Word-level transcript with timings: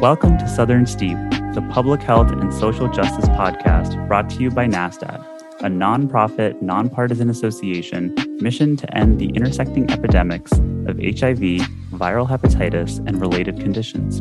Welcome 0.00 0.36
to 0.36 0.46
Southern 0.46 0.84
Steep, 0.84 1.16
the 1.54 1.66
public 1.72 2.02
health 2.02 2.30
and 2.30 2.52
social 2.52 2.86
justice 2.86 3.24
podcast 3.30 4.06
brought 4.06 4.28
to 4.28 4.42
you 4.42 4.50
by 4.50 4.66
NASTAD, 4.66 5.24
a 5.60 5.70
nonprofit, 5.70 6.60
nonpartisan 6.60 7.30
association 7.30 8.14
mission 8.38 8.76
to 8.76 8.94
end 8.94 9.18
the 9.18 9.30
intersecting 9.30 9.90
epidemics 9.90 10.52
of 10.52 10.98
HIV, 10.98 11.64
viral 11.94 12.28
hepatitis, 12.28 12.98
and 13.08 13.22
related 13.22 13.58
conditions. 13.58 14.20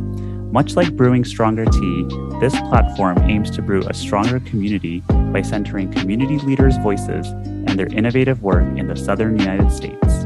Much 0.54 0.78
like 0.78 0.96
brewing 0.96 1.26
stronger 1.26 1.66
tea, 1.66 2.08
this 2.40 2.58
platform 2.62 3.18
aims 3.30 3.52
to 3.52 3.62
brew 3.62 3.82
a 3.82 3.94
stronger 3.94 4.40
community 4.40 5.02
by 5.10 5.42
centering 5.42 5.92
community 5.92 6.40
leaders' 6.40 6.78
voices 6.78 7.28
and 7.28 7.78
their 7.78 7.88
innovative 7.88 8.42
work 8.42 8.64
in 8.78 8.88
the 8.88 8.96
southern 8.96 9.38
United 9.38 9.70
States. 9.70 10.25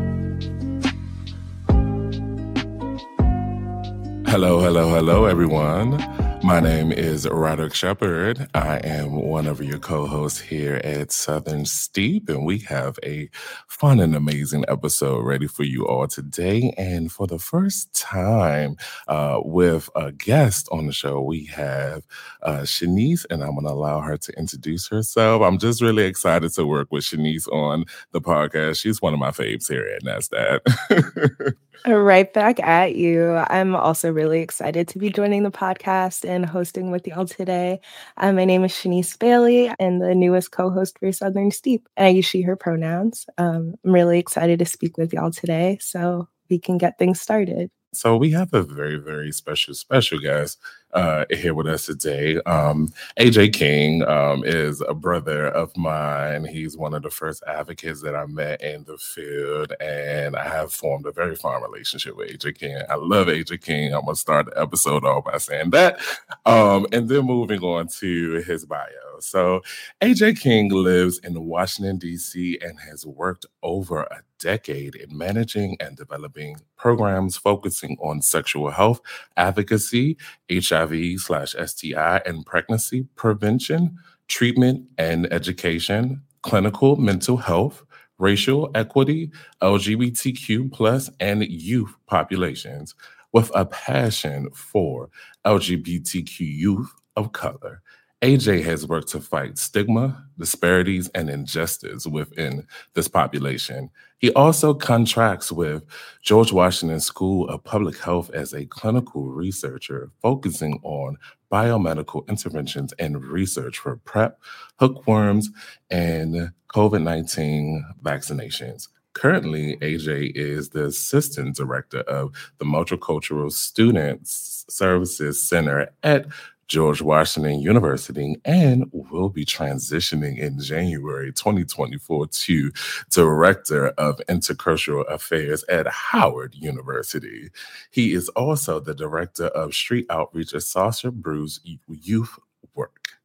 Hello, 4.29 4.59
hello, 4.59 4.93
hello, 4.93 5.25
everyone. 5.25 5.97
My 6.43 6.59
name 6.59 6.91
is 6.91 7.27
Roderick 7.27 7.73
Shepard. 7.73 8.47
I 8.53 8.77
am 8.83 9.13
one 9.13 9.47
of 9.47 9.59
your 9.59 9.79
co 9.79 10.05
hosts 10.05 10.39
here 10.39 10.75
at 10.83 11.11
Southern 11.11 11.65
Steep, 11.65 12.29
and 12.29 12.45
we 12.45 12.59
have 12.59 12.99
a 13.03 13.27
fun 13.67 13.99
and 13.99 14.15
amazing 14.15 14.65
episode 14.67 15.25
ready 15.25 15.47
for 15.47 15.63
you 15.63 15.88
all 15.88 16.07
today. 16.07 16.75
And 16.77 17.11
for 17.11 17.25
the 17.25 17.39
first 17.39 17.91
time 17.91 18.77
uh, 19.07 19.39
with 19.43 19.89
a 19.95 20.11
guest 20.11 20.69
on 20.71 20.85
the 20.85 20.93
show, 20.93 21.21
we 21.21 21.45
have 21.45 22.05
uh, 22.43 22.59
Shanice, 22.59 23.25
and 23.31 23.43
I'm 23.43 23.55
going 23.55 23.66
to 23.66 23.71
allow 23.71 23.99
her 24.02 24.16
to 24.16 24.33
introduce 24.38 24.88
herself. 24.89 25.41
I'm 25.41 25.57
just 25.57 25.81
really 25.81 26.03
excited 26.03 26.53
to 26.53 26.67
work 26.67 26.89
with 26.91 27.03
Shanice 27.03 27.47
on 27.52 27.85
the 28.11 28.21
podcast. 28.21 28.80
She's 28.80 29.02
one 29.02 29.16
of 29.16 29.19
my 29.19 29.31
faves 29.31 29.67
here 29.67 29.88
at 29.88 30.03
NASTAD. 30.03 31.55
Right 31.85 32.31
back 32.33 32.59
at 32.59 32.95
you. 32.95 33.35
I'm 33.35 33.75
also 33.75 34.11
really 34.11 34.41
excited 34.41 34.88
to 34.89 34.97
be 34.97 35.09
joining 35.09 35.44
the 35.44 35.52
podcast 35.52 36.27
and 36.27 36.45
hosting 36.45 36.91
with 36.91 37.08
y'all 37.08 37.25
today. 37.25 37.80
Um, 38.17 38.36
my 38.36 38.45
name 38.45 38.66
is 38.66 38.71
Shanice 38.71 39.17
Bailey 39.17 39.71
and 39.80 40.02
the 40.02 40.13
newest 40.13 40.52
co 40.52 40.69
host 40.69 40.99
for 40.99 41.11
Southern 41.11 41.52
Steep. 41.52 41.88
And 41.95 42.08
I 42.08 42.09
use 42.09 42.25
she, 42.25 42.41
her 42.41 42.55
pronouns. 42.55 43.27
Um, 43.38 43.75
I'm 43.86 43.94
really 43.94 44.19
excited 44.19 44.59
to 44.59 44.66
speak 44.66 44.97
with 44.97 45.13
y'all 45.13 45.31
today 45.31 45.77
so 45.80 46.27
we 46.49 46.59
can 46.59 46.77
get 46.77 46.97
things 46.99 47.21
started. 47.21 47.71
So 47.93 48.17
we 48.17 48.31
have 48.31 48.53
a 48.53 48.61
very, 48.61 48.97
very 48.97 49.31
special, 49.31 49.73
special 49.73 50.19
guest 50.19 50.59
uh, 50.94 51.26
here 51.30 51.54
with 51.54 51.68
us 51.68 51.86
today. 51.86 52.38
Um, 52.42 52.92
AJ 53.20 53.54
King 53.54 54.04
um, 54.08 54.44
is 54.44 54.82
a 54.82 54.94
brother 54.94 55.48
of 55.48 55.76
mine. 55.78 56.45
He's 56.45 56.78
one 56.78 56.94
of 56.94 57.04
the 57.04 57.09
first 57.09 57.44
advocates 57.48 58.02
that 58.02 58.16
I 58.16 58.26
met 58.26 58.62
in 58.62 58.84
the 58.86 58.98
field, 58.98 59.73
and 59.80 60.36
I 60.36 60.48
have 60.48 60.73
formed 60.73 61.06
a 61.06 61.12
very 61.12 61.36
fond 61.36 61.64
relationship 61.64 62.16
with 62.16 62.30
AJ 62.30 62.58
King. 62.58 62.82
I 62.90 62.95
love 62.95 63.28
AJ 63.28 63.62
King. 63.62 63.94
I'm 63.94 64.06
gonna 64.06 64.16
start 64.16 64.48
the 64.48 64.60
episode 64.60 65.04
off 65.06 65.26
by 65.26 65.38
saying 65.38 65.72
that, 65.72 66.00
um, 66.45 66.88
and 66.92 67.08
then 67.08 67.26
moving 67.26 67.62
on 67.62 67.88
to 68.00 68.44
his 68.45 68.66
bio. 68.66 68.88
So, 69.20 69.62
AJ 70.02 70.40
King 70.40 70.70
lives 70.70 71.20
in 71.20 71.45
Washington, 71.45 71.98
D.C., 71.98 72.58
and 72.62 72.80
has 72.80 73.06
worked 73.06 73.45
over 73.62 74.04
a 74.04 74.22
decade 74.40 74.95
in 74.95 75.16
managing 75.16 75.78
and 75.80 75.95
developing 75.95 76.58
programs 76.78 77.38
focusing 77.38 77.98
on 78.02 78.22
sexual 78.22 78.72
health, 78.72 79.02
advocacy, 79.38 80.17
HIV 80.50 80.78
slash 81.17 81.55
STI, 81.55 82.22
and 82.25 82.45
pregnancy 82.45 83.08
prevention, 83.16 83.97
treatment 84.27 84.86
and 84.97 85.31
education, 85.33 86.21
clinical 86.41 86.95
mental 86.95 87.38
health, 87.38 87.83
racial 88.17 88.69
equity, 88.75 89.31
LGBTQ 89.61 90.71
plus, 90.71 91.09
and 91.19 91.44
youth 91.47 91.95
populations 92.08 92.95
with 93.31 93.52
a 93.55 93.66
passion 93.66 94.49
for 94.52 95.09
LGBTQ 95.45 96.39
youth 96.39 96.93
of 97.15 97.31
color. 97.31 97.81
AJ 98.21 98.63
has 98.63 98.85
worked 98.85 99.07
to 99.09 99.21
fight 99.21 99.57
stigma, 99.57 100.25
disparities, 100.37 101.07
and 101.15 101.30
injustice 101.30 102.05
within 102.05 102.67
this 102.93 103.07
population. 103.07 103.89
He 104.17 104.33
also 104.33 104.73
contracts 104.73 105.53
with 105.53 105.85
George 106.21 106.52
Washington 106.52 106.99
School 106.99 107.47
of 107.47 107.63
Public 107.63 107.97
Health 107.97 108.30
as 108.31 108.53
a 108.53 108.65
clinical 108.65 109.30
researcher, 109.30 110.11
focusing 110.21 110.81
on 110.83 111.17
biomedical 111.49 112.27
interventions 112.27 112.91
and 112.99 113.23
research 113.23 113.80
for 113.80 113.95
PrEP, 113.95 114.37
hookworms, 114.80 115.49
and 115.89 116.51
COVID 116.73 117.01
19 117.01 117.86
vaccinations. 118.03 118.89
Currently, 119.13 119.77
AJ 119.77 120.33
is 120.36 120.69
the 120.69 120.86
assistant 120.86 121.55
director 121.55 122.01
of 122.01 122.33
the 122.57 122.65
Multicultural 122.65 123.51
Students 123.51 124.65
Services 124.69 125.41
Center 125.41 125.89
at 126.03 126.25
George 126.69 127.02
Washington 127.02 127.59
University 127.59 128.39
and 128.45 128.85
will 128.91 129.30
be 129.30 129.44
transitioning 129.44 130.38
in 130.38 130.59
January 130.59 131.33
2024 131.33 132.27
to 132.27 132.71
Director 133.09 133.88
of 133.97 134.21
Intercultural 134.30 135.06
Affairs 135.09 135.63
at 135.63 135.88
Howard 135.88 136.53
University. 136.53 137.50
He 137.89 138.13
is 138.13 138.30
also 138.30 138.80
the 138.80 138.94
Director 138.94 139.47
of 139.47 139.74
Street 139.74 140.06
Outreach 140.12 140.53
at 140.53 140.62
Sasha 140.62 141.12
Bruce 141.12 141.59
Youth 141.88 142.38
Work. 142.75 143.19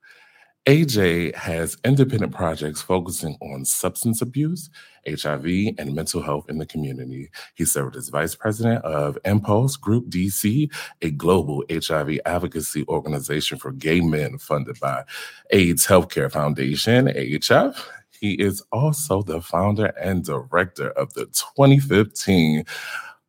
AJ 0.66 1.34
has 1.34 1.76
independent 1.84 2.32
projects 2.32 2.80
focusing 2.80 3.36
on 3.42 3.66
substance 3.66 4.22
abuse, 4.22 4.70
HIV, 5.06 5.74
and 5.76 5.94
mental 5.94 6.22
health 6.22 6.48
in 6.48 6.56
the 6.56 6.64
community. 6.64 7.30
He 7.54 7.66
served 7.66 7.96
as 7.96 8.08
vice 8.08 8.34
president 8.34 8.82
of 8.82 9.18
Impulse 9.26 9.76
Group 9.76 10.08
DC, 10.08 10.72
a 11.02 11.10
global 11.10 11.64
HIV 11.70 12.18
advocacy 12.24 12.86
organization 12.88 13.58
for 13.58 13.72
gay 13.72 14.00
men 14.00 14.38
funded 14.38 14.80
by 14.80 15.04
AIDS 15.50 15.86
Healthcare 15.86 16.32
Foundation, 16.32 17.08
AHF. 17.08 17.86
He 18.18 18.32
is 18.32 18.62
also 18.72 19.20
the 19.20 19.42
founder 19.42 19.92
and 20.00 20.24
director 20.24 20.92
of 20.92 21.12
the 21.12 21.26
2015 21.26 22.64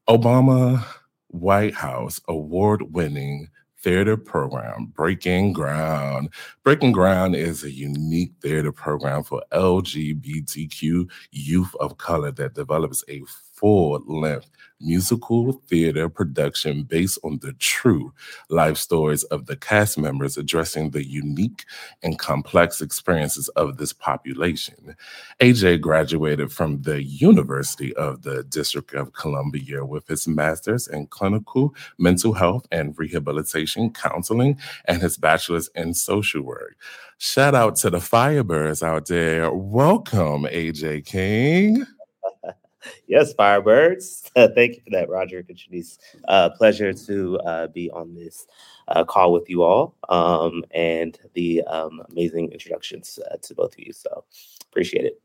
Obama 0.08 0.86
White 1.28 1.74
House 1.74 2.22
award 2.30 2.94
winning 2.94 3.50
theater 3.86 4.18
program, 4.18 4.92
Breaking 4.96 5.54
Ground. 5.54 6.30
Breaking 6.64 6.92
Ground 6.92 7.36
is 7.36 7.64
a 7.64 7.70
unique 7.70 8.32
theater 8.42 8.72
program 8.72 9.22
for 9.22 9.44
LGBTQ 9.52 11.08
youth 11.30 11.76
of 11.80 12.00
color 12.00 12.32
that 12.32 12.56
develops 12.56 13.04
a 13.08 13.22
full 13.66 14.00
length 14.06 14.52
musical 14.80 15.54
theater 15.68 16.08
production 16.08 16.84
based 16.84 17.18
on 17.24 17.40
the 17.40 17.52
true 17.54 18.14
life 18.48 18.78
stories 18.78 19.24
of 19.24 19.48
the 19.48 19.56
cast 19.56 19.98
members 19.98 20.38
addressing 20.38 20.92
the 20.92 21.04
unique 21.04 21.66
and 22.04 22.20
complex 22.20 22.80
experiences 22.80 23.48
of 23.56 23.78
this 23.78 23.92
population. 23.92 24.96
AJ 25.40 25.82
graduated 25.82 26.52
from 26.52 26.84
the 26.84 27.02
University 27.02 27.92
of 27.96 28.22
the 28.22 28.44
District 28.44 28.94
of 28.94 29.14
Columbia 29.14 29.84
with 29.84 30.08
his 30.08 30.28
master's 30.28 30.88
in 30.88 31.08
clinical 31.08 31.74
mental 31.98 32.34
health 32.34 32.68
and 32.72 32.94
rehabilitation 33.00 33.92
counseling 33.92 34.60
and 34.88 35.02
his 35.02 35.18
bachelor's 35.18 35.70
in 35.74 35.96
social 35.96 36.44
work. 36.44 36.76
Shout 37.18 37.56
out 37.56 37.78
to 37.78 37.90
the 37.90 37.98
Firebirds 37.98 38.84
out 38.84 39.08
there. 39.08 39.52
Welcome, 39.52 40.44
AJ 40.44 41.06
King 41.06 41.88
yes, 43.08 43.34
Firebirds. 43.34 44.30
Thank 44.56 44.76
you 44.76 44.82
for 44.84 44.90
that, 44.92 45.10
Roger 45.10 45.44
Katrice. 45.44 45.98
Uh, 46.28 46.50
pleasure 46.52 46.94
to 46.94 47.40
uh, 47.40 47.68
be 47.68 47.90
on 47.92 48.14
this 48.16 48.48
uh, 48.88 49.04
call 49.04 49.34
with 49.34 49.50
you 49.50 49.64
all 49.64 49.96
um, 50.10 50.64
and 50.72 51.20
the 51.34 51.64
um, 51.64 52.02
amazing 52.12 52.52
introductions 52.52 53.20
uh, 53.32 53.38
to 53.42 53.56
both 53.56 53.74
of 53.74 53.80
you. 53.80 53.94
So 53.94 54.24
appreciate 54.70 55.06
it. 55.06 55.22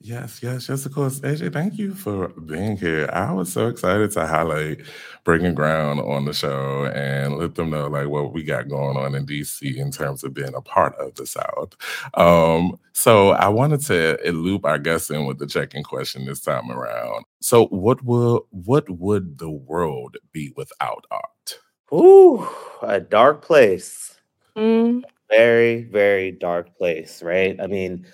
Yes, 0.00 0.42
yes, 0.42 0.68
yes, 0.68 0.84
of 0.84 0.92
course. 0.92 1.20
AJ, 1.20 1.52
thank 1.54 1.78
you 1.78 1.94
for 1.94 2.28
being 2.28 2.76
here. 2.76 3.08
I 3.12 3.32
was 3.32 3.50
so 3.50 3.68
excited 3.68 4.10
to 4.12 4.26
highlight 4.26 4.80
Breaking 5.24 5.54
Ground 5.54 5.98
on 6.00 6.26
the 6.26 6.34
show 6.34 6.84
and 6.86 7.38
let 7.38 7.54
them 7.54 7.70
know 7.70 7.86
like 7.88 8.08
what 8.08 8.34
we 8.34 8.42
got 8.42 8.68
going 8.68 8.98
on 8.98 9.14
in 9.14 9.24
DC 9.24 9.76
in 9.76 9.90
terms 9.90 10.22
of 10.22 10.34
being 10.34 10.54
a 10.54 10.60
part 10.60 10.94
of 10.96 11.14
the 11.14 11.26
South. 11.26 11.74
Um, 12.14 12.78
so 12.92 13.30
I 13.30 13.48
wanted 13.48 13.80
to 13.82 14.18
loop 14.30 14.66
our 14.66 14.78
guests 14.78 15.10
in 15.10 15.24
with 15.24 15.38
the 15.38 15.46
check-in 15.46 15.84
question 15.84 16.26
this 16.26 16.40
time 16.40 16.70
around. 16.70 17.24
So 17.40 17.66
what 17.68 18.04
will 18.04 18.46
what 18.50 18.88
would 18.90 19.38
the 19.38 19.50
world 19.50 20.18
be 20.32 20.52
without 20.54 21.06
art? 21.10 21.58
Ooh, 21.94 22.46
a 22.82 23.00
dark 23.00 23.40
place. 23.42 24.18
Mm. 24.56 25.02
Very, 25.30 25.84
very 25.84 26.30
dark 26.32 26.76
place, 26.76 27.22
right? 27.22 27.58
I 27.60 27.66
mean, 27.66 28.06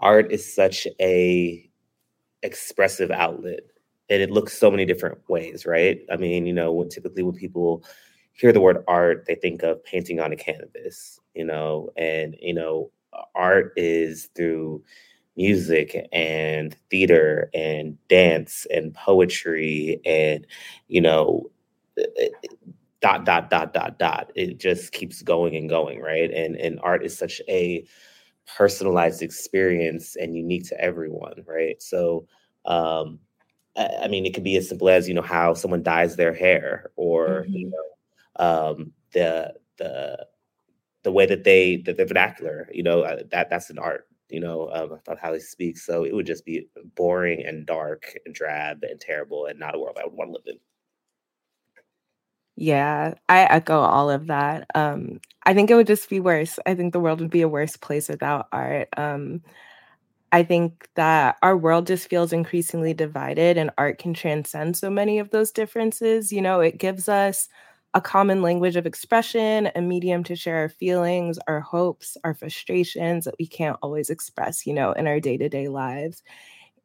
art 0.00 0.30
is 0.32 0.54
such 0.54 0.86
a 1.00 1.68
expressive 2.42 3.10
outlet 3.10 3.60
and 4.08 4.22
it 4.22 4.30
looks 4.30 4.56
so 4.56 4.70
many 4.70 4.84
different 4.84 5.18
ways 5.28 5.66
right 5.66 6.00
i 6.10 6.16
mean 6.16 6.46
you 6.46 6.52
know 6.52 6.84
typically 6.84 7.22
when 7.22 7.34
people 7.34 7.84
hear 8.32 8.52
the 8.52 8.60
word 8.60 8.84
art 8.86 9.24
they 9.26 9.34
think 9.34 9.62
of 9.62 9.82
painting 9.84 10.20
on 10.20 10.32
a 10.32 10.36
canvas 10.36 11.20
you 11.34 11.44
know 11.44 11.88
and 11.96 12.36
you 12.40 12.54
know 12.54 12.90
art 13.34 13.72
is 13.76 14.28
through 14.36 14.82
music 15.36 16.08
and 16.12 16.76
theater 16.90 17.50
and 17.54 17.96
dance 18.08 18.66
and 18.70 18.94
poetry 18.94 20.00
and 20.04 20.46
you 20.88 21.00
know 21.00 21.50
dot 23.00 23.24
dot 23.24 23.50
dot 23.50 23.72
dot 23.72 23.98
dot. 23.98 24.32
It 24.34 24.58
just 24.58 24.92
keeps 24.92 25.22
going 25.22 25.56
and 25.56 25.68
going, 25.68 26.00
right? 26.00 26.30
And 26.30 26.56
and 26.56 26.80
art 26.82 27.04
is 27.04 27.16
such 27.16 27.40
a 27.48 27.84
personalized 28.56 29.22
experience 29.22 30.16
and 30.16 30.36
unique 30.36 30.68
to 30.68 30.80
everyone, 30.80 31.44
right? 31.46 31.80
So 31.82 32.26
um 32.64 33.20
I 33.76 34.08
mean, 34.08 34.24
it 34.24 34.34
could 34.34 34.44
be 34.44 34.56
as 34.56 34.68
simple 34.68 34.88
as 34.88 35.08
you 35.08 35.14
know 35.14 35.22
how 35.22 35.54
someone 35.54 35.82
dyes 35.82 36.16
their 36.16 36.32
hair, 36.32 36.90
or 36.96 37.42
mm-hmm. 37.42 37.52
you 37.52 37.70
know, 37.70 38.44
um, 38.44 38.92
the 39.12 39.54
the 39.76 40.26
the 41.02 41.12
way 41.12 41.26
that 41.26 41.44
they 41.44 41.76
that 41.84 41.96
the 41.96 42.06
vernacular. 42.06 42.68
You 42.72 42.82
know, 42.82 43.02
uh, 43.02 43.22
that 43.30 43.50
that's 43.50 43.70
an 43.70 43.78
art. 43.78 44.06
You 44.30 44.40
know, 44.40 44.70
um, 44.72 44.92
about 44.92 45.18
how 45.20 45.30
they 45.30 45.38
speak. 45.40 45.78
So 45.78 46.04
it 46.04 46.14
would 46.14 46.26
just 46.26 46.44
be 46.44 46.68
boring 46.96 47.44
and 47.44 47.66
dark 47.66 48.12
and 48.24 48.34
drab 48.34 48.82
and 48.82 49.00
terrible, 49.00 49.46
and 49.46 49.58
not 49.58 49.74
a 49.74 49.78
world 49.78 49.98
I 50.00 50.06
would 50.06 50.14
want 50.14 50.30
to 50.30 50.34
live 50.34 50.44
in. 50.46 50.58
Yeah, 52.56 53.14
I 53.28 53.44
echo 53.44 53.78
all 53.80 54.10
of 54.10 54.28
that. 54.28 54.66
Um, 54.74 55.20
I 55.44 55.52
think 55.54 55.70
it 55.70 55.74
would 55.74 55.86
just 55.86 56.08
be 56.08 56.20
worse. 56.20 56.58
I 56.66 56.74
think 56.74 56.92
the 56.92 57.00
world 57.00 57.20
would 57.20 57.30
be 57.30 57.42
a 57.42 57.48
worse 57.48 57.76
place 57.76 58.08
without 58.08 58.48
art. 58.52 58.88
Um, 58.96 59.42
I 60.32 60.44
think 60.44 60.88
that 60.96 61.36
our 61.42 61.56
world 61.56 61.86
just 61.86 62.08
feels 62.10 62.32
increasingly 62.32 62.94
divided, 62.94 63.58
and 63.58 63.70
art 63.78 63.98
can 63.98 64.14
transcend 64.14 64.76
so 64.76 64.90
many 64.90 65.18
of 65.20 65.30
those 65.30 65.52
differences. 65.52 66.32
You 66.32 66.42
know, 66.42 66.60
it 66.60 66.78
gives 66.78 67.08
us 67.08 67.48
a 67.94 68.00
common 68.02 68.42
language 68.42 68.76
of 68.76 68.86
expression, 68.86 69.70
a 69.76 69.82
medium 69.82 70.24
to 70.24 70.36
share 70.36 70.58
our 70.58 70.68
feelings, 70.70 71.38
our 71.48 71.60
hopes, 71.60 72.16
our 72.24 72.34
frustrations 72.34 73.24
that 73.26 73.36
we 73.38 73.46
can't 73.46 73.78
always 73.82 74.10
express, 74.10 74.66
you 74.66 74.74
know, 74.74 74.92
in 74.92 75.06
our 75.06 75.20
day 75.20 75.36
to 75.38 75.48
day 75.48 75.68
lives. 75.68 76.22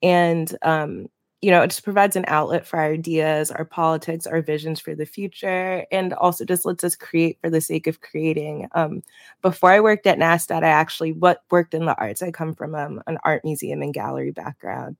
And 0.03 0.55
um, 0.63 1.07
you 1.41 1.49
know, 1.51 1.63
it 1.63 1.69
just 1.69 1.83
provides 1.83 2.15
an 2.15 2.25
outlet 2.27 2.67
for 2.67 2.77
our 2.79 2.91
ideas, 2.93 3.49
our 3.51 3.65
politics, 3.65 4.27
our 4.27 4.41
visions 4.41 4.79
for 4.79 4.93
the 4.93 5.05
future, 5.07 5.85
and 5.91 6.13
also 6.13 6.45
just 6.45 6.65
lets 6.65 6.83
us 6.83 6.95
create 6.95 7.39
for 7.41 7.49
the 7.49 7.61
sake 7.61 7.87
of 7.87 8.01
creating. 8.01 8.67
Um, 8.73 9.01
before 9.41 9.71
I 9.71 9.79
worked 9.79 10.05
at 10.05 10.19
NASTAD, 10.19 10.63
I 10.63 10.69
actually 10.69 11.13
what 11.13 11.41
worked 11.49 11.73
in 11.73 11.85
the 11.85 11.97
arts. 11.99 12.21
I 12.21 12.29
come 12.31 12.53
from 12.53 12.75
um, 12.75 13.01
an 13.07 13.17
art 13.23 13.43
museum 13.43 13.81
and 13.81 13.93
gallery 13.93 14.31
background. 14.31 14.97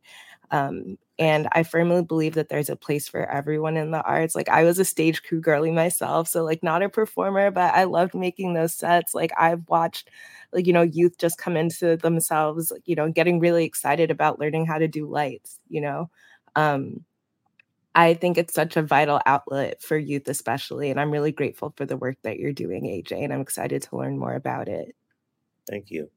Um, 0.52 0.98
and 1.18 1.48
I 1.54 1.64
firmly 1.64 2.04
believe 2.04 2.34
that 2.36 2.50
there's 2.50 2.70
a 2.70 2.76
place 2.76 3.08
for 3.08 3.26
everyone 3.30 3.78
in 3.78 3.92
the 3.92 4.02
arts. 4.04 4.36
Like 4.36 4.50
I 4.50 4.64
was 4.64 4.80
a 4.80 4.86
stage 4.86 5.24
crew 5.24 5.40
girly 5.40 5.72
myself, 5.72 6.28
so 6.28 6.44
like 6.44 6.64
not 6.64 6.82
a 6.84 6.90
performer, 6.90 7.52
but 7.52 7.74
I 7.74 7.86
loved 7.86 8.16
making 8.16 8.54
those 8.54 8.74
sets. 8.74 9.14
Like 9.16 9.32
I've 9.38 9.68
watched 9.70 10.10
like 10.54 10.68
you 10.68 10.74
know 10.74 10.82
youth 10.82 11.18
just 11.18 11.38
come 11.38 11.56
into 11.56 11.96
themselves, 11.98 12.74
you 12.86 12.96
know, 12.96 13.10
getting 13.12 13.40
really 13.40 13.64
excited 13.66 14.12
about 14.12 14.40
learning 14.40 14.66
how 14.66 14.78
to 14.78 14.88
do 14.88 15.08
lights, 15.08 15.60
you 15.70 15.82
know. 15.82 16.10
Um, 16.56 17.06
I 17.96 18.14
think 18.16 18.38
it's 18.38 18.54
such 18.54 18.78
a 18.78 18.84
vital 18.84 19.22
outlet 19.26 19.82
for 19.82 19.98
youth, 19.98 20.28
especially. 20.30 20.92
And 20.92 21.00
I'm 21.00 21.12
really 21.12 21.32
grateful 21.34 21.74
for 21.78 21.86
the 21.86 21.98
work 21.98 22.18
that 22.24 22.40
you're 22.40 22.54
doing, 22.54 22.86
AJ, 22.86 23.24
and 23.24 23.34
I'm 23.34 23.42
excited 23.42 23.84
to 23.84 23.98
learn 23.98 24.18
more 24.20 24.36
about 24.36 24.70
it. 24.70 24.96
Thank 25.70 25.92
you. 25.92 26.10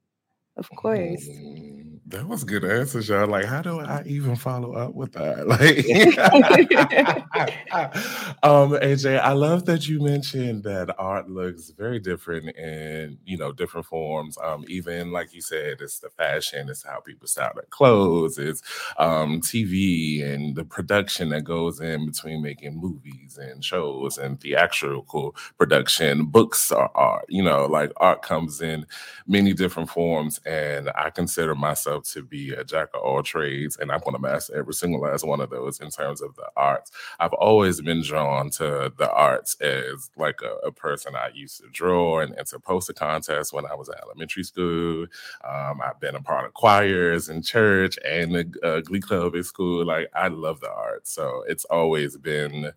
Of 0.57 0.73
course. 0.75 1.27
Mm, 1.27 1.99
that 2.07 2.27
was 2.27 2.43
good 2.45 2.63
answers, 2.63 3.09
y'all. 3.09 3.27
Like, 3.27 3.43
how 3.45 3.61
do 3.61 3.79
I 3.81 4.03
even 4.05 4.35
follow 4.37 4.73
up 4.73 4.93
with 4.95 5.11
that? 5.13 5.47
Like, 5.55 5.85
um, 8.43 8.71
AJ, 8.71 9.19
I 9.19 9.33
love 9.33 9.65
that 9.65 9.87
you 9.87 10.01
mentioned 10.01 10.63
that 10.63 10.93
art 10.97 11.29
looks 11.29 11.71
very 11.71 11.99
different 11.99 12.55
in 12.55 13.17
you 13.25 13.37
know 13.37 13.51
different 13.51 13.85
forms. 13.87 14.37
Um, 14.41 14.63
even 14.69 15.11
like 15.11 15.33
you 15.33 15.41
said, 15.41 15.77
it's 15.81 15.99
the 15.99 16.09
fashion, 16.09 16.69
it's 16.69 16.85
how 16.85 16.99
people 17.01 17.27
style 17.27 17.51
their 17.55 17.65
clothes, 17.69 18.37
it's 18.37 18.61
um, 18.97 19.41
TV 19.41 20.23
and 20.23 20.55
the 20.55 20.63
production 20.65 21.29
that 21.29 21.43
goes 21.43 21.79
in 21.81 22.05
between 22.05 22.41
making 22.41 22.79
movies 22.79 23.37
and 23.41 23.63
shows 23.63 24.17
and 24.17 24.39
theatrical 24.39 25.35
production. 25.57 26.25
Books 26.25 26.71
are 26.71 26.91
art. 26.95 27.25
You 27.29 27.43
know, 27.43 27.65
like 27.65 27.91
art 27.97 28.21
comes 28.21 28.61
in 28.61 28.85
many 29.27 29.53
different 29.53 29.89
forms 29.89 30.39
and 30.45 30.91
I 30.95 31.09
consider 31.09 31.55
myself 31.55 32.09
to 32.11 32.23
be 32.23 32.51
a 32.53 32.63
jack 32.63 32.89
of 32.93 33.01
all 33.01 33.23
trades, 33.23 33.77
and 33.77 33.91
I 33.91 33.97
want 33.97 34.15
to 34.15 34.19
master 34.19 34.55
every 34.55 34.73
single 34.73 35.01
last 35.01 35.25
one 35.25 35.41
of 35.41 35.49
those 35.49 35.79
in 35.79 35.89
terms 35.89 36.21
of 36.21 36.35
the 36.35 36.47
arts. 36.55 36.91
I've 37.19 37.33
always 37.33 37.81
been 37.81 38.03
drawn 38.03 38.49
to 38.51 38.93
the 38.97 39.11
arts 39.11 39.55
as 39.61 40.09
like 40.17 40.41
a, 40.43 40.67
a 40.67 40.71
person. 40.71 41.15
I 41.15 41.29
used 41.33 41.61
to 41.61 41.69
draw 41.71 42.19
and 42.19 42.37
enter 42.37 42.59
poster 42.59 42.93
contests 42.93 43.51
when 43.51 43.65
I 43.65 43.75
was 43.75 43.89
in 43.89 43.95
elementary 44.03 44.43
school. 44.43 45.07
Um, 45.43 45.81
I've 45.83 45.99
been 45.99 46.15
a 46.15 46.21
part 46.21 46.45
of 46.45 46.53
choirs 46.53 47.29
in 47.29 47.41
church 47.41 47.97
and 48.05 48.35
the 48.35 48.53
uh, 48.63 48.81
glee 48.81 49.01
club 49.01 49.35
at 49.35 49.45
school. 49.45 49.85
Like 49.85 50.09
I 50.13 50.27
love 50.27 50.59
the 50.59 50.71
arts, 50.71 51.11
so 51.11 51.43
it's 51.47 51.65
always 51.65 52.17
been 52.17 52.71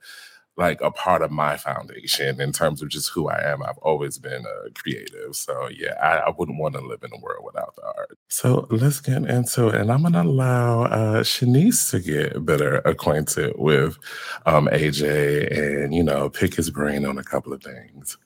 like 0.58 0.81
a 0.81 0.90
part 0.90 1.22
of 1.22 1.31
my 1.31 1.56
foundation 1.56 2.40
in 2.40 2.52
terms 2.52 2.82
of 2.82 2.88
just 2.88 3.10
who 3.10 3.28
I 3.28 3.40
am. 3.50 3.62
I've 3.62 3.78
always 3.78 4.19
been 4.19 4.44
a 4.44 4.70
creative. 4.70 5.37
So 5.37 5.69
yeah, 5.69 5.94
I, 6.02 6.28
I 6.28 6.34
wouldn't 6.37 6.58
want 6.58 6.75
to 6.75 6.81
live 6.81 7.02
in 7.05 7.12
a 7.12 7.20
world 7.20 7.44
without 7.44 7.76
the 7.76 7.84
art. 7.87 8.19
So 8.28 8.66
let's 8.70 9.00
get 9.00 9.25
into 9.25 9.69
it. 9.69 9.76
And 9.76 9.93
I'm 9.93 10.02
gonna 10.02 10.22
allow 10.22 10.82
uh 10.82 11.22
Shanice 11.22 11.90
to 11.93 12.00
get 12.00 12.44
better 12.44 12.78
acquainted 12.78 13.55
with 13.56 13.99
um 14.46 14.69
AJ 14.72 15.56
and 15.56 15.94
you 15.94 16.02
know 16.02 16.28
pick 16.28 16.56
his 16.56 16.70
brain 16.70 17.06
on 17.06 17.19
a 17.19 17.25
couple 17.25 17.52
of 17.52 17.62
things. 17.62 18.19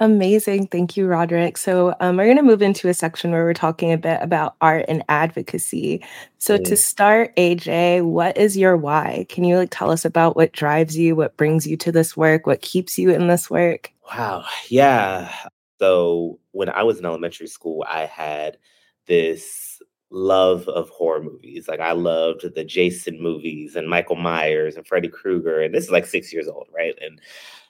Amazing. 0.00 0.66
Thank 0.66 0.96
you, 0.96 1.06
Roderick. 1.06 1.56
So, 1.56 1.94
um, 2.00 2.16
we're 2.16 2.24
going 2.24 2.36
to 2.36 2.42
move 2.42 2.62
into 2.62 2.88
a 2.88 2.94
section 2.94 3.30
where 3.30 3.44
we're 3.44 3.54
talking 3.54 3.92
a 3.92 3.98
bit 3.98 4.18
about 4.20 4.56
art 4.60 4.86
and 4.88 5.04
advocacy. 5.08 6.04
So, 6.38 6.58
to 6.58 6.76
start, 6.76 7.34
AJ, 7.36 8.02
what 8.04 8.36
is 8.36 8.56
your 8.56 8.76
why? 8.76 9.24
Can 9.28 9.44
you 9.44 9.56
like 9.56 9.70
tell 9.70 9.92
us 9.92 10.04
about 10.04 10.34
what 10.34 10.52
drives 10.52 10.98
you, 10.98 11.14
what 11.14 11.36
brings 11.36 11.64
you 11.64 11.76
to 11.76 11.92
this 11.92 12.16
work, 12.16 12.44
what 12.44 12.60
keeps 12.60 12.98
you 12.98 13.10
in 13.10 13.28
this 13.28 13.48
work? 13.48 13.92
Wow. 14.10 14.44
Yeah. 14.68 15.32
So, 15.78 16.40
when 16.50 16.70
I 16.70 16.82
was 16.82 16.98
in 16.98 17.06
elementary 17.06 17.46
school, 17.46 17.84
I 17.88 18.06
had 18.06 18.58
this 19.06 19.80
love 20.10 20.66
of 20.66 20.88
horror 20.88 21.22
movies. 21.22 21.68
Like, 21.68 21.80
I 21.80 21.92
loved 21.92 22.52
the 22.56 22.64
Jason 22.64 23.22
movies 23.22 23.76
and 23.76 23.88
Michael 23.88 24.16
Myers 24.16 24.74
and 24.74 24.84
Freddy 24.84 25.08
Krueger. 25.08 25.60
And 25.60 25.72
this 25.72 25.84
is 25.84 25.90
like 25.92 26.06
six 26.06 26.32
years 26.32 26.48
old, 26.48 26.66
right? 26.74 26.98
And, 27.00 27.20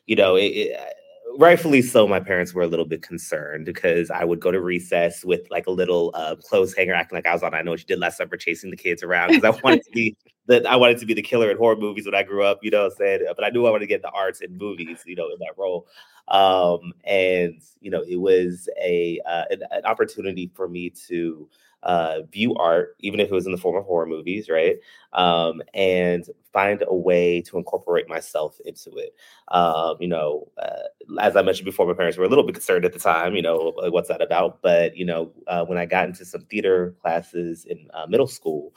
you 0.06 0.16
know, 0.16 0.36
it, 0.36 0.46
it 0.46 0.94
rightfully 1.38 1.82
so, 1.82 2.06
my 2.06 2.20
parents 2.20 2.54
were 2.54 2.62
a 2.62 2.66
little 2.66 2.84
bit 2.84 3.02
concerned 3.02 3.64
because 3.64 4.10
I 4.10 4.24
would 4.24 4.40
go 4.40 4.50
to 4.50 4.60
recess 4.60 5.24
with 5.24 5.42
like 5.50 5.66
a 5.66 5.70
little 5.70 6.10
uh, 6.14 6.36
clothes 6.36 6.74
hanger, 6.74 6.94
acting 6.94 7.16
like 7.16 7.26
I 7.26 7.32
was 7.32 7.42
on. 7.42 7.54
I 7.54 7.62
know 7.62 7.72
what 7.72 7.80
you 7.80 7.86
did 7.86 7.98
last 7.98 8.18
summer, 8.18 8.36
chasing 8.36 8.70
the 8.70 8.76
kids 8.76 9.02
around 9.02 9.28
because 9.30 9.44
I 9.44 9.60
wanted 9.64 9.84
to 9.84 9.90
be 9.90 10.16
the 10.46 10.68
I 10.68 10.76
wanted 10.76 10.98
to 10.98 11.06
be 11.06 11.14
the 11.14 11.22
killer 11.22 11.50
in 11.50 11.56
horror 11.56 11.76
movies 11.76 12.06
when 12.06 12.14
I 12.14 12.22
grew 12.22 12.44
up. 12.44 12.60
You 12.62 12.70
know, 12.70 12.84
what 12.84 12.92
I'm 12.92 12.98
saying, 12.98 13.26
but 13.34 13.44
I 13.44 13.50
knew 13.50 13.66
I 13.66 13.70
wanted 13.70 13.84
to 13.84 13.88
get 13.88 14.02
the 14.02 14.10
arts 14.10 14.40
and 14.40 14.56
movies. 14.56 15.02
You 15.06 15.16
know, 15.16 15.28
in 15.28 15.38
that 15.40 15.54
role, 15.56 15.86
um, 16.28 16.92
and 17.04 17.60
you 17.80 17.90
know, 17.90 18.02
it 18.06 18.16
was 18.16 18.68
a 18.82 19.20
uh, 19.26 19.44
an, 19.50 19.62
an 19.70 19.84
opportunity 19.84 20.50
for 20.54 20.68
me 20.68 20.90
to 21.08 21.48
uh, 21.84 22.22
view 22.32 22.54
art, 22.56 22.96
even 23.00 23.20
if 23.20 23.28
it 23.28 23.34
was 23.34 23.46
in 23.46 23.52
the 23.52 23.58
form 23.58 23.76
of 23.76 23.84
horror 23.84 24.06
movies, 24.06 24.48
right? 24.48 24.76
Um, 25.12 25.62
and 25.72 26.24
find 26.52 26.82
a 26.86 26.94
way 26.94 27.40
to 27.42 27.58
incorporate 27.58 28.08
myself 28.08 28.58
into 28.64 28.96
it. 28.96 29.14
Um, 29.48 29.96
you 30.00 30.08
know, 30.08 30.48
uh, 30.58 30.88
as 31.20 31.36
I 31.36 31.42
mentioned 31.42 31.66
before, 31.66 31.86
my 31.86 31.94
parents 31.94 32.18
were 32.18 32.24
a 32.24 32.28
little 32.28 32.44
bit 32.44 32.54
concerned 32.54 32.84
at 32.84 32.92
the 32.92 32.98
time, 32.98 33.36
you 33.36 33.42
know, 33.42 33.74
like, 33.76 33.92
what's 33.92 34.08
that 34.08 34.22
about? 34.22 34.62
But, 34.62 34.96
you 34.96 35.04
know, 35.04 35.32
uh, 35.46 35.64
when 35.64 35.78
I 35.78 35.86
got 35.86 36.06
into 36.06 36.24
some 36.24 36.42
theater 36.42 36.94
classes 37.02 37.64
in 37.64 37.88
uh, 37.94 38.06
middle 38.06 38.26
school, 38.26 38.74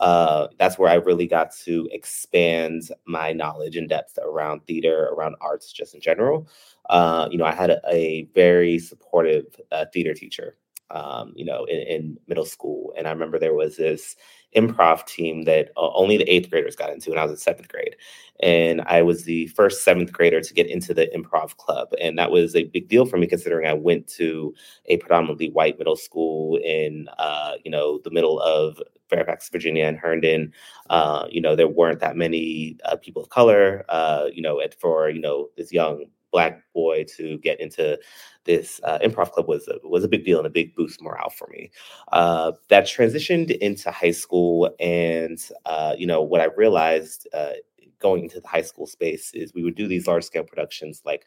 uh, 0.00 0.48
that's 0.58 0.78
where 0.78 0.90
I 0.90 0.94
really 0.94 1.26
got 1.26 1.54
to 1.64 1.88
expand 1.92 2.88
my 3.06 3.32
knowledge 3.32 3.76
and 3.76 3.88
depth 3.88 4.18
around 4.22 4.66
theater, 4.66 5.10
around 5.12 5.36
arts, 5.42 5.72
just 5.72 5.94
in 5.94 6.00
general. 6.00 6.48
Uh, 6.88 7.28
you 7.30 7.36
know, 7.36 7.44
I 7.44 7.52
had 7.52 7.70
a, 7.70 7.80
a 7.90 8.24
very 8.34 8.78
supportive 8.78 9.44
uh, 9.70 9.84
theater 9.92 10.14
teacher 10.14 10.56
um, 10.90 11.32
you 11.34 11.44
know, 11.44 11.64
in, 11.64 11.78
in, 11.80 12.18
middle 12.26 12.44
school. 12.44 12.92
And 12.96 13.06
I 13.06 13.12
remember 13.12 13.38
there 13.38 13.54
was 13.54 13.76
this 13.76 14.16
improv 14.56 15.06
team 15.06 15.44
that 15.44 15.70
uh, 15.76 15.90
only 15.92 16.16
the 16.16 16.28
eighth 16.28 16.50
graders 16.50 16.76
got 16.76 16.92
into 16.92 17.10
when 17.10 17.18
I 17.18 17.22
was 17.22 17.32
in 17.32 17.38
seventh 17.38 17.68
grade. 17.68 17.96
And 18.42 18.80
I 18.82 19.02
was 19.02 19.24
the 19.24 19.46
first 19.48 19.84
seventh 19.84 20.12
grader 20.12 20.40
to 20.40 20.54
get 20.54 20.66
into 20.66 20.94
the 20.94 21.06
improv 21.14 21.56
club. 21.56 21.88
And 22.00 22.18
that 22.18 22.30
was 22.30 22.56
a 22.56 22.64
big 22.64 22.88
deal 22.88 23.06
for 23.06 23.16
me 23.16 23.26
considering 23.26 23.66
I 23.66 23.74
went 23.74 24.08
to 24.14 24.54
a 24.86 24.96
predominantly 24.96 25.50
white 25.50 25.78
middle 25.78 25.96
school 25.96 26.56
in, 26.56 27.08
uh, 27.18 27.54
you 27.64 27.70
know, 27.70 28.00
the 28.02 28.10
middle 28.10 28.40
of 28.40 28.80
Fairfax, 29.08 29.48
Virginia, 29.50 29.84
and 29.84 29.98
Herndon. 29.98 30.52
Uh, 30.88 31.26
you 31.30 31.40
know, 31.40 31.54
there 31.54 31.68
weren't 31.68 32.00
that 32.00 32.16
many 32.16 32.78
uh, 32.84 32.96
people 32.96 33.22
of 33.22 33.28
color, 33.28 33.84
uh, 33.88 34.26
you 34.32 34.40
know, 34.40 34.60
at, 34.60 34.78
for, 34.80 35.10
you 35.10 35.20
know, 35.20 35.48
this 35.56 35.72
young 35.72 36.06
black 36.30 36.62
boy 36.74 37.04
to 37.16 37.38
get 37.38 37.60
into 37.60 37.98
this 38.44 38.80
uh, 38.84 38.98
improv 39.00 39.32
club 39.32 39.48
was 39.48 39.68
a, 39.68 39.76
was 39.88 40.04
a 40.04 40.08
big 40.08 40.24
deal 40.24 40.38
and 40.38 40.46
a 40.46 40.50
big 40.50 40.74
boost 40.74 41.02
morale 41.02 41.30
for 41.30 41.48
me. 41.48 41.70
Uh, 42.12 42.52
that 42.68 42.84
transitioned 42.84 43.56
into 43.58 43.90
high 43.90 44.10
school, 44.10 44.74
and 44.80 45.38
uh, 45.66 45.94
you 45.96 46.06
know 46.06 46.22
what 46.22 46.40
I 46.40 46.48
realized 46.56 47.28
uh, 47.34 47.52
going 47.98 48.24
into 48.24 48.40
the 48.40 48.48
high 48.48 48.62
school 48.62 48.86
space 48.86 49.32
is 49.34 49.54
we 49.54 49.62
would 49.62 49.76
do 49.76 49.88
these 49.88 50.06
large 50.06 50.24
scale 50.24 50.44
productions 50.44 51.02
like. 51.04 51.24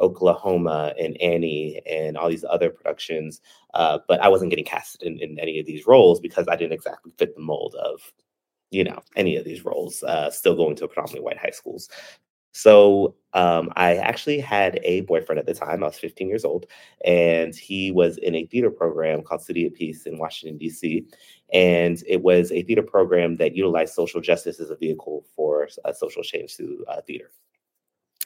Oklahoma 0.00 0.94
and 0.98 1.20
Annie 1.20 1.80
and 1.86 2.16
all 2.16 2.28
these 2.28 2.46
other 2.48 2.70
productions, 2.70 3.40
uh, 3.74 3.98
but 4.08 4.20
I 4.20 4.28
wasn't 4.28 4.50
getting 4.50 4.64
casted 4.64 5.02
in, 5.02 5.18
in 5.20 5.38
any 5.38 5.60
of 5.60 5.66
these 5.66 5.86
roles 5.86 6.18
because 6.18 6.48
I 6.48 6.56
didn't 6.56 6.72
exactly 6.72 7.12
fit 7.18 7.36
the 7.36 7.42
mold 7.42 7.76
of 7.76 8.00
you 8.72 8.82
know 8.82 8.98
any 9.14 9.36
of 9.36 9.44
these 9.44 9.64
roles 9.64 10.02
uh, 10.02 10.30
still 10.30 10.56
going 10.56 10.74
to 10.76 10.88
predominantly 10.88 11.20
white 11.20 11.38
high 11.38 11.50
schools 11.50 11.88
So 12.52 13.16
um, 13.34 13.70
I 13.76 13.96
actually 13.96 14.38
had 14.38 14.78
a 14.82 15.00
boyfriend 15.02 15.38
at 15.38 15.46
the 15.46 15.54
time. 15.54 15.82
I 15.82 15.86
was 15.86 15.98
15 15.98 16.28
years 16.28 16.44
old, 16.44 16.66
and 17.04 17.54
he 17.54 17.90
was 17.90 18.18
in 18.18 18.34
a 18.34 18.46
theater 18.46 18.70
program 18.70 19.22
called 19.22 19.42
City 19.42 19.66
of 19.66 19.74
Peace 19.74 20.06
in 20.06 20.18
Washington, 20.18 20.58
D.C. 20.58 21.06
And 21.52 22.02
it 22.06 22.22
was 22.22 22.52
a 22.52 22.62
theater 22.62 22.82
program 22.82 23.36
that 23.38 23.56
utilized 23.56 23.94
social 23.94 24.20
justice 24.20 24.60
as 24.60 24.70
a 24.70 24.76
vehicle 24.76 25.24
for 25.34 25.68
social 25.94 26.22
change 26.22 26.56
through 26.56 26.84
uh, 26.88 27.00
theater. 27.06 27.30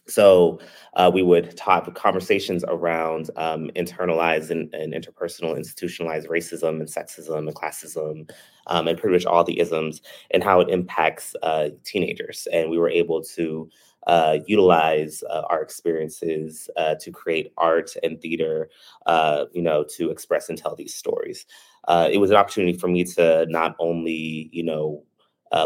So 0.09 0.61
uh, 0.95 1.11
we 1.13 1.23
would 1.23 1.57
talk 1.57 1.93
conversations 1.95 2.65
around 2.69 3.31
um, 3.37 3.71
internalized 3.77 4.51
and, 4.51 4.73
and, 4.73 4.95
interpersonal, 4.95 5.57
institutionalized 5.57 6.29
racism 6.29 6.81
and 6.81 6.89
sexism 6.89 7.39
and 7.39 7.55
classism, 7.55 8.31
um, 8.69 8.89
and 8.89 8.99
pretty 8.99 9.15
much 9.15 9.27
all 9.27 9.43
the 9.43 9.59
isms 9.59 10.01
and 10.31 10.45
how 10.45 10.61
it 10.61 10.69
impacts 10.69 11.35
uh, 11.43 11.71
teenagers. 11.85 12.47
And 12.53 12.71
we 12.71 12.79
were 12.79 12.91
able 12.91 13.23
to 13.23 13.69
uh, 14.07 14.39
utilize 14.47 15.25
uh, 15.29 15.43
our 15.51 15.61
experiences 15.61 16.71
uh, 16.77 16.95
to 17.01 17.11
create 17.11 17.53
art 17.57 17.91
and 18.05 18.21
theater, 18.21 18.71
uh, 19.07 19.47
you 19.53 19.63
know, 19.63 19.85
to 19.97 20.11
express 20.11 20.49
and 20.49 20.57
tell 20.57 20.77
these 20.77 20.95
stories. 20.95 21.47
it 21.89 22.21
was 22.21 22.31
an 22.31 22.37
opportunity 22.37 22.79
for 22.79 22.87
me 22.87 23.03
to 23.03 23.47
not 23.49 23.75
only, 23.81 24.49
you 24.53 24.63
know, 24.63 25.03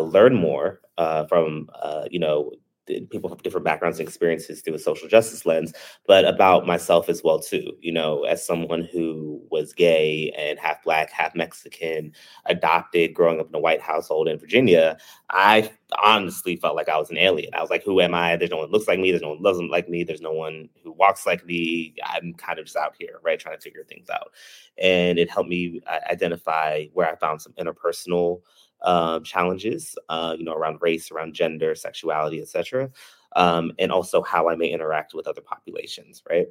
learn 0.01 0.35
more 0.35 0.81
from, 1.29 1.69
you 2.11 2.19
know, 2.19 2.51
people 3.11 3.29
from 3.29 3.39
different 3.39 3.65
backgrounds 3.65 3.99
and 3.99 4.09
experiences 4.09 4.61
through 4.61 4.75
a 4.75 4.79
social 4.79 5.09
justice 5.09 5.47
lens, 5.47 5.73
but 6.07 6.25
about 6.25 6.67
myself 6.67 7.09
as 7.09 7.23
well 7.23 7.41
too. 7.41 7.73
You 7.81 7.93
know, 7.93 8.25
as 8.25 8.45
someone 8.45 8.89
who 8.93 9.43
was 9.51 9.73
gay 9.73 10.33
and 10.37 10.59
half 10.59 10.83
black, 10.83 11.11
half 11.11 11.35
Mexican, 11.35 12.13
adopted, 12.47 13.15
growing 13.15 13.41
up 13.41 13.49
in 13.49 13.55
a 13.55 13.61
white 13.61 13.81
household 13.81 14.29
in 14.29 14.39
Virginia, 14.39 14.97
I 15.31 15.71
honestly 16.03 16.57
felt 16.57 16.77
like 16.77 16.89
I 16.89 16.99
was 16.99 17.11
an 17.11 17.19
alien. 17.19 17.55
I 17.55 17.61
was 17.61 17.71
like, 17.71 17.85
who 17.85 18.01
am 18.01 18.15
I? 18.15 18.37
There's 18.37 18.51
no 18.51 18.59
one 18.59 18.71
looks 18.71 18.89
like 18.89 18.99
me. 18.99 19.11
There's 19.11 19.23
no 19.23 19.31
one 19.31 19.43
doesn't 19.43 19.71
like 19.71 19.89
me. 19.89 20.05
There's 20.05 20.21
no 20.21 20.33
one 20.33 20.69
who 20.83 20.93
walks 20.93 21.27
like 21.27 21.45
me. 21.47 21.95
I'm 22.05 22.35
kind 22.35 22.59
of 22.59 22.67
just 22.67 22.77
out 22.77 22.95
here, 22.99 23.21
right, 23.23 23.39
trying 23.39 23.57
to 23.57 23.63
figure 23.63 23.85
things 23.85 24.09
out. 24.11 24.33
And 24.79 25.19
it 25.19 25.31
helped 25.31 25.49
me 25.49 25.81
uh, 25.87 26.01
identify 26.11 26.87
where 26.93 27.11
I 27.11 27.17
found 27.17 27.43
some 27.43 27.53
interpersonal 27.55 28.43
uh, 28.83 29.21
challenges, 29.21 29.97
uh, 30.09 30.35
you 30.39 30.45
know, 30.45 30.55
around 30.55 30.79
race, 30.81 31.11
around 31.11 31.35
gender, 31.35 31.75
sexuality, 31.75 32.41
etc., 32.41 32.91
um, 33.37 33.73
and 33.79 33.93
also 33.93 34.23
how 34.23 34.49
I 34.49 34.57
may 34.57 34.69
interact 34.69 35.15
with 35.15 35.27
other 35.29 35.41
populations, 35.41 36.23
right? 36.29 36.49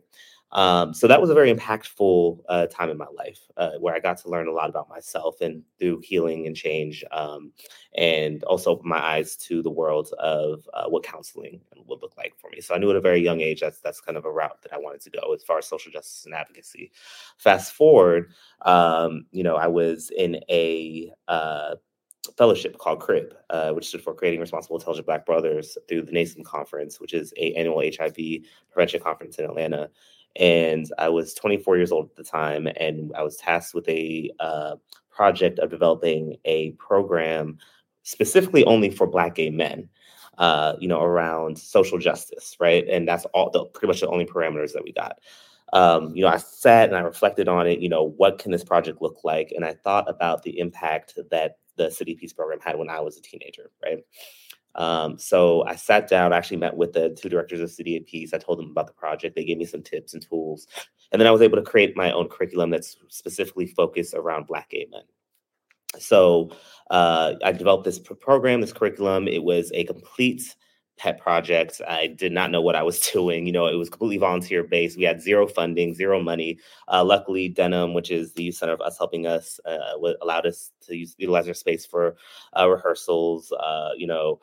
Um, 0.51 0.93
so 0.93 1.07
that 1.07 1.21
was 1.21 1.29
a 1.29 1.36
very 1.36 1.53
impactful 1.53 2.39
uh, 2.50 2.65
time 2.67 2.89
in 2.89 2.98
my 2.98 3.07
life 3.15 3.39
uh, 3.57 3.74
where 3.79 3.93
I 3.93 4.00
got 4.00 4.17
to 4.19 4.29
learn 4.29 4.48
a 4.48 4.51
lot 4.51 4.69
about 4.69 4.89
myself 4.89 5.41
and 5.41 5.62
through 5.77 6.00
healing 6.00 6.48
and 6.48 6.55
change, 6.55 7.03
um, 7.12 7.51
and 7.95 8.43
also 8.45 8.71
open 8.71 8.89
my 8.89 9.00
eyes 9.00 9.36
to 9.36 9.62
the 9.62 9.69
world 9.69 10.12
of 10.17 10.67
uh, 10.74 10.86
what 10.88 11.03
counseling 11.03 11.62
would 11.86 12.01
look 12.01 12.17
like 12.17 12.33
for 12.38 12.50
me. 12.50 12.62
So 12.62 12.74
I 12.74 12.79
knew 12.79 12.89
at 12.89 12.95
a 12.95 13.01
very 13.01 13.21
young 13.21 13.41
age 13.41 13.62
that's 13.62 13.79
that's 13.81 14.01
kind 14.01 14.17
of 14.17 14.25
a 14.25 14.31
route 14.31 14.62
that 14.63 14.74
I 14.74 14.77
wanted 14.77 15.01
to 15.01 15.12
go 15.12 15.33
as 15.33 15.43
far 15.43 15.59
as 15.59 15.67
social 15.67 15.91
justice 15.91 16.25
and 16.25 16.33
advocacy. 16.33 16.91
Fast 17.38 17.74
forward, 17.74 18.31
um, 18.63 19.25
you 19.31 19.43
know, 19.43 19.55
I 19.55 19.67
was 19.67 20.12
in 20.15 20.39
a 20.50 21.12
uh, 21.27 21.75
fellowship 22.38 22.77
called 22.77 22.99
CRIB, 22.99 23.33
uh, 23.49 23.71
which 23.71 23.88
stood 23.88 24.01
for 24.01 24.13
Creating 24.13 24.39
Responsible 24.39 24.77
Intelligent 24.77 25.05
Black 25.05 25.25
Brothers 25.25 25.77
through 25.88 26.03
the 26.03 26.11
NASEM 26.11 26.43
conference, 26.43 26.99
which 26.99 27.13
is 27.13 27.33
a 27.38 27.53
annual 27.53 27.81
HIV 27.81 28.43
prevention 28.71 29.01
conference 29.01 29.38
in 29.38 29.45
Atlanta. 29.45 29.89
And 30.35 30.91
I 30.97 31.09
was 31.09 31.33
24 31.33 31.77
years 31.77 31.91
old 31.91 32.09
at 32.09 32.15
the 32.15 32.23
time, 32.23 32.67
and 32.77 33.11
I 33.15 33.23
was 33.23 33.38
tasked 33.38 33.73
with 33.73 33.88
a 33.89 34.31
uh, 34.39 34.75
project 35.09 35.59
of 35.59 35.69
developing 35.69 36.38
a 36.45 36.71
program 36.71 37.57
specifically 38.03 38.63
only 38.65 38.89
for 38.89 39.07
Black 39.07 39.35
gay 39.35 39.49
men. 39.49 39.89
Uh, 40.38 40.77
you 40.79 40.88
know, 40.88 41.01
around 41.01 41.59
social 41.59 41.97
justice, 41.97 42.55
right? 42.61 42.88
And 42.88 43.05
that's 43.05 43.25
all 43.33 43.49
the 43.49 43.65
pretty 43.65 43.88
much 43.88 43.99
the 43.99 44.07
only 44.07 44.25
parameters 44.25 44.71
that 44.71 44.85
we 44.85 44.93
got. 44.93 45.19
Um, 45.73 46.15
you 46.15 46.21
know, 46.23 46.29
I 46.29 46.38
sat 46.38 46.88
and 46.88 46.97
I 46.97 47.01
reflected 47.01 47.49
on 47.49 47.67
it. 47.67 47.79
You 47.79 47.89
know, 47.89 48.03
what 48.03 48.39
can 48.39 48.53
this 48.53 48.63
project 48.63 49.01
look 49.01 49.25
like? 49.25 49.51
And 49.53 49.65
I 49.65 49.73
thought 49.73 50.09
about 50.09 50.43
the 50.43 50.57
impact 50.57 51.19
that 51.29 51.57
the 51.79 51.89
City 51.89 52.13
Peace 52.13 52.33
program 52.33 52.59
had 52.59 52.77
when 52.77 52.89
I 52.89 53.00
was 53.00 53.17
a 53.17 53.21
teenager, 53.21 53.71
right? 53.83 54.00
Um, 54.75 55.17
so 55.17 55.63
I 55.65 55.75
sat 55.75 56.07
down, 56.07 56.31
I 56.31 56.38
actually 56.38 56.57
met 56.57 56.77
with 56.77 56.93
the 56.93 57.09
two 57.09 57.29
directors 57.29 57.59
of 57.59 57.71
City 57.71 57.98
of 57.98 58.05
Peace. 58.05 58.33
I 58.33 58.38
told 58.38 58.59
them 58.59 58.69
about 58.69 58.88
the 58.88 58.93
project. 58.93 59.36
They 59.36 59.43
gave 59.43 59.57
me 59.57 59.65
some 59.65 59.81
tips 59.81 60.13
and 60.13 60.21
tools. 60.21 60.67
And 61.12 61.19
then 61.19 61.27
I 61.27 61.31
was 61.31 61.41
able 61.41 61.57
to 61.57 61.63
create 61.63 61.98
my 61.98 62.12
own 62.12 62.27
curriculum 62.27 62.69
that's 62.69 62.98
specifically 63.07 63.65
focused 63.65 64.13
around 64.13 64.45
Black 64.45 64.69
gay 64.69 64.88
men. 64.91 65.01
So 65.98 66.51
uh, 66.91 67.33
I 67.43 67.51
developed 67.51 67.86
this 67.86 67.98
program, 67.98 68.62
this 68.62 68.74
curriculum. 68.74 69.27
It 69.27 69.43
was 69.43 69.71
a 69.74 69.86
complete 69.86 70.55
pet 70.99 71.17
project. 71.19 71.81
I 71.87 72.07
did 72.07 72.31
not 72.31 72.51
know 72.51 72.61
what 72.61 72.75
I 72.75 72.83
was 72.83 72.99
doing. 73.13 73.47
You 73.47 73.53
know, 73.53 73.65
it 73.65 73.75
was 73.75 73.89
completely 73.89 74.17
volunteer 74.17 74.63
based. 74.63 74.97
We 74.97 75.05
had 75.05 75.21
zero 75.21 75.47
funding, 75.47 75.95
zero 75.95 76.21
money. 76.21 76.59
Uh, 76.87 77.03
luckily, 77.03 77.49
Denham, 77.49 77.93
which 77.93 78.11
is 78.11 78.33
the 78.33 78.51
center 78.51 78.73
of 78.73 78.81
us 78.81 78.97
helping 78.97 79.25
us, 79.25 79.59
uh, 79.65 79.93
allowed 80.21 80.45
us 80.45 80.71
to 80.81 80.95
use, 80.95 81.15
utilize 81.17 81.45
their 81.45 81.53
space 81.53 81.85
for 81.85 82.17
uh, 82.59 82.69
rehearsals. 82.69 83.51
Uh, 83.53 83.91
you 83.97 84.05
know, 84.05 84.39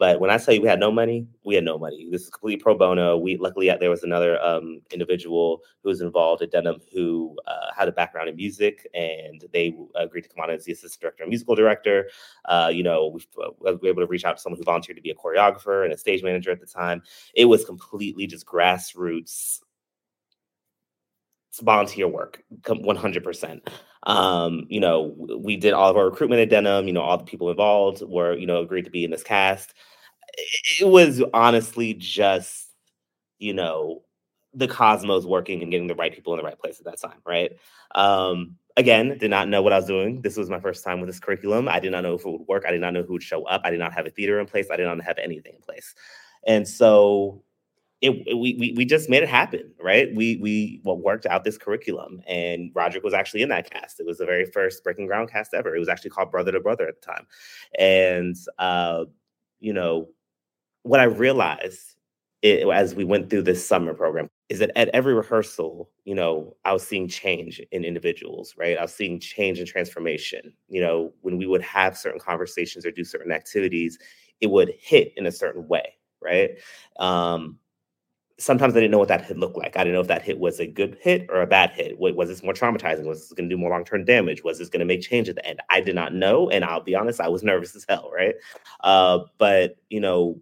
but 0.00 0.18
when 0.18 0.30
I 0.30 0.38
tell 0.38 0.54
you 0.54 0.62
we 0.62 0.66
had 0.66 0.80
no 0.80 0.90
money, 0.90 1.26
we 1.44 1.54
had 1.54 1.62
no 1.62 1.76
money. 1.76 2.08
This 2.10 2.22
is 2.22 2.30
completely 2.30 2.62
pro 2.62 2.74
bono. 2.74 3.18
We 3.18 3.36
luckily 3.36 3.70
there 3.78 3.90
was 3.90 4.02
another 4.02 4.42
um, 4.42 4.80
individual 4.90 5.60
who 5.82 5.90
was 5.90 6.00
involved 6.00 6.40
at 6.40 6.50
Denham 6.50 6.80
who 6.90 7.36
uh, 7.46 7.66
had 7.76 7.86
a 7.86 7.92
background 7.92 8.30
in 8.30 8.34
music, 8.34 8.88
and 8.94 9.44
they 9.52 9.76
agreed 9.94 10.22
to 10.22 10.30
come 10.30 10.42
on 10.42 10.48
as 10.48 10.64
the 10.64 10.72
assistant 10.72 11.02
director 11.02 11.22
and 11.22 11.28
musical 11.28 11.54
director. 11.54 12.08
Uh, 12.46 12.70
you 12.72 12.82
know, 12.82 13.08
we, 13.08 13.20
uh, 13.44 13.50
we 13.62 13.72
were 13.72 13.88
able 13.88 14.00
to 14.00 14.06
reach 14.06 14.24
out 14.24 14.38
to 14.38 14.42
someone 14.42 14.58
who 14.58 14.64
volunteered 14.64 14.96
to 14.96 15.02
be 15.02 15.10
a 15.10 15.14
choreographer 15.14 15.84
and 15.84 15.92
a 15.92 15.98
stage 15.98 16.22
manager 16.22 16.50
at 16.50 16.60
the 16.60 16.66
time. 16.66 17.02
It 17.34 17.44
was 17.44 17.66
completely 17.66 18.26
just 18.26 18.46
grassroots 18.46 19.60
volunteer 21.62 22.08
work 22.08 22.42
100% 22.62 23.68
um 24.04 24.66
you 24.68 24.80
know 24.80 25.14
we 25.38 25.56
did 25.56 25.74
all 25.74 25.90
of 25.90 25.96
our 25.96 26.06
recruitment 26.06 26.40
at 26.40 26.48
Denim. 26.48 26.86
you 26.86 26.92
know 26.92 27.02
all 27.02 27.18
the 27.18 27.24
people 27.24 27.50
involved 27.50 28.02
were 28.02 28.34
you 28.34 28.46
know 28.46 28.62
agreed 28.62 28.84
to 28.84 28.90
be 28.90 29.04
in 29.04 29.10
this 29.10 29.22
cast 29.22 29.74
it 30.80 30.86
was 30.86 31.22
honestly 31.34 31.94
just, 31.94 32.68
you 33.38 33.54
know, 33.54 34.02
the 34.54 34.68
cosmos 34.68 35.24
working 35.24 35.62
and 35.62 35.70
getting 35.70 35.86
the 35.86 35.94
right 35.94 36.14
people 36.14 36.32
in 36.32 36.38
the 36.38 36.44
right 36.44 36.58
place 36.58 36.78
at 36.80 36.84
that 36.86 37.00
time, 37.00 37.20
right? 37.24 37.52
Um, 37.94 38.56
again, 38.76 39.16
did 39.18 39.30
not 39.30 39.48
know 39.48 39.62
what 39.62 39.72
I 39.72 39.76
was 39.76 39.86
doing. 39.86 40.22
This 40.22 40.36
was 40.36 40.50
my 40.50 40.58
first 40.58 40.84
time 40.84 41.00
with 41.00 41.08
this 41.08 41.20
curriculum. 41.20 41.68
I 41.68 41.78
did 41.78 41.92
not 41.92 42.02
know 42.02 42.14
if 42.14 42.22
it 42.22 42.30
would 42.30 42.48
work. 42.48 42.64
I 42.66 42.72
did 42.72 42.80
not 42.80 42.92
know 42.92 43.02
who 43.02 43.14
would 43.14 43.22
show 43.22 43.44
up. 43.44 43.62
I 43.64 43.70
did 43.70 43.78
not 43.78 43.92
have 43.92 44.06
a 44.06 44.10
theater 44.10 44.40
in 44.40 44.46
place. 44.46 44.66
I 44.70 44.76
did 44.76 44.84
not 44.86 45.02
have 45.04 45.18
anything 45.18 45.54
in 45.54 45.60
place. 45.62 45.94
And 46.46 46.66
so 46.66 47.42
it, 48.00 48.10
we, 48.36 48.56
we 48.58 48.72
we 48.76 48.84
just 48.84 49.10
made 49.10 49.22
it 49.22 49.28
happen, 49.28 49.72
right? 49.80 50.14
We 50.14 50.36
we 50.36 50.80
well, 50.84 50.96
worked 50.96 51.26
out 51.26 51.44
this 51.44 51.58
curriculum, 51.58 52.22
and 52.26 52.70
Roderick 52.74 53.04
was 53.04 53.14
actually 53.14 53.42
in 53.42 53.50
that 53.50 53.70
cast. 53.70 54.00
It 54.00 54.06
was 54.06 54.18
the 54.18 54.26
very 54.26 54.46
first 54.46 54.82
Breaking 54.82 55.06
Ground 55.06 55.30
cast 55.30 55.52
ever. 55.52 55.74
It 55.74 55.78
was 55.78 55.88
actually 55.88 56.10
called 56.10 56.30
Brother 56.30 56.52
to 56.52 56.60
Brother 56.60 56.88
at 56.88 57.00
the 57.00 57.06
time, 57.06 57.26
and 57.78 58.36
uh, 58.58 59.04
you 59.60 59.72
know, 59.74 60.08
what 60.82 61.00
I 61.00 61.04
realized 61.04 61.96
it, 62.42 62.66
as 62.68 62.94
we 62.94 63.04
went 63.04 63.30
through 63.30 63.42
this 63.42 63.66
summer 63.66 63.94
program 63.94 64.28
is 64.48 64.58
that 64.58 64.72
at 64.74 64.88
every 64.88 65.14
rehearsal, 65.14 65.88
you 66.04 66.14
know, 66.14 66.56
I 66.64 66.72
was 66.72 66.82
seeing 66.82 67.06
change 67.06 67.60
in 67.70 67.84
individuals, 67.84 68.54
right? 68.58 68.76
I 68.76 68.82
was 68.82 68.92
seeing 68.94 69.20
change 69.20 69.60
and 69.60 69.68
transformation. 69.68 70.52
You 70.68 70.80
know, 70.80 71.12
when 71.20 71.38
we 71.38 71.46
would 71.46 71.62
have 71.62 71.96
certain 71.96 72.18
conversations 72.18 72.84
or 72.84 72.90
do 72.90 73.04
certain 73.04 73.30
activities, 73.30 73.98
it 74.40 74.48
would 74.50 74.72
hit 74.80 75.12
in 75.16 75.26
a 75.26 75.32
certain 75.32 75.68
way, 75.68 75.94
right? 76.20 76.58
Um, 76.98 77.59
sometimes 78.40 78.74
I 78.74 78.80
didn't 78.80 78.90
know 78.90 78.98
what 78.98 79.08
that 79.08 79.24
hit 79.24 79.38
looked 79.38 79.56
like. 79.56 79.76
I 79.76 79.80
didn't 79.80 79.94
know 79.94 80.00
if 80.00 80.08
that 80.08 80.22
hit 80.22 80.38
was 80.38 80.58
a 80.58 80.66
good 80.66 80.96
hit 81.00 81.26
or 81.28 81.42
a 81.42 81.46
bad 81.46 81.70
hit. 81.70 81.98
Was 81.98 82.28
this 82.28 82.42
more 82.42 82.54
traumatizing? 82.54 83.04
Was 83.04 83.20
this 83.20 83.32
going 83.32 83.48
to 83.48 83.54
do 83.54 83.60
more 83.60 83.70
long 83.70 83.84
term 83.84 84.04
damage? 84.04 84.42
Was 84.42 84.58
this 84.58 84.68
going 84.68 84.80
to 84.80 84.86
make 84.86 85.02
change 85.02 85.28
at 85.28 85.36
the 85.36 85.46
end? 85.46 85.60
I 85.68 85.80
did 85.80 85.94
not 85.94 86.14
know, 86.14 86.48
and 86.48 86.64
I'll 86.64 86.82
be 86.82 86.94
honest, 86.94 87.20
I 87.20 87.28
was 87.28 87.42
nervous 87.42 87.76
as 87.76 87.84
hell, 87.88 88.10
right? 88.12 88.34
Uh, 88.80 89.20
but 89.38 89.76
you 89.90 90.00
know, 90.00 90.40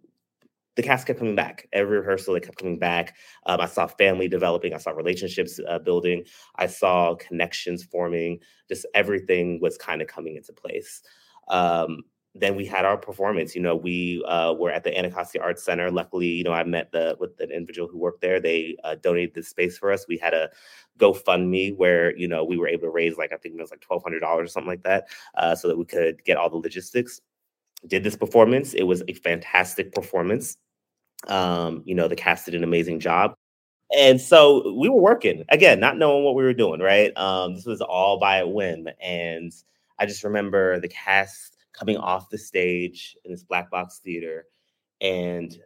the 0.76 0.82
cast 0.82 1.08
kept 1.08 1.18
coming 1.18 1.34
back. 1.34 1.68
Every 1.72 1.98
rehearsal, 1.98 2.34
they 2.34 2.40
kept 2.40 2.58
coming 2.58 2.78
back. 2.78 3.16
Um, 3.46 3.60
I 3.60 3.66
saw 3.66 3.88
family 3.88 4.28
developing. 4.28 4.74
I 4.74 4.78
saw 4.78 4.92
relationships 4.92 5.58
uh, 5.68 5.80
building. 5.80 6.24
I 6.54 6.68
saw 6.68 7.16
connections 7.16 7.82
forming. 7.82 8.38
Just 8.68 8.86
everything 8.94 9.58
was 9.60 9.76
kind 9.76 10.00
of 10.00 10.06
coming 10.06 10.36
into 10.36 10.52
place. 10.52 11.02
Um, 11.48 12.02
then 12.34 12.56
we 12.56 12.66
had 12.66 12.84
our 12.84 12.96
performance. 12.96 13.54
You 13.54 13.62
know, 13.62 13.74
we 13.74 14.22
uh, 14.26 14.52
were 14.52 14.70
at 14.70 14.84
the 14.84 14.96
Anacostia 14.96 15.40
Arts 15.40 15.62
Center. 15.62 15.90
Luckily, 15.90 16.26
you 16.26 16.44
know, 16.44 16.52
I 16.52 16.64
met 16.64 16.92
the 16.92 17.16
with 17.18 17.36
the 17.36 17.48
individual 17.48 17.88
who 17.88 17.98
worked 17.98 18.20
there. 18.20 18.40
They 18.40 18.76
uh, 18.84 18.96
donated 18.96 19.34
the 19.34 19.42
space 19.42 19.78
for 19.78 19.90
us. 19.92 20.06
We 20.08 20.18
had 20.18 20.34
a 20.34 20.50
GoFundMe 20.98 21.76
where 21.76 22.16
you 22.16 22.28
know 22.28 22.44
we 22.44 22.58
were 22.58 22.68
able 22.68 22.82
to 22.82 22.90
raise 22.90 23.16
like 23.16 23.32
I 23.32 23.36
think 23.36 23.54
it 23.54 23.60
was 23.60 23.70
like 23.70 23.80
twelve 23.80 24.02
hundred 24.02 24.20
dollars 24.20 24.50
or 24.50 24.52
something 24.52 24.68
like 24.68 24.82
that, 24.84 25.08
uh, 25.36 25.54
so 25.54 25.68
that 25.68 25.78
we 25.78 25.84
could 25.84 26.22
get 26.24 26.36
all 26.36 26.50
the 26.50 26.56
logistics. 26.56 27.20
Did 27.86 28.04
this 28.04 28.16
performance. 28.16 28.74
It 28.74 28.84
was 28.84 29.02
a 29.08 29.14
fantastic 29.14 29.92
performance. 29.92 30.56
Um, 31.26 31.82
you 31.84 31.94
know, 31.94 32.08
the 32.08 32.16
cast 32.16 32.46
did 32.46 32.54
an 32.54 32.64
amazing 32.64 33.00
job. 33.00 33.34
And 33.96 34.20
so 34.20 34.74
we 34.78 34.88
were 34.88 35.00
working 35.00 35.44
again, 35.48 35.80
not 35.80 35.96
knowing 35.96 36.24
what 36.24 36.34
we 36.34 36.42
were 36.42 36.52
doing, 36.52 36.80
right? 36.80 37.16
Um, 37.16 37.54
this 37.54 37.64
was 37.64 37.80
all 37.80 38.18
by 38.18 38.38
a 38.38 38.46
whim. 38.46 38.86
And 39.00 39.52
I 39.98 40.06
just 40.06 40.24
remember 40.24 40.78
the 40.78 40.88
cast 40.88 41.57
coming 41.78 41.96
off 41.96 42.30
the 42.30 42.38
stage 42.38 43.16
in 43.24 43.30
this 43.30 43.44
black 43.44 43.70
box 43.70 44.00
theater 44.02 44.46
and 45.00 45.58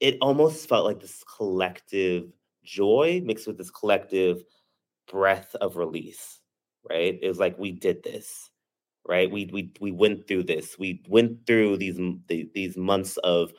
it 0.00 0.18
almost 0.20 0.68
felt 0.68 0.84
like 0.84 1.00
this 1.00 1.24
collective 1.36 2.30
joy 2.64 3.22
mixed 3.24 3.46
with 3.46 3.58
this 3.58 3.70
collective 3.70 4.42
breath 5.10 5.54
of 5.60 5.76
release, 5.76 6.40
right? 6.88 7.18
It 7.22 7.28
was 7.28 7.38
like 7.38 7.58
we 7.58 7.72
did 7.72 8.02
this, 8.02 8.50
right? 9.06 9.30
We 9.30 9.48
we 9.52 9.72
we 9.80 9.92
went 9.92 10.28
through 10.28 10.44
this. 10.44 10.78
We 10.78 11.02
went 11.08 11.46
through 11.46 11.78
these 11.78 11.98
these 12.28 12.76
months 12.76 13.16
of 13.18 13.52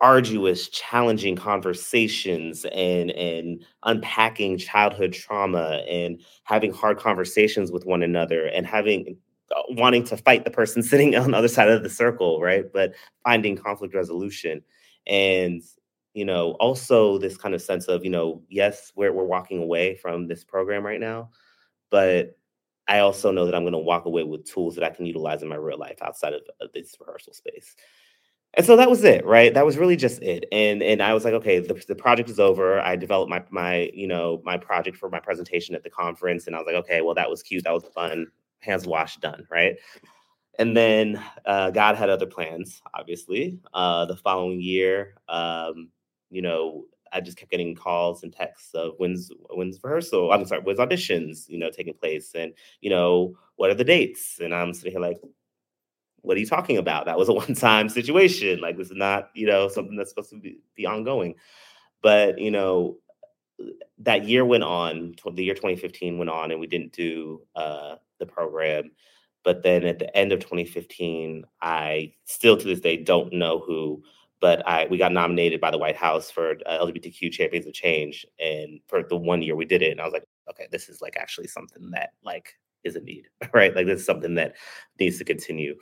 arduous, 0.00 0.68
challenging 0.70 1.36
conversations 1.36 2.64
and 2.72 3.10
and 3.12 3.64
unpacking 3.84 4.58
childhood 4.58 5.12
trauma 5.12 5.82
and 5.88 6.20
having 6.44 6.72
hard 6.72 6.98
conversations 6.98 7.70
with 7.70 7.84
one 7.84 8.02
another 8.02 8.46
and 8.46 8.66
having 8.66 9.16
Uh, 9.56 9.62
wanting 9.70 10.04
to 10.04 10.16
fight 10.16 10.44
the 10.44 10.50
person 10.50 10.80
sitting 10.92 11.16
on 11.16 11.32
the 11.32 11.36
other 11.36 11.48
side 11.48 11.68
of 11.68 11.82
the 11.82 11.90
circle, 11.90 12.40
right? 12.40 12.72
But 12.72 12.94
finding 13.24 13.56
conflict 13.56 13.94
resolution. 13.94 14.62
And 15.06 15.62
you 16.14 16.24
know 16.24 16.52
also 16.60 17.18
this 17.18 17.36
kind 17.36 17.54
of 17.54 17.62
sense 17.62 17.86
of 17.86 18.04
you 18.04 18.10
know 18.10 18.42
yes 18.48 18.92
we're 18.96 19.12
we're 19.12 19.24
walking 19.24 19.62
away 19.62 19.94
from 19.96 20.26
this 20.26 20.44
program 20.44 20.84
right 20.84 21.00
now, 21.00 21.30
but 21.90 22.36
I 22.88 23.00
also 23.00 23.30
know 23.30 23.46
that 23.46 23.54
I'm 23.54 23.62
going 23.62 23.72
to 23.72 23.78
walk 23.78 24.04
away 24.06 24.24
with 24.24 24.44
tools 24.44 24.74
that 24.74 24.84
I 24.84 24.90
can 24.90 25.06
utilize 25.06 25.42
in 25.42 25.48
my 25.48 25.56
real 25.56 25.78
life 25.78 25.98
outside 26.02 26.32
of, 26.34 26.42
of 26.60 26.72
this 26.72 26.96
rehearsal 26.98 27.32
space. 27.32 27.76
And 28.54 28.66
so 28.66 28.76
that 28.76 28.90
was 28.90 29.04
it 29.04 29.24
right? 29.24 29.54
That 29.54 29.64
was 29.64 29.78
really 29.78 29.96
just 29.96 30.22
it. 30.22 30.44
And 30.52 30.82
and 30.82 31.02
i 31.02 31.14
was 31.14 31.24
like 31.24 31.34
okay 31.34 31.58
the, 31.60 31.74
the 31.88 31.94
project 31.96 32.30
is 32.30 32.40
over. 32.40 32.80
I 32.80 32.96
developed 32.96 33.30
my 33.30 33.42
my 33.50 33.90
you 33.94 34.06
know 34.06 34.42
my 34.44 34.58
project 34.58 34.96
for 34.96 35.10
my 35.10 35.20
presentation 35.20 35.74
at 35.74 35.82
the 35.82 35.90
conference. 35.90 36.46
And 36.46 36.54
i 36.54 36.58
was 36.58 36.66
like 36.66 36.76
okay 36.76 37.00
well 37.00 37.14
that 37.14 37.30
was 37.30 37.42
cute. 37.42 37.64
That 37.64 37.74
was 37.74 37.84
fun 37.94 38.28
hands 38.60 38.86
washed 38.86 39.20
done 39.20 39.46
right 39.50 39.76
and 40.58 40.76
then 40.76 41.22
uh, 41.46 41.70
god 41.70 41.96
had 41.96 42.10
other 42.10 42.26
plans 42.26 42.82
obviously 42.94 43.58
uh, 43.74 44.04
the 44.04 44.16
following 44.16 44.60
year 44.60 45.14
um, 45.28 45.88
you 46.30 46.42
know 46.42 46.84
i 47.12 47.20
just 47.20 47.36
kept 47.36 47.50
getting 47.50 47.74
calls 47.74 48.22
and 48.22 48.32
texts 48.32 48.74
of 48.74 48.94
when's 48.98 49.30
when's 49.50 49.82
rehearsal 49.82 50.32
i'm 50.32 50.44
sorry 50.44 50.60
when's 50.62 50.78
auditions 50.78 51.48
you 51.48 51.58
know 51.58 51.70
taking 51.70 51.94
place 51.94 52.32
and 52.34 52.52
you 52.80 52.90
know 52.90 53.34
what 53.56 53.70
are 53.70 53.74
the 53.74 53.84
dates 53.84 54.38
and 54.40 54.54
i'm 54.54 54.72
sitting 54.72 54.92
here 54.92 55.00
like 55.00 55.20
what 56.22 56.36
are 56.36 56.40
you 56.40 56.46
talking 56.46 56.78
about? 56.78 57.06
That 57.06 57.18
was 57.18 57.28
a 57.28 57.32
one 57.34 57.54
time 57.54 57.88
situation. 57.88 58.60
Like, 58.60 58.76
this 58.76 58.90
is 58.90 58.96
not, 58.96 59.30
you 59.34 59.46
know, 59.46 59.68
something 59.68 59.96
that's 59.96 60.10
supposed 60.10 60.30
to 60.30 60.36
be, 60.36 60.58
be 60.74 60.86
ongoing. 60.86 61.34
But, 62.02 62.38
you 62.38 62.50
know, 62.50 62.96
that 63.98 64.24
year 64.24 64.44
went 64.44 64.64
on, 64.64 65.14
the 65.34 65.44
year 65.44 65.54
2015 65.54 66.18
went 66.18 66.30
on, 66.30 66.50
and 66.50 66.60
we 66.60 66.66
didn't 66.66 66.92
do 66.92 67.42
uh, 67.54 67.96
the 68.20 68.26
program. 68.26 68.92
But 69.42 69.62
then 69.62 69.84
at 69.84 69.98
the 69.98 70.14
end 70.16 70.32
of 70.32 70.40
2015, 70.40 71.44
I 71.62 72.12
still 72.26 72.56
to 72.56 72.64
this 72.64 72.80
day 72.80 72.96
don't 72.96 73.32
know 73.32 73.58
who, 73.58 74.02
but 74.40 74.66
I 74.68 74.86
we 74.90 74.98
got 74.98 75.12
nominated 75.12 75.60
by 75.60 75.70
the 75.70 75.78
White 75.78 75.96
House 75.96 76.30
for 76.30 76.56
uh, 76.66 76.78
LGBTQ 76.84 77.32
Champions 77.32 77.66
of 77.66 77.72
Change, 77.72 78.26
and 78.38 78.80
for 78.86 79.02
the 79.02 79.16
one 79.16 79.42
year 79.42 79.56
we 79.56 79.64
did 79.64 79.82
it, 79.82 79.92
and 79.92 80.00
I 80.00 80.04
was 80.04 80.12
like, 80.12 80.24
okay, 80.50 80.68
this 80.70 80.88
is 80.88 81.00
like 81.00 81.16
actually 81.16 81.48
something 81.48 81.90
that 81.92 82.10
like 82.22 82.54
is 82.84 82.96
a 82.96 83.00
need, 83.00 83.28
right? 83.54 83.74
Like 83.74 83.86
this 83.86 84.00
is 84.00 84.06
something 84.06 84.34
that 84.34 84.56
needs 84.98 85.18
to 85.18 85.24
continue. 85.24 85.74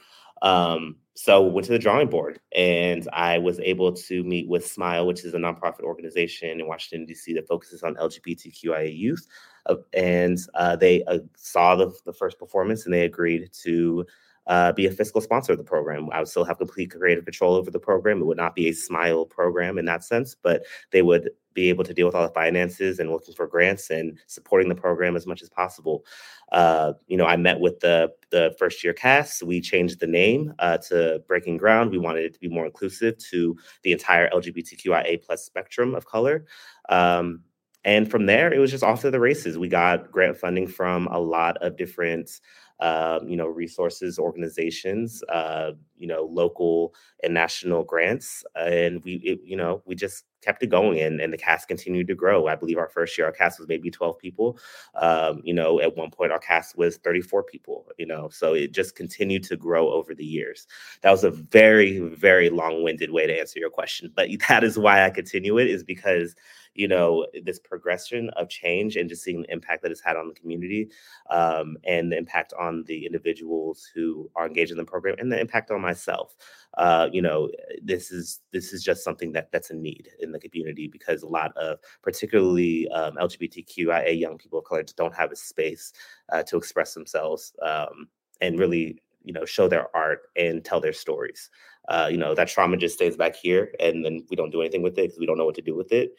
Um, 0.42 0.96
so 1.14 1.42
went 1.42 1.66
to 1.66 1.72
the 1.72 1.80
drawing 1.80 2.08
board 2.08 2.38
and 2.54 3.08
I 3.12 3.38
was 3.38 3.58
able 3.58 3.92
to 3.92 4.22
meet 4.22 4.48
with 4.48 4.64
SMYAL, 4.64 5.06
which 5.06 5.24
is 5.24 5.34
a 5.34 5.38
nonprofit 5.38 5.80
organization 5.80 6.60
in 6.60 6.68
Washington, 6.68 7.06
D.C. 7.06 7.34
that 7.34 7.48
focuses 7.48 7.82
on 7.82 7.96
LGBTQIA 7.96 8.96
youth. 8.96 9.26
Uh, 9.66 9.76
and 9.94 10.38
uh, 10.54 10.76
they 10.76 11.02
uh, 11.04 11.18
saw 11.36 11.74
the, 11.74 11.92
the 12.06 12.12
first 12.12 12.38
performance 12.38 12.84
and 12.84 12.94
they 12.94 13.04
agreed 13.04 13.50
to 13.64 14.06
uh, 14.48 14.72
be 14.72 14.86
a 14.86 14.90
fiscal 14.90 15.20
sponsor 15.20 15.52
of 15.52 15.58
the 15.58 15.64
program. 15.64 16.08
I 16.10 16.18
would 16.18 16.28
still 16.28 16.44
have 16.44 16.58
complete 16.58 16.90
creative 16.90 17.24
control 17.24 17.54
over 17.54 17.70
the 17.70 17.78
program. 17.78 18.20
It 18.20 18.24
would 18.24 18.36
not 18.36 18.54
be 18.54 18.68
a 18.68 18.72
SMYAL 18.72 19.28
program 19.28 19.78
in 19.78 19.84
that 19.84 20.02
sense, 20.02 20.34
but 20.34 20.64
they 20.90 21.02
would 21.02 21.30
be 21.52 21.68
able 21.68 21.84
to 21.84 21.92
deal 21.92 22.06
with 22.06 22.14
all 22.14 22.22
the 22.22 22.32
finances 22.32 22.98
and 22.98 23.10
looking 23.10 23.34
for 23.34 23.46
grants 23.46 23.90
and 23.90 24.18
supporting 24.26 24.68
the 24.68 24.74
program 24.74 25.16
as 25.16 25.26
much 25.26 25.42
as 25.42 25.48
possible. 25.50 26.04
Uh, 26.52 26.92
you 27.08 27.16
know, 27.16 27.26
I 27.26 27.36
met 27.36 27.60
with 27.60 27.80
the 27.80 28.10
the 28.30 28.54
first 28.58 28.82
year 28.82 28.92
cast. 28.92 29.42
We 29.42 29.60
changed 29.60 30.00
the 30.00 30.06
name 30.06 30.54
uh, 30.60 30.78
to 30.88 31.22
Breaking 31.26 31.56
Ground. 31.56 31.90
We 31.90 31.98
wanted 31.98 32.24
it 32.24 32.34
to 32.34 32.40
be 32.40 32.48
more 32.48 32.64
inclusive 32.64 33.18
to 33.30 33.56
the 33.82 33.92
entire 33.92 34.30
LGBTQIA 34.30 35.22
plus 35.22 35.44
spectrum 35.44 35.94
of 35.94 36.06
color. 36.06 36.46
Um, 36.88 37.42
and 37.84 38.10
from 38.10 38.26
there, 38.26 38.52
it 38.52 38.58
was 38.58 38.70
just 38.70 38.84
off 38.84 39.00
to 39.02 39.10
the 39.10 39.20
races. 39.20 39.56
We 39.56 39.68
got 39.68 40.10
grant 40.10 40.36
funding 40.36 40.66
from 40.66 41.06
a 41.08 41.18
lot 41.18 41.56
of 41.58 41.76
different 41.76 42.40
um, 42.80 43.28
you 43.28 43.36
know, 43.36 43.46
resources, 43.46 44.18
organizations, 44.18 45.22
uh, 45.24 45.72
you 45.96 46.06
know, 46.06 46.28
local 46.30 46.94
and 47.22 47.34
national 47.34 47.82
grants, 47.84 48.44
and 48.54 49.02
we, 49.04 49.14
it, 49.24 49.40
you 49.44 49.56
know, 49.56 49.82
we 49.84 49.94
just 49.94 50.24
kept 50.42 50.62
it 50.62 50.68
going, 50.68 51.00
and, 51.00 51.20
and 51.20 51.32
the 51.32 51.36
cast 51.38 51.66
continued 51.66 52.06
to 52.06 52.14
grow. 52.14 52.46
I 52.46 52.54
believe 52.54 52.78
our 52.78 52.88
first 52.88 53.18
year, 53.18 53.26
our 53.26 53.32
cast 53.32 53.58
was 53.58 53.66
maybe 53.68 53.90
twelve 53.90 54.18
people. 54.18 54.58
Um, 54.94 55.40
you 55.44 55.52
know, 55.52 55.80
at 55.80 55.96
one 55.96 56.10
point, 56.10 56.30
our 56.30 56.38
cast 56.38 56.78
was 56.78 56.98
thirty-four 56.98 57.42
people. 57.42 57.86
You 57.98 58.06
know, 58.06 58.28
so 58.30 58.54
it 58.54 58.72
just 58.72 58.94
continued 58.94 59.42
to 59.44 59.56
grow 59.56 59.90
over 59.90 60.14
the 60.14 60.24
years. 60.24 60.66
That 61.02 61.10
was 61.10 61.24
a 61.24 61.30
very, 61.30 61.98
very 61.98 62.50
long-winded 62.50 63.10
way 63.10 63.26
to 63.26 63.38
answer 63.38 63.58
your 63.58 63.70
question, 63.70 64.12
but 64.14 64.28
that 64.48 64.62
is 64.62 64.78
why 64.78 65.04
I 65.04 65.10
continue 65.10 65.58
it 65.58 65.68
is 65.68 65.82
because 65.82 66.36
you 66.78 66.86
know 66.86 67.26
this 67.42 67.58
progression 67.58 68.30
of 68.30 68.48
change 68.48 68.94
and 68.94 69.08
just 69.08 69.24
seeing 69.24 69.42
the 69.42 69.52
impact 69.52 69.82
that 69.82 69.90
it's 69.90 70.00
had 70.00 70.16
on 70.16 70.28
the 70.28 70.34
community 70.34 70.88
um, 71.28 71.76
and 71.84 72.12
the 72.12 72.16
impact 72.16 72.54
on 72.58 72.84
the 72.86 73.04
individuals 73.04 73.90
who 73.92 74.30
are 74.36 74.46
engaged 74.46 74.70
in 74.70 74.78
the 74.78 74.84
program 74.84 75.16
and 75.18 75.30
the 75.30 75.40
impact 75.40 75.72
on 75.72 75.80
myself. 75.80 76.36
Uh, 76.78 77.08
you 77.12 77.20
know 77.20 77.50
this 77.82 78.12
is 78.12 78.40
this 78.52 78.72
is 78.72 78.84
just 78.84 79.02
something 79.02 79.32
that 79.32 79.50
that's 79.50 79.70
a 79.70 79.74
need 79.74 80.08
in 80.20 80.30
the 80.30 80.38
community 80.38 80.86
because 80.86 81.22
a 81.22 81.28
lot 81.28 81.50
of 81.56 81.78
particularly 82.02 82.88
um, 82.90 83.16
lgbtqia 83.16 84.18
young 84.18 84.38
people 84.38 84.60
of 84.60 84.64
color 84.64 84.84
don't 84.96 85.14
have 85.14 85.32
a 85.32 85.36
space 85.36 85.92
uh, 86.32 86.44
to 86.44 86.56
express 86.56 86.94
themselves 86.94 87.52
um, 87.62 88.06
and 88.40 88.60
really 88.60 89.02
you 89.24 89.32
know 89.32 89.44
show 89.44 89.66
their 89.66 89.94
art 89.96 90.28
and 90.36 90.64
tell 90.64 90.80
their 90.80 90.92
stories. 90.92 91.50
Uh, 91.88 92.08
you 92.08 92.18
know 92.18 92.36
that 92.36 92.46
trauma 92.46 92.76
just 92.76 92.94
stays 92.94 93.16
back 93.16 93.34
here 93.34 93.72
and 93.80 94.04
then 94.04 94.24
we 94.30 94.36
don't 94.36 94.52
do 94.52 94.60
anything 94.60 94.82
with 94.82 94.96
it 94.98 95.02
because 95.08 95.18
we 95.18 95.26
don't 95.26 95.38
know 95.38 95.46
what 95.46 95.56
to 95.56 95.62
do 95.62 95.74
with 95.74 95.90
it 95.90 96.12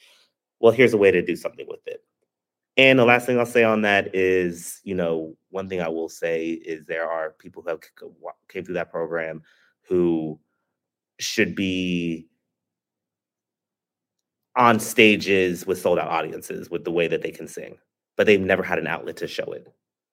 well, 0.60 0.74
here's 0.74 0.94
a 0.94 0.98
way 0.98 1.12
to 1.12 1.22
do 1.22 1.36
something 1.36 1.66
with 1.68 1.86
it. 1.88 2.04
And 2.78 2.98
the 2.98 3.06
last 3.06 3.26
thing 3.26 3.38
I'll 3.38 3.46
say 3.46 3.64
on 3.64 3.82
that 3.82 4.16
is, 4.16 4.80
you 4.84 4.96
know, 4.96 5.36
one 5.50 5.68
thing 5.68 5.82
I 5.82 5.90
will 5.90 6.10
say 6.10 6.50
is 6.52 6.86
there 6.86 7.10
are 7.10 7.32
people 7.32 7.62
who 7.62 7.70
have 7.70 7.80
came 8.48 8.64
through 8.64 8.76
that 8.76 8.92
program 8.92 9.42
who 9.88 10.40
should 11.20 11.56
be 11.56 12.28
on 14.56 14.80
stages 14.80 15.66
with 15.68 15.82
sold 15.82 16.00
out 16.00 16.10
audiences 16.10 16.70
with 16.70 16.84
the 16.84 16.92
way 16.92 17.08
that 17.08 17.22
they 17.22 17.32
can 17.32 17.48
sing, 17.48 17.78
but 18.16 18.26
they've 18.26 18.40
never 18.40 18.64
had 18.64 18.80
an 18.80 18.88
outlet 18.88 19.18
to 19.18 19.28
show 19.28 19.52
it, 19.52 19.68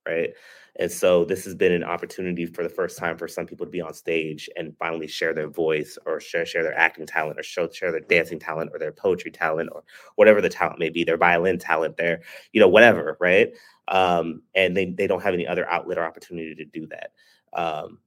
right? 0.07 0.31
And 0.79 0.92
so 0.92 1.25
this 1.25 1.45
has 1.45 1.55
been 1.55 1.73
an 1.73 1.85
opportunity 1.85 2.45
for 2.45 2.62
the 2.62 2.69
first 2.69 2.99
time 2.99 3.16
for 3.16 3.27
some 3.27 3.47
people 3.47 3.64
to 3.64 3.71
be 3.73 3.81
on 3.81 3.95
stage 3.95 4.49
and 4.57 4.77
finally 4.79 5.07
share 5.07 5.33
their 5.33 5.49
voice 5.49 5.97
or 6.05 6.21
share, 6.21 6.45
share 6.45 6.62
their 6.62 6.79
acting 6.79 7.07
talent 7.07 7.38
or 7.38 7.42
show, 7.42 7.69
share 7.71 7.90
their 7.90 8.01
dancing 8.01 8.38
talent 8.38 8.71
or 8.73 8.79
their 8.79 8.92
poetry 8.92 9.31
talent 9.31 9.71
or 9.73 9.83
whatever 10.16 10.40
the 10.40 10.51
talent 10.51 10.79
may 10.79 10.90
be, 10.90 11.03
their 11.03 11.16
violin 11.16 11.59
talent, 11.59 11.97
their, 11.97 12.21
you 12.53 12.61
know, 12.61 12.69
whatever, 12.69 13.16
right? 13.21 13.55
Um, 13.88 14.42
and 14.55 14.77
they, 14.77 14.87
they 14.90 15.07
don't 15.07 15.23
have 15.23 15.35
any 15.35 15.47
other 15.47 15.69
outlet 15.71 15.97
or 15.99 16.05
opportunity 16.05 16.55
to 16.55 16.64
do 16.64 16.87
that. 16.88 17.12
Um, 17.59 17.99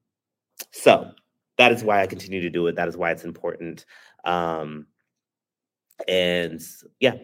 so 0.72 1.12
that 1.58 1.72
is 1.72 1.84
why 1.84 2.02
I 2.02 2.08
continue 2.08 2.42
to 2.42 2.50
do 2.50 2.68
it. 2.68 2.76
That 2.76 2.88
is 2.88 2.98
why 2.98 3.12
it's 3.12 3.26
important. 3.26 3.86
Um, 4.26 4.86
and 6.08 6.62
yeah, 7.00 7.16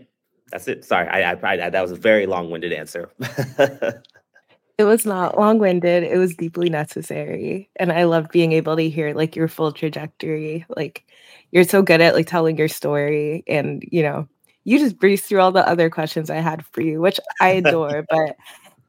that's 0.52 0.68
it. 0.68 0.86
Sorry, 0.86 1.08
I, 1.08 1.34
I, 1.34 1.66
I 1.66 1.70
that 1.70 1.82
was 1.82 1.92
a 1.92 1.96
very 1.96 2.26
long-winded 2.26 2.74
answer. 2.74 3.12
It 4.78 4.84
was 4.84 5.06
not 5.06 5.38
long-winded, 5.38 6.04
it 6.04 6.18
was 6.18 6.36
deeply 6.36 6.70
necessary, 6.70 7.70
and 7.78 7.94
I 7.94 8.04
love 8.04 8.28
being 8.30 8.52
able 8.52 8.76
to 8.76 8.90
hear, 8.90 9.14
like, 9.14 9.34
your 9.36 9.48
full 9.48 9.72
trajectory, 9.72 10.66
like, 10.76 11.06
you're 11.52 11.64
so 11.64 11.82
good 11.82 12.02
at, 12.02 12.14
like, 12.14 12.28
telling 12.28 12.58
your 12.58 12.68
story 12.68 13.44
and, 13.48 13.84
you 13.90 14.04
know, 14.04 14.28
you 14.66 14.78
just 14.78 14.98
breezed 15.00 15.24
through 15.26 15.40
all 15.40 15.54
the 15.54 15.66
other 15.68 15.90
questions 15.90 16.30
I 16.30 16.38
had 16.38 16.66
for 16.66 16.82
you, 16.82 17.00
which 17.00 17.20
I 17.40 17.50
adore, 17.52 18.06
but 18.10 18.36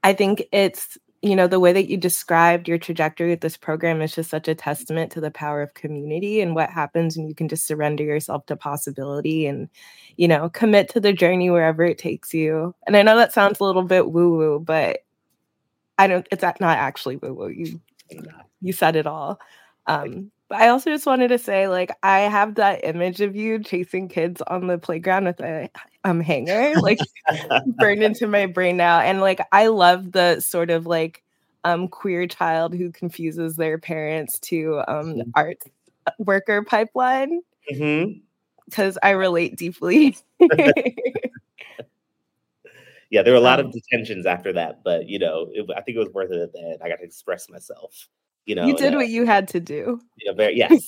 I 0.05 0.15
think 0.15 0.45
it's 0.53 0.99
you 1.23 1.37
know, 1.37 1.49
the 1.49 1.61
way 1.61 1.73
that 1.73 1.89
you 1.91 1.97
described 1.99 2.69
your 2.69 2.79
trajectory 2.79 3.31
with 3.31 3.41
this 3.43 3.57
program 3.57 4.03
is 4.03 4.15
just 4.15 4.31
such 4.31 4.49
a 4.49 4.55
testament 4.55 5.13
to 5.13 5.21
the 5.21 5.31
power 5.33 5.63
of 5.63 5.75
community 5.75 6.41
and 6.41 6.55
what 6.55 6.71
happens 6.71 7.17
when 7.17 7.29
you 7.29 7.35
can 7.35 7.49
just 7.49 7.67
surrender 7.67 8.05
yourself 8.05 8.47
to 8.47 8.57
possibility 8.57 9.47
and, 9.47 9.69
you 10.17 10.29
know, 10.29 10.49
commit 10.51 10.89
to 10.91 11.01
the 11.01 11.13
journey 11.13 11.51
wherever 11.51 11.85
it 11.85 11.99
takes 11.99 12.35
you. 12.35 12.75
And 12.87 12.97
I 12.97 13.03
know 13.03 13.17
that 13.17 13.33
sounds 13.33 13.61
a 13.61 13.65
little 13.65 13.83
bit 13.85 14.13
woo 14.13 14.37
woo, 14.37 14.61
but 14.61 15.01
I 15.99 16.07
don't. 16.07 16.27
It's 16.31 16.43
not 16.43 16.61
actually 16.61 17.17
woo 17.17 17.33
woo. 17.33 17.49
You 17.49 17.81
you 18.61 18.73
said 18.73 18.97
it 18.97 19.07
all. 19.07 19.41
Um, 19.87 20.31
but 20.49 20.61
I 20.61 20.69
also 20.69 20.91
just 20.91 21.07
wanted 21.07 21.29
to 21.29 21.39
say, 21.39 21.69
like, 21.69 21.93
I 22.03 22.21
have 22.21 22.57
that 22.57 22.85
image 22.85 23.21
of 23.21 23.35
you 23.35 23.63
chasing 23.63 24.09
kids 24.09 24.43
on 24.47 24.67
the 24.67 24.79
playground 24.79 25.25
with 25.25 25.41
a 25.41 25.69
um 26.05 26.21
hanger, 26.21 26.75
like 26.81 26.99
burned 27.79 28.03
into 28.03 28.27
my 28.27 28.47
brain 28.47 28.77
now. 28.77 29.01
And 29.01 29.21
like, 29.21 29.41
I 29.53 29.69
love 29.69 30.13
the 30.13 30.41
sort 30.41 30.71
of 30.71 30.87
like 30.87 31.23
um 31.65 31.89
queer 31.89 32.27
child 32.27 32.75
who 32.75 32.93
confuses 32.93 33.57
their 33.57 33.79
parents 33.79 34.39
to 34.41 34.83
um 34.87 35.23
art 35.35 35.59
worker 36.19 36.63
pipeline. 36.63 37.41
Mm-hmm. 37.73 38.21
because 38.67 38.97
I 39.03 39.11
relate 39.11 39.57
deeply. 39.57 40.17
yeah, 43.11 43.23
there 43.23 43.33
were 43.33 43.39
a 43.39 43.43
lot 43.43 43.61
um, 43.61 43.67
of 43.67 43.73
detentions 43.73 44.27
after 44.27 44.53
that, 44.53 44.83
but 44.85 45.09
you 45.09 45.19
know, 45.19 45.49
it, 45.53 45.67
I 45.77 45.81
think 45.83 45.97
it 45.97 46.01
was 46.01 46.13
worth 46.13 46.31
it 46.31 46.41
at 46.41 46.53
the 46.53 46.61
end. 46.61 46.79
I 46.83 46.89
got 46.89 46.97
to 46.97 47.05
express 47.05 47.49
myself. 47.49 48.09
You 48.45 48.55
know, 48.55 48.67
you 48.67 48.77
did 48.77 48.95
what 48.95 49.09
you 49.09 49.27
had 49.27 49.49
to 49.49 49.61
do. 49.61 50.01
Yeah, 50.25 50.33
very 50.33 50.57
yes. 50.57 50.85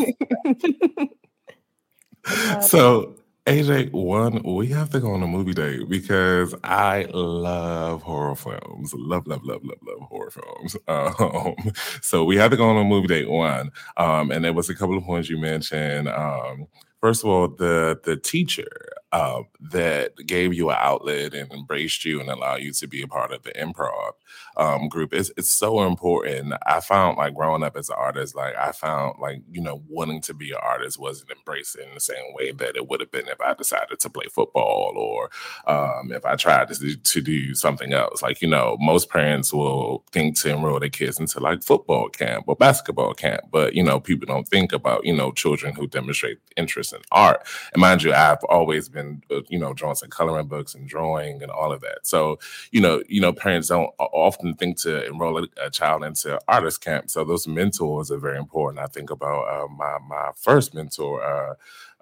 so 2.68 3.14
AJ, 3.48 3.92
one, 3.92 4.42
we 4.42 4.66
have 4.66 4.90
to 4.90 5.00
go 5.00 5.12
on 5.12 5.22
a 5.22 5.26
movie 5.26 5.54
date 5.54 5.88
because 5.88 6.54
I 6.64 7.07
love 7.14 8.02
horror 8.02 8.35
films. 8.35 8.92
Love, 8.94 9.26
love, 9.26 9.42
love, 9.42 9.64
love, 9.64 9.78
love 9.87 10.09
horror 10.09 10.31
films. 10.31 10.76
Um, 10.88 11.54
so 12.02 12.24
we 12.24 12.37
had 12.37 12.50
to 12.50 12.59
go 12.59 12.68
on 12.68 12.76
a 12.76 12.85
movie 12.85 13.07
date 13.07 13.31
one. 13.31 13.70
Um, 13.96 14.31
and 14.31 14.44
there 14.44 14.52
was 14.52 14.68
a 14.68 14.74
couple 14.74 14.98
of 14.98 15.04
points 15.04 15.31
you 15.31 15.38
mentioned. 15.38 16.09
Um, 16.09 16.66
first 17.00 17.24
of 17.24 17.31
all, 17.31 17.48
the 17.48 17.98
the 18.04 18.16
teacher 18.16 18.68
uh, 19.12 19.42
that 19.61 20.14
gave 20.27 20.53
you 20.53 20.71
an 20.71 20.77
outlet 20.79 21.35
and 21.35 21.51
embraced 21.53 22.05
you 22.05 22.21
and 22.21 22.29
allowed 22.29 22.62
you 22.62 22.73
to 22.73 22.87
be 22.87 23.03
a 23.03 23.09
part 23.09 23.33
of 23.33 23.42
the 23.42 23.53
improv 23.53 24.12
um, 24.59 24.88
group 24.88 25.14
is 25.14 25.33
it's 25.37 25.51
so 25.51 25.87
important. 25.87 26.53
I 26.66 26.81
found 26.81 27.16
like 27.16 27.35
growing 27.35 27.62
up 27.62 27.77
as 27.77 27.88
an 27.88 27.97
artist, 27.97 28.35
like 28.35 28.57
I 28.57 28.73
found 28.73 29.18
like 29.21 29.42
you 29.51 29.61
know 29.61 29.83
wanting 29.88 30.21
to 30.23 30.35
be 30.35 30.51
an 30.51 30.59
artist 30.61 30.99
wasn't 30.99 31.31
embraced 31.31 31.77
in 31.77 31.94
the 31.94 32.01
same 32.01 32.35
way 32.35 32.51
that 32.53 32.77
it 32.77 32.88
would 32.88 33.01
have 33.01 33.12
been 33.12 33.29
if 33.29 33.40
I 33.40 33.55
decided 33.55 34.01
to 34.01 34.11
play 34.11 34.27
football 34.27 34.94
or 34.97 35.31
um, 35.73 36.11
if 36.12 36.27
I 36.27 36.35
tried 36.35 36.68
to 36.68 36.97
to 36.97 37.21
do 37.21 37.55
something 37.55 37.92
else. 37.92 38.21
Like 38.21 38.42
you 38.42 38.49
know, 38.49 38.77
most 38.81 39.11
parents 39.11 39.53
will 39.53 40.05
think 40.11 40.37
to 40.40 40.51
enroll 40.51 40.81
their 40.81 40.88
kids 40.88 41.21
into 41.21 41.38
like 41.38 41.62
football 41.62 42.09
camp 42.09 42.44
or 42.49 42.57
basketball 42.57 43.14
camp, 43.14 43.42
but 43.53 43.75
you 43.75 43.85
know 43.85 44.01
people 44.01 44.27
don't 44.27 44.49
think 44.49 44.73
about 44.73 45.05
you 45.05 45.14
know 45.14 45.31
children 45.31 45.75
who 45.75 45.87
demonstrate 45.87 46.38
interest 46.57 46.92
in 46.92 47.01
art. 47.12 47.47
And 47.73 47.81
mind 47.81 48.03
you, 48.03 48.12
I've 48.12 48.42
always 48.49 48.88
been 48.88 49.23
uh, 49.31 49.42
you 49.49 49.59
know 49.59 49.73
drawing 49.73 49.94
some 49.94 50.11
coloring 50.11 50.49
books 50.49 50.75
and 50.75 50.88
drawing 50.88 51.42
and 51.42 51.53
all 51.53 51.73
of 51.73 51.81
that. 51.83 52.01
So 52.03 52.40
you 52.73 52.81
know 52.81 53.05
you 53.09 53.21
know 53.21 53.33
parents 53.33 53.68
don't 53.68 53.90
often 54.01 54.48
think 54.55 54.79
to 54.79 55.07
enroll 55.07 55.39
a, 55.39 55.47
a, 55.63 55.71
child 55.71 56.05
into 56.05 56.39
artist 56.49 56.81
camp. 56.83 57.11
So 57.11 57.25
those 57.25 57.47
mentors 57.47 58.11
are 58.11 58.19
very 58.19 58.39
important. 58.39 58.85
I 58.85 58.87
think 58.87 59.11
about 59.11 59.45
uh, 59.49 59.69
my 59.69 59.99
my 60.07 60.31
first 60.37 60.75
mentor, 60.75 61.23
uh, 61.23 61.55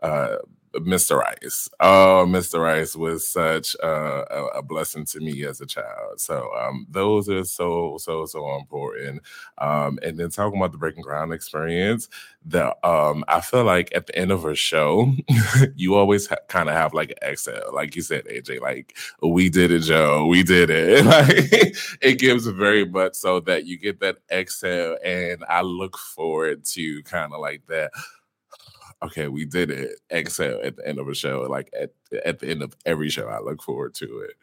uh, 0.04 0.38
Mr. 0.80 1.18
Rice. 1.18 1.68
Oh, 1.80 2.24
Mr. 2.28 2.60
Rice 2.60 2.96
was 2.96 3.26
such 3.26 3.74
a, 3.82 4.24
a, 4.54 4.62
blessing 4.62 5.04
to 5.06 5.20
me 5.20 5.44
as 5.44 5.60
a 5.60 5.66
child. 5.66 6.20
So 6.20 6.50
um, 6.58 6.86
those 6.90 7.28
are 7.28 7.44
so 7.44 7.96
so 7.98 8.26
so 8.26 8.56
important. 8.56 9.22
Um, 9.58 9.98
and 10.02 10.18
then 10.18 10.30
talking 10.30 10.58
about 10.58 10.72
the 10.72 10.78
breaking 10.78 11.02
ground 11.02 11.32
experience, 11.32 12.08
the 12.44 12.74
um, 12.86 13.24
I 13.28 13.40
feel 13.40 13.64
like 13.64 13.94
at 13.94 14.06
the 14.06 14.16
end 14.16 14.30
of 14.30 14.44
a 14.44 14.54
show, 14.54 15.12
you 15.76 15.94
always 15.94 16.26
ha- 16.26 16.36
kind 16.48 16.68
of 16.68 16.74
have 16.74 16.94
like 16.94 17.10
an 17.10 17.28
exhale, 17.28 17.70
like 17.72 17.96
you 17.96 18.02
said, 18.02 18.24
AJ. 18.26 18.60
Like 18.60 18.96
we 19.22 19.48
did 19.48 19.70
it, 19.70 19.80
Joe. 19.80 20.26
We 20.26 20.42
did 20.42 20.70
it. 20.70 21.04
like 21.04 21.76
it 22.02 22.18
gives 22.18 22.46
very 22.46 22.84
much 22.84 23.14
so 23.14 23.40
that 23.40 23.66
you 23.66 23.78
get 23.78 24.00
that 24.00 24.18
exhale, 24.30 24.96
and 25.04 25.44
I 25.48 25.62
look 25.62 25.96
forward 25.96 26.64
to 26.66 27.02
kind 27.02 27.32
of 27.32 27.40
like 27.40 27.66
that 27.68 27.90
okay, 29.02 29.28
we 29.28 29.44
did 29.44 29.70
it. 29.70 29.90
Exhale 30.10 30.60
at 30.62 30.76
the 30.76 30.86
end 30.86 30.98
of 30.98 31.08
a 31.08 31.14
show. 31.14 31.46
Like 31.48 31.70
at 31.78 31.90
at 32.24 32.38
the 32.38 32.48
end 32.48 32.62
of 32.62 32.74
every 32.86 33.08
show, 33.08 33.26
I 33.28 33.40
look 33.40 33.62
forward 33.62 33.94
to 33.94 34.20
it. 34.20 34.36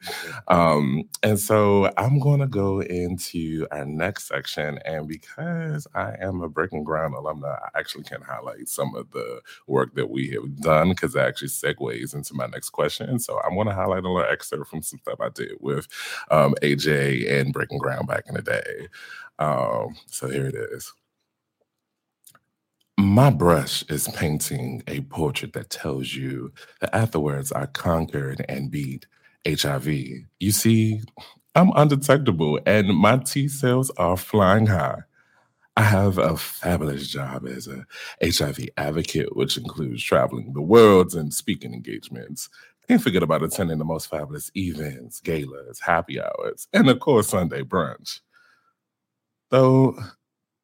Um, 0.47 1.03
and 1.23 1.39
so 1.39 1.91
I'm 1.97 2.19
gonna 2.19 2.47
go 2.47 2.81
into 2.81 3.67
our 3.71 3.85
next 3.85 4.27
section, 4.27 4.79
and 4.85 5.07
because 5.07 5.87
I 5.95 6.15
am 6.19 6.41
a 6.41 6.49
Breaking 6.49 6.83
Ground 6.83 7.15
alumna, 7.15 7.57
I 7.63 7.79
actually 7.79 8.03
can 8.03 8.21
highlight 8.21 8.67
some 8.67 8.95
of 8.95 9.11
the 9.11 9.41
work 9.67 9.95
that 9.95 10.09
we 10.09 10.29
have 10.29 10.55
done 10.61 10.89
because 10.89 11.15
it 11.15 11.19
actually 11.19 11.49
segues 11.49 12.13
into 12.13 12.33
my 12.33 12.47
next 12.47 12.69
question. 12.69 13.19
So 13.19 13.39
I'm 13.43 13.55
gonna 13.55 13.73
highlight 13.73 14.03
a 14.03 14.11
little 14.11 14.29
excerpt 14.29 14.69
from 14.69 14.81
some 14.81 14.99
stuff 14.99 15.19
I 15.21 15.29
did 15.29 15.53
with 15.59 15.87
um, 16.31 16.55
AJ 16.61 17.31
and 17.39 17.53
Breaking 17.53 17.79
Ground 17.79 18.07
back 18.07 18.25
in 18.27 18.35
the 18.35 18.41
day. 18.41 18.87
Um, 19.39 19.95
so 20.07 20.29
here 20.29 20.45
it 20.45 20.55
is. 20.55 20.93
My 22.97 23.31
brush 23.31 23.83
is 23.89 24.07
painting 24.09 24.83
a 24.87 25.01
portrait 25.01 25.53
that 25.53 25.71
tells 25.71 26.13
you 26.13 26.53
that 26.79 26.95
afterwards 26.95 27.51
I 27.51 27.65
conquered 27.65 28.45
and 28.47 28.69
beat 28.69 29.07
HIV. 29.47 29.87
You 29.87 30.51
see, 30.51 31.01
I'm 31.55 31.71
undetectable 31.75 32.59
and 32.65 32.87
my 32.95 33.17
T 33.17 33.47
cells 33.47 33.91
are 33.97 34.15
flying 34.17 34.67
high. 34.67 35.01
I 35.75 35.81
have 35.81 36.19
a 36.19 36.37
fabulous 36.37 37.07
job 37.07 37.47
as 37.47 37.67
a 37.67 37.85
HIV 38.23 38.69
advocate, 38.77 39.35
which 39.35 39.57
includes 39.57 40.03
traveling 40.03 40.53
the 40.53 40.61
world 40.61 41.15
and 41.15 41.33
speaking 41.33 41.73
engagements. 41.73 42.47
Can't 42.87 43.01
forget 43.01 43.23
about 43.23 43.41
attending 43.41 43.79
the 43.79 43.85
most 43.85 44.07
fabulous 44.07 44.51
events, 44.55 45.19
galas, 45.19 45.79
happy 45.79 46.21
hours, 46.21 46.67
and 46.73 46.89
of 46.89 46.99
course, 46.99 47.29
Sunday 47.29 47.63
brunch. 47.63 48.19
Though 49.49 49.97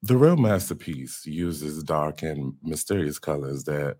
the 0.01 0.17
real 0.17 0.37
masterpiece 0.37 1.25
uses 1.25 1.83
dark 1.83 2.23
and 2.23 2.53
mysterious 2.63 3.19
colors 3.19 3.65
that 3.65 3.97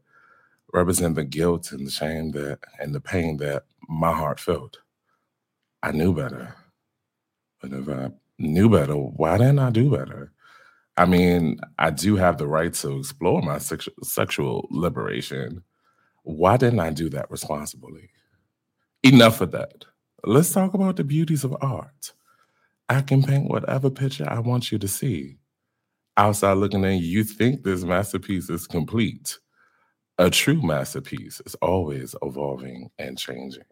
represent 0.74 1.16
the 1.16 1.26
guilt 1.26 1.72
and 1.72 1.86
the 1.86 1.92
shame 1.92 2.32
that 2.32 2.60
and 2.80 2.96
the 2.96 3.02
pain 3.02 3.38
that 3.38 3.64
my 3.90 4.14
heart 4.14 4.40
felt. 4.40 4.78
I 5.84 5.92
knew 5.92 6.14
better. 6.14 6.56
But 7.62 7.74
if 7.74 7.90
I 7.90 8.12
knew 8.38 8.70
better, 8.70 8.94
why 8.94 9.38
didn't 9.38 9.60
I 9.60 9.72
do 9.72 9.92
better? 9.92 10.32
I 10.96 11.06
mean, 11.06 11.60
I 11.78 11.90
do 11.92 12.16
have 12.18 12.38
the 12.38 12.48
right 12.48 12.74
to 12.74 13.00
explore 13.00 13.42
my 13.42 13.58
sexu- 13.58 13.90
sexual 14.04 14.68
liberation. 14.72 15.64
Why 16.24 16.58
didn't 16.58 16.82
I 16.82 16.92
do 16.92 17.10
that 17.10 17.32
responsibly? 17.32 18.10
Enough 19.04 19.42
of 19.42 19.52
that. 19.52 19.86
Let's 20.26 20.52
talk 20.52 20.74
about 20.74 20.98
the 20.98 21.06
beauties 21.06 21.46
of 21.46 21.56
art. 21.62 22.14
I 22.90 23.02
can 23.02 23.24
paint 23.24 23.50
whatever 23.50 23.90
picture 23.90 24.30
I 24.30 24.40
want 24.40 24.72
you 24.72 24.80
to 24.80 24.88
see 24.88 25.39
outside 26.20 26.54
looking 26.54 26.84
in, 26.84 27.02
you 27.02 27.24
think 27.24 27.64
this 27.64 27.84
masterpiece 27.84 28.50
is 28.50 28.68
complete. 28.68 29.40
A 30.18 30.30
true 30.30 30.62
masterpiece 30.62 31.42
is 31.46 31.56
always 31.56 32.14
evolving 32.22 32.90
and 33.00 33.18
changing. 33.18 33.64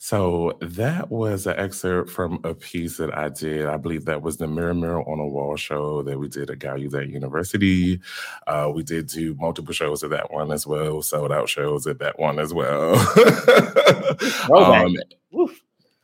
So 0.00 0.56
that 0.60 1.10
was 1.10 1.46
an 1.46 1.56
excerpt 1.58 2.10
from 2.10 2.40
a 2.44 2.54
piece 2.54 2.96
that 2.98 3.16
I 3.16 3.28
did. 3.28 3.66
I 3.66 3.76
believe 3.76 4.04
that 4.04 4.22
was 4.22 4.36
the 4.36 4.46
Mirror 4.46 4.74
Mirror 4.74 5.08
on 5.08 5.18
a 5.18 5.26
Wall 5.26 5.56
show 5.56 6.02
that 6.02 6.18
we 6.18 6.28
did 6.28 6.50
at 6.50 6.58
Gallaudet 6.58 7.10
University. 7.10 8.00
Uh, 8.46 8.70
we 8.72 8.84
did 8.84 9.08
do 9.08 9.34
multiple 9.34 9.74
shows 9.74 10.04
at 10.04 10.10
that 10.10 10.32
one 10.32 10.52
as 10.52 10.66
well, 10.66 11.02
sold 11.02 11.32
out 11.32 11.48
shows 11.48 11.86
at 11.86 11.98
that 11.98 12.18
one 12.18 12.38
as 12.38 12.54
well. 12.54 12.94
um, 14.54 14.96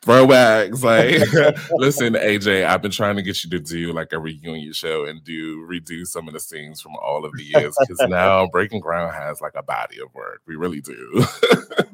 throwbacks. 0.05 0.83
Like, 0.83 1.57
listen, 1.73 2.15
AJ, 2.15 2.67
I've 2.67 2.83
been 2.83 2.91
trying 2.91 3.17
to 3.17 3.23
get 3.23 3.43
you 3.45 3.51
to 3.51 3.61
do 3.61 3.93
like 3.93 4.13
a 4.13 4.19
reunion 4.19 4.73
show 4.73 5.05
and 5.05 5.23
do 5.25 5.67
redo 5.67 6.07
some 6.07 6.29
of 6.29 6.35
the 6.35 6.41
scenes 6.41 6.81
from 6.81 6.97
all 6.97 7.25
of 7.25 7.33
the 7.37 7.45
years 7.45 7.77
because 7.81 8.09
now 8.09 8.47
Breaking 8.53 8.81
Ground 8.81 9.15
has 9.15 9.41
like 9.41 9.55
a 9.57 9.63
body 9.63 10.01
of 10.01 10.13
work. 10.15 10.43
We 10.47 10.57
really 10.57 10.81
do. 10.81 11.25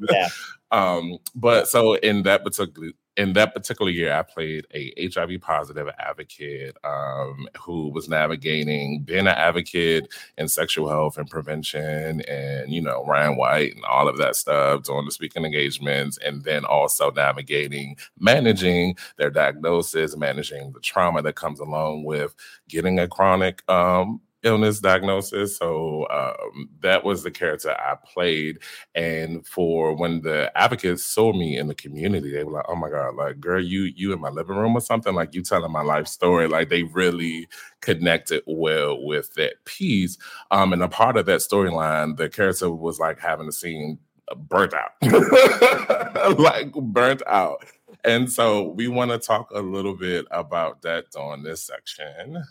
yeah. 0.09 0.29
Um, 0.71 1.17
but 1.35 1.67
so 1.67 1.95
in 1.95 2.23
that 2.23 2.43
particular 2.43 2.91
in 3.21 3.33
that 3.33 3.53
particular 3.53 3.91
year, 3.91 4.11
I 4.13 4.23
played 4.23 4.65
a 4.73 4.91
HIV 5.13 5.41
positive 5.41 5.87
advocate 5.99 6.75
um, 6.83 7.47
who 7.59 7.89
was 7.89 8.09
navigating 8.09 9.03
being 9.03 9.27
an 9.27 9.27
advocate 9.27 10.11
in 10.39 10.47
sexual 10.47 10.89
health 10.89 11.19
and 11.19 11.29
prevention, 11.29 12.21
and 12.21 12.73
you 12.73 12.81
know 12.81 13.05
Ryan 13.05 13.37
White 13.37 13.75
and 13.75 13.85
all 13.85 14.07
of 14.07 14.17
that 14.17 14.35
stuff, 14.35 14.83
doing 14.83 15.05
the 15.05 15.11
speaking 15.11 15.45
engagements, 15.45 16.17
and 16.17 16.43
then 16.43 16.65
also 16.65 17.11
navigating 17.11 17.95
managing 18.19 18.97
their 19.17 19.29
diagnosis, 19.29 20.17
managing 20.17 20.71
the 20.71 20.79
trauma 20.79 21.21
that 21.21 21.35
comes 21.35 21.59
along 21.59 22.03
with 22.03 22.33
getting 22.67 22.97
a 22.97 23.07
chronic 23.07 23.61
um, 23.69 24.19
illness 24.43 24.79
diagnosis. 24.79 25.57
So 25.57 26.07
um, 26.09 26.69
that 26.81 27.03
was 27.03 27.23
the 27.23 27.31
character 27.31 27.71
I 27.71 27.95
played. 28.05 28.59
And 28.95 29.45
for 29.45 29.95
when 29.95 30.21
the 30.21 30.51
advocates 30.55 31.03
saw 31.05 31.33
me 31.33 31.57
in 31.57 31.67
the 31.67 31.75
community, 31.75 32.31
they 32.31 32.43
were 32.43 32.53
like, 32.53 32.65
"Oh 32.67 32.75
my 32.75 32.89
god, 32.89 33.15
like 33.15 33.39
girl, 33.39 33.61
you 33.63 33.83
you 33.95 34.13
in 34.13 34.21
my 34.21 34.29
living 34.29 34.57
room 34.57 34.75
or 34.75 34.81
something? 34.81 35.13
Like 35.13 35.33
you 35.35 35.41
telling 35.43 35.71
my 35.71 35.81
life 35.83 36.07
story? 36.07 36.47
Like 36.47 36.69
they 36.69 36.83
really 36.83 37.47
connected 37.81 38.43
well 38.47 39.03
with 39.05 39.33
that 39.35 39.63
piece." 39.65 40.17
Um, 40.51 40.73
and 40.73 40.83
a 40.83 40.87
part 40.89 41.17
of 41.17 41.25
that 41.27 41.39
storyline, 41.41 42.17
the 42.17 42.29
character 42.29 42.69
was 42.71 42.99
like 42.99 43.19
having 43.19 43.47
a 43.47 43.51
scene 43.51 43.99
burnt 44.35 44.73
out, 44.73 44.91
like 46.39 46.71
burnt 46.73 47.21
out. 47.27 47.65
And 48.03 48.31
so 48.31 48.69
we 48.69 48.87
want 48.87 49.11
to 49.11 49.19
talk 49.19 49.51
a 49.51 49.59
little 49.61 49.95
bit 49.95 50.25
about 50.31 50.81
that 50.83 51.05
on 51.15 51.43
this 51.43 51.63
section. 51.65 52.43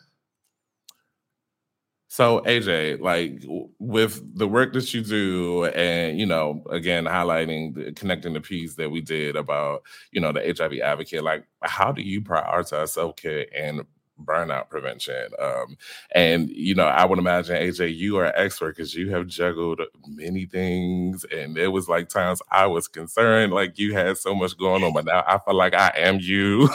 So 2.12 2.40
AJ, 2.40 3.00
like 3.00 3.44
with 3.78 4.36
the 4.36 4.48
work 4.48 4.72
that 4.72 4.92
you 4.92 5.00
do, 5.00 5.66
and 5.66 6.18
you 6.18 6.26
know, 6.26 6.64
again 6.68 7.04
highlighting, 7.04 7.94
connecting 7.94 8.32
the 8.32 8.40
piece 8.40 8.74
that 8.74 8.90
we 8.90 9.00
did 9.00 9.36
about 9.36 9.82
you 10.10 10.20
know 10.20 10.32
the 10.32 10.40
HIV 10.58 10.80
advocate, 10.80 11.22
like 11.22 11.44
how 11.62 11.92
do 11.92 12.02
you 12.02 12.20
prioritize 12.20 12.88
self 12.88 13.14
care 13.14 13.46
and 13.56 13.82
burnout 14.24 14.68
prevention. 14.68 15.28
Um, 15.38 15.76
and 16.12 16.48
you 16.50 16.74
know, 16.74 16.86
I 16.86 17.04
would 17.04 17.18
imagine 17.18 17.56
AJ, 17.56 17.96
you 17.96 18.16
are 18.18 18.26
an 18.26 18.32
expert 18.36 18.76
because 18.76 18.94
you 18.94 19.10
have 19.10 19.26
juggled 19.26 19.80
many 20.06 20.46
things, 20.46 21.24
and 21.24 21.56
it 21.58 21.68
was 21.68 21.88
like 21.88 22.08
times 22.08 22.42
I 22.50 22.66
was 22.66 22.88
concerned, 22.88 23.52
like 23.52 23.78
you 23.78 23.94
had 23.94 24.18
so 24.18 24.34
much 24.34 24.56
going 24.56 24.84
on, 24.84 24.92
but 24.92 25.04
now 25.04 25.24
I 25.26 25.38
feel 25.38 25.54
like 25.54 25.74
I 25.74 25.92
am 25.96 26.18
you 26.20 26.68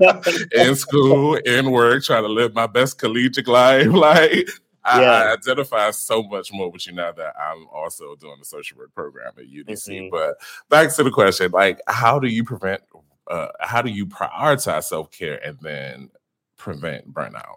in 0.52 0.74
school, 0.76 1.36
in 1.36 1.70
work, 1.70 2.04
trying 2.04 2.22
to 2.22 2.28
live 2.28 2.54
my 2.54 2.66
best 2.66 2.98
collegiate 2.98 3.48
life. 3.48 3.88
Like 4.04 4.48
I, 4.84 5.00
yeah. 5.00 5.10
I, 5.10 5.32
identify 5.32 5.90
so 5.92 6.22
much 6.22 6.52
more 6.52 6.70
with 6.70 6.86
you 6.86 6.92
now 6.92 7.10
that 7.12 7.34
I'm 7.40 7.66
also 7.72 8.16
doing 8.16 8.36
the 8.38 8.44
social 8.44 8.78
work 8.78 8.94
program 8.94 9.32
at 9.38 9.44
UDC. 9.44 9.88
Mm-hmm. 9.88 10.10
But 10.10 10.36
back 10.68 10.94
to 10.94 11.02
the 11.02 11.10
question, 11.10 11.50
like, 11.52 11.80
how 11.86 12.18
do 12.18 12.28
you 12.28 12.44
prevent? 12.44 12.82
Uh, 13.26 13.48
how 13.60 13.80
do 13.80 13.90
you 13.90 14.06
prioritize 14.06 14.84
self 14.84 15.10
care 15.10 15.42
and 15.46 15.58
then 15.62 16.10
prevent 16.64 17.12
burnout? 17.12 17.56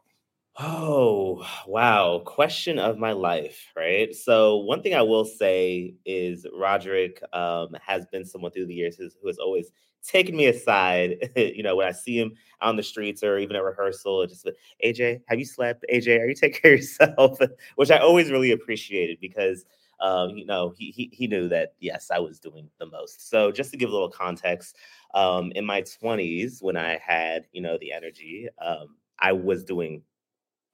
Oh, 0.59 1.47
wow. 1.65 2.21
Question 2.25 2.77
of 2.77 2.97
my 2.97 3.13
life, 3.13 3.71
right? 3.75 4.13
So, 4.13 4.57
one 4.57 4.81
thing 4.81 4.95
I 4.95 5.01
will 5.01 5.23
say 5.23 5.95
is 6.05 6.45
Roderick 6.53 7.21
um, 7.31 7.69
has 7.81 8.05
been 8.07 8.25
someone 8.25 8.51
through 8.51 8.65
the 8.65 8.73
years 8.73 8.97
who, 8.97 9.27
has 9.27 9.37
always 9.37 9.71
taken 10.05 10.35
me 10.35 10.47
aside, 10.47 11.31
you 11.37 11.63
know, 11.63 11.77
when 11.77 11.87
I 11.87 11.93
see 11.93 12.19
him 12.19 12.33
on 12.59 12.75
the 12.75 12.83
streets 12.83 13.23
or 13.23 13.37
even 13.37 13.55
at 13.55 13.63
rehearsal, 13.63 14.27
just 14.27 14.49
AJ, 14.83 15.21
have 15.27 15.39
you 15.39 15.45
slept? 15.45 15.85
AJ, 15.93 16.19
are 16.19 16.27
you 16.27 16.35
taking 16.35 16.59
care 16.61 16.73
of 16.73 16.79
yourself? 16.79 17.39
Which 17.75 17.91
I 17.91 17.99
always 17.99 18.29
really 18.29 18.51
appreciated 18.51 19.19
because 19.21 19.63
um, 19.99 20.31
you 20.31 20.45
know, 20.45 20.73
he, 20.77 20.91
he 20.91 21.09
he 21.11 21.27
knew 21.27 21.47
that 21.49 21.73
yes, 21.79 22.09
I 22.13 22.19
was 22.19 22.39
doing 22.39 22.69
the 22.79 22.85
most. 22.85 23.29
So 23.29 23.51
just 23.51 23.71
to 23.71 23.77
give 23.77 23.89
a 23.89 23.93
little 23.93 24.09
context, 24.09 24.75
um, 25.13 25.51
in 25.55 25.65
my 25.65 25.81
20s, 25.81 26.61
when 26.61 26.77
I 26.77 26.97
had, 26.97 27.47
you 27.51 27.61
know, 27.61 27.77
the 27.79 27.91
energy, 27.91 28.47
um, 28.63 28.95
I 29.19 29.31
was 29.31 29.63
doing 29.63 30.03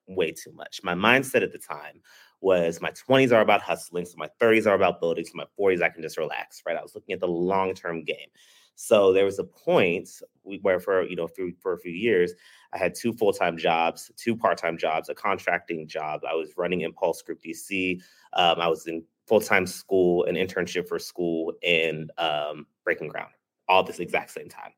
way 0.07 0.31
too 0.31 0.51
much. 0.53 0.81
My 0.83 0.93
mindset 0.93 1.43
at 1.43 1.51
the 1.51 1.59
time 1.59 2.01
was 2.41 2.81
my 2.81 2.91
20s 2.91 3.31
are 3.31 3.41
about 3.41 3.61
hustling, 3.61 4.05
so 4.05 4.15
my 4.17 4.29
30s 4.41 4.67
are 4.67 4.75
about 4.75 4.99
building, 4.99 5.23
so 5.23 5.31
my 5.35 5.45
40s 5.57 5.81
I 5.81 5.89
can 5.89 6.01
just 6.01 6.17
relax, 6.17 6.61
right? 6.65 6.75
I 6.75 6.81
was 6.81 6.93
looking 6.93 7.13
at 7.13 7.21
the 7.21 7.27
long-term 7.27 8.03
game. 8.03 8.27
So 8.75 9.13
there 9.13 9.25
was 9.25 9.39
a 9.39 9.43
point 9.43 10.09
where, 10.41 10.79
for 10.79 11.03
you 11.03 11.15
know, 11.15 11.27
for, 11.27 11.47
for 11.61 11.73
a 11.73 11.79
few 11.79 11.91
years, 11.91 12.33
I 12.73 12.77
had 12.77 12.95
two 12.95 13.13
full 13.13 13.31
time 13.31 13.57
jobs, 13.57 14.11
two 14.17 14.35
part 14.35 14.57
time 14.57 14.77
jobs, 14.77 15.09
a 15.09 15.15
contracting 15.15 15.87
job. 15.87 16.21
I 16.29 16.33
was 16.33 16.53
running 16.57 16.81
Impulse 16.81 17.21
Group 17.21 17.39
DC. 17.45 18.01
Um, 18.33 18.59
I 18.59 18.67
was 18.67 18.87
in 18.87 19.03
full 19.27 19.41
time 19.41 19.65
school, 19.65 20.25
an 20.25 20.35
internship 20.35 20.87
for 20.87 20.99
school, 20.99 21.53
and 21.63 22.11
um, 22.17 22.67
Breaking 22.83 23.07
Ground, 23.07 23.31
all 23.67 23.83
this 23.83 23.99
exact 23.99 24.31
same 24.31 24.49
time, 24.49 24.71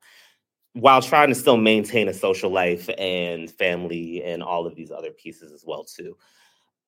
while 0.74 1.02
trying 1.02 1.28
to 1.28 1.34
still 1.34 1.56
maintain 1.56 2.08
a 2.08 2.14
social 2.14 2.50
life 2.50 2.88
and 2.98 3.50
family 3.50 4.22
and 4.22 4.42
all 4.42 4.66
of 4.66 4.74
these 4.74 4.90
other 4.90 5.10
pieces 5.10 5.52
as 5.52 5.64
well 5.66 5.84
too. 5.84 6.16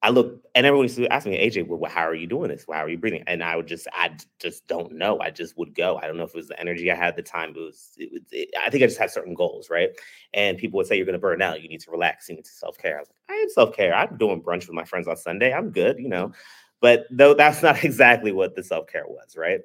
I 0.00 0.10
look 0.10 0.44
and 0.54 0.64
everyone 0.64 0.84
used 0.84 0.96
to 0.98 1.12
ask 1.12 1.26
me, 1.26 1.36
AJ, 1.36 1.66
well, 1.66 1.90
how 1.90 2.02
are 2.02 2.14
you 2.14 2.28
doing 2.28 2.50
this? 2.50 2.64
How 2.70 2.84
are 2.84 2.88
you 2.88 2.98
breathing? 2.98 3.24
And 3.26 3.42
I 3.42 3.56
would 3.56 3.66
just, 3.66 3.88
I 3.92 4.12
just 4.38 4.66
don't 4.68 4.92
know. 4.92 5.18
I 5.20 5.30
just 5.30 5.58
would 5.58 5.74
go. 5.74 5.96
I 5.96 6.06
don't 6.06 6.16
know 6.16 6.22
if 6.22 6.30
it 6.30 6.36
was 6.36 6.46
the 6.46 6.60
energy 6.60 6.90
I 6.90 6.94
had 6.94 7.08
at 7.08 7.16
the 7.16 7.22
time. 7.22 7.50
It 7.50 7.58
was, 7.58 7.94
it 7.96 8.22
it, 8.30 8.48
I 8.56 8.70
think 8.70 8.84
I 8.84 8.86
just 8.86 8.98
had 8.98 9.10
certain 9.10 9.34
goals, 9.34 9.70
right? 9.70 9.90
And 10.34 10.56
people 10.56 10.76
would 10.76 10.86
say, 10.86 10.96
you're 10.96 11.04
going 11.04 11.14
to 11.14 11.18
burn 11.18 11.42
out. 11.42 11.62
You 11.62 11.68
need 11.68 11.80
to 11.80 11.90
relax. 11.90 12.28
You 12.28 12.36
need 12.36 12.44
to 12.44 12.52
self 12.52 12.78
care. 12.78 12.98
I 12.98 13.00
was 13.00 13.08
like, 13.08 13.36
I 13.36 13.40
had 13.40 13.50
self 13.50 13.74
care. 13.74 13.92
I'm 13.92 14.16
doing 14.18 14.40
brunch 14.40 14.68
with 14.68 14.70
my 14.70 14.84
friends 14.84 15.08
on 15.08 15.16
Sunday. 15.16 15.52
I'm 15.52 15.70
good, 15.70 15.98
you 15.98 16.08
know. 16.08 16.32
But 16.80 17.06
though 17.10 17.34
that's 17.34 17.62
not 17.62 17.84
exactly 17.84 18.32
what 18.32 18.54
the 18.54 18.62
self 18.62 18.86
care 18.86 19.06
was, 19.06 19.36
right? 19.36 19.60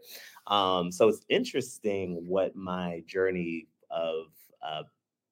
Um, 0.48 0.92
so 0.92 1.08
it's 1.08 1.26
interesting 1.30 2.24
what 2.28 2.56
my 2.56 3.04
journey 3.08 3.68
of 3.90 4.26
uh, 4.66 4.84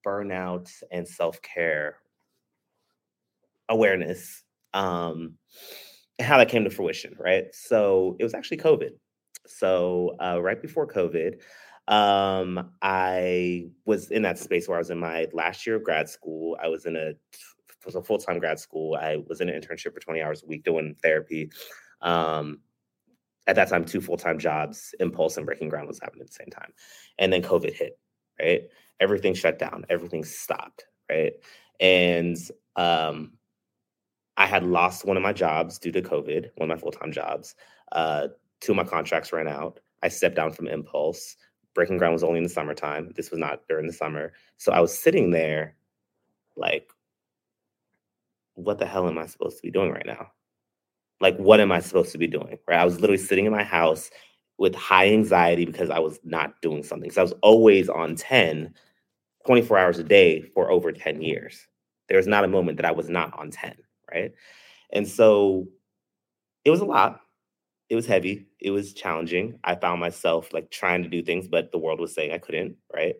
burnout 0.06 0.70
and 0.92 1.08
self 1.08 1.42
care 1.42 1.98
awareness 3.70 4.44
um, 4.74 5.36
and 6.20 6.28
how 6.28 6.38
that 6.38 6.50
came 6.50 6.64
to 6.64 6.70
fruition, 6.70 7.16
right? 7.18 7.46
So 7.54 8.16
it 8.20 8.24
was 8.24 8.34
actually 8.34 8.58
COVID. 8.58 8.92
So 9.48 10.16
uh, 10.22 10.40
right 10.42 10.62
before 10.62 10.88
COVID, 10.88 11.42
um, 11.88 12.72
I 12.82 13.68
was 13.86 14.12
in 14.12 14.22
that 14.22 14.38
space 14.38 14.68
where 14.68 14.78
I 14.78 14.80
was 14.80 14.92
in 14.92 15.00
my 15.00 15.28
last 15.34 15.66
year 15.66 15.78
of 15.78 15.84
grad 15.84 16.08
school. 16.08 16.58
I 16.62 16.68
was 16.68 16.86
in 16.86 16.96
a 16.96 17.14
was 17.86 17.96
a 17.96 18.02
full 18.02 18.18
time 18.18 18.40
grad 18.40 18.60
school. 18.60 18.96
I 18.96 19.18
was 19.28 19.42
in 19.42 19.50
an 19.50 19.60
internship 19.60 19.94
for 19.94 20.00
20 20.00 20.22
hours 20.22 20.44
a 20.44 20.48
week 20.48 20.64
doing 20.64 20.96
therapy. 21.02 21.52
Um, 22.02 22.60
at 23.48 23.56
that 23.56 23.70
time, 23.70 23.86
two 23.86 24.02
full 24.02 24.18
time 24.18 24.40
jobs, 24.40 24.94
Impulse 25.00 25.38
and 25.38 25.46
Breaking 25.46 25.70
Ground 25.70 25.88
was 25.88 26.00
happening 26.00 26.22
at 26.22 26.28
the 26.28 26.34
same 26.34 26.50
time. 26.50 26.74
And 27.18 27.34
then 27.34 27.42
COVID 27.42 27.74
hit, 27.74 28.00
right? 28.40 28.64
Everything 29.00 29.34
shut 29.34 29.58
down, 29.58 29.86
everything 29.90 30.24
stopped, 30.24 30.86
right? 31.10 31.34
And 31.80 32.38
um, 32.76 33.34
I 34.38 34.46
had 34.46 34.64
lost 34.64 35.06
one 35.06 35.18
of 35.18 35.24
my 35.24 35.34
jobs 35.34 35.80
due 35.80 35.92
to 35.92 36.02
COVID, 36.02 36.50
one 36.56 36.70
of 36.70 36.76
my 36.76 36.80
full 36.80 36.92
time 36.92 37.12
jobs. 37.12 37.56
Uh, 37.92 38.28
two 38.60 38.74
of 38.74 38.76
my 38.76 38.84
contracts 38.84 39.34
ran 39.34 39.48
out. 39.48 39.80
I 40.04 40.08
stepped 40.08 40.36
down 40.36 40.52
from 40.52 40.68
Impulse. 40.68 41.36
Breaking 41.74 41.98
Ground 41.98 42.14
was 42.14 42.24
only 42.24 42.38
in 42.38 42.44
the 42.44 42.50
summertime. 42.50 43.12
This 43.16 43.32
was 43.32 43.40
not 43.40 43.62
during 43.68 43.88
the 43.88 43.94
summer. 43.94 44.34
So 44.58 44.72
I 44.72 44.82
was 44.82 44.98
sitting 44.98 45.32
there 45.32 45.76
like, 46.56 46.90
what 48.56 48.80
the 48.80 48.86
hell 48.86 49.08
am 49.08 49.18
I 49.18 49.26
supposed 49.26 49.58
to 49.58 49.64
be 49.64 49.72
doing 49.72 49.92
right 49.92 50.06
now? 50.06 50.28
Like, 51.20 51.38
what 51.38 51.60
am 51.60 51.72
I 51.72 51.80
supposed 51.80 52.12
to 52.14 52.18
be 52.18 52.28
doing? 52.28 52.58
Right. 52.68 52.80
I 52.80 52.86
was 52.86 53.00
literally 53.00 53.22
sitting 53.22 53.46
in 53.46 53.52
my 53.52 53.64
house 53.64 54.10
with 54.58 54.76
high 54.76 55.08
anxiety 55.12 55.66
because 55.66 55.90
I 55.90 56.00
was 56.00 56.20
not 56.24 56.62
doing 56.62 56.84
something. 56.84 57.12
So 57.12 57.22
I 57.22 57.24
was 57.24 57.34
always 57.42 57.90
on 57.90 58.16
10, 58.16 58.74
24 59.46 59.78
hours 59.78 60.00
a 60.00 60.04
day 60.04 60.42
for 60.54 60.72
over 60.72 60.92
10 60.92 61.22
years. 61.22 61.68
There 62.10 62.18
was 62.18 62.28
not 62.28 62.44
a 62.44 62.48
moment 62.48 62.78
that 62.78 62.86
I 62.86 62.92
was 62.92 63.10
not 63.10 63.38
on 63.40 63.52
10 63.52 63.76
right? 64.14 64.32
And 64.92 65.08
so 65.08 65.68
it 66.66 66.70
was 66.72 66.82
a 66.82 66.86
lot. 66.86 67.22
It 67.90 67.96
was 67.96 68.08
heavy. 68.08 68.48
It 68.60 68.72
was 68.72 68.94
challenging. 68.94 69.60
I 69.64 69.76
found 69.76 70.00
myself 70.00 70.54
like 70.54 70.72
trying 70.72 71.04
to 71.04 71.10
do 71.10 71.24
things, 71.24 71.48
but 71.48 71.72
the 71.72 71.78
world 71.78 72.00
was 72.00 72.14
saying 72.14 72.32
I 72.32 72.38
couldn't, 72.38 72.78
right? 72.94 73.16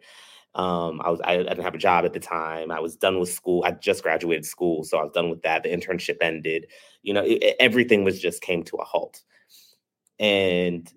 Um, 0.54 1.02
I 1.04 1.10
was 1.10 1.22
I, 1.24 1.38
didn't 1.38 1.62
have 1.62 1.76
a 1.76 1.80
job 1.80 2.06
at 2.06 2.14
the 2.14 2.20
time. 2.20 2.72
I 2.72 2.80
was 2.80 2.98
done 2.98 3.20
with 3.20 3.30
school. 3.30 3.64
I 3.66 3.72
just 3.72 4.04
graduated 4.04 4.46
school, 4.46 4.84
so 4.84 4.98
I 4.98 5.04
was 5.04 5.14
done 5.14 5.30
with 5.30 5.42
that. 5.44 5.64
The 5.64 5.70
internship 5.70 6.18
ended. 6.22 6.68
You 7.04 7.14
know, 7.14 7.24
it, 7.24 7.56
everything 7.60 8.04
was 8.04 8.20
just 8.20 8.42
came 8.42 8.64
to 8.64 8.78
a 8.78 8.84
halt. 8.84 9.22
And 10.20 10.92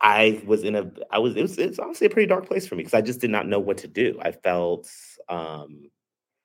I 0.00 0.42
was 0.46 0.64
in 0.64 0.76
a 0.76 0.90
I 1.10 1.18
was 1.18 1.36
it 1.36 1.42
was 1.42 1.58
it's 1.58 1.78
honestly 1.78 2.06
a 2.06 2.10
pretty 2.10 2.26
dark 2.26 2.46
place 2.46 2.66
for 2.66 2.74
me 2.74 2.80
because 2.82 2.94
I 2.94 3.02
just 3.02 3.20
did 3.20 3.30
not 3.30 3.46
know 3.46 3.58
what 3.60 3.78
to 3.78 3.88
do. 3.88 4.18
I 4.22 4.32
felt 4.32 4.90
um 5.28 5.90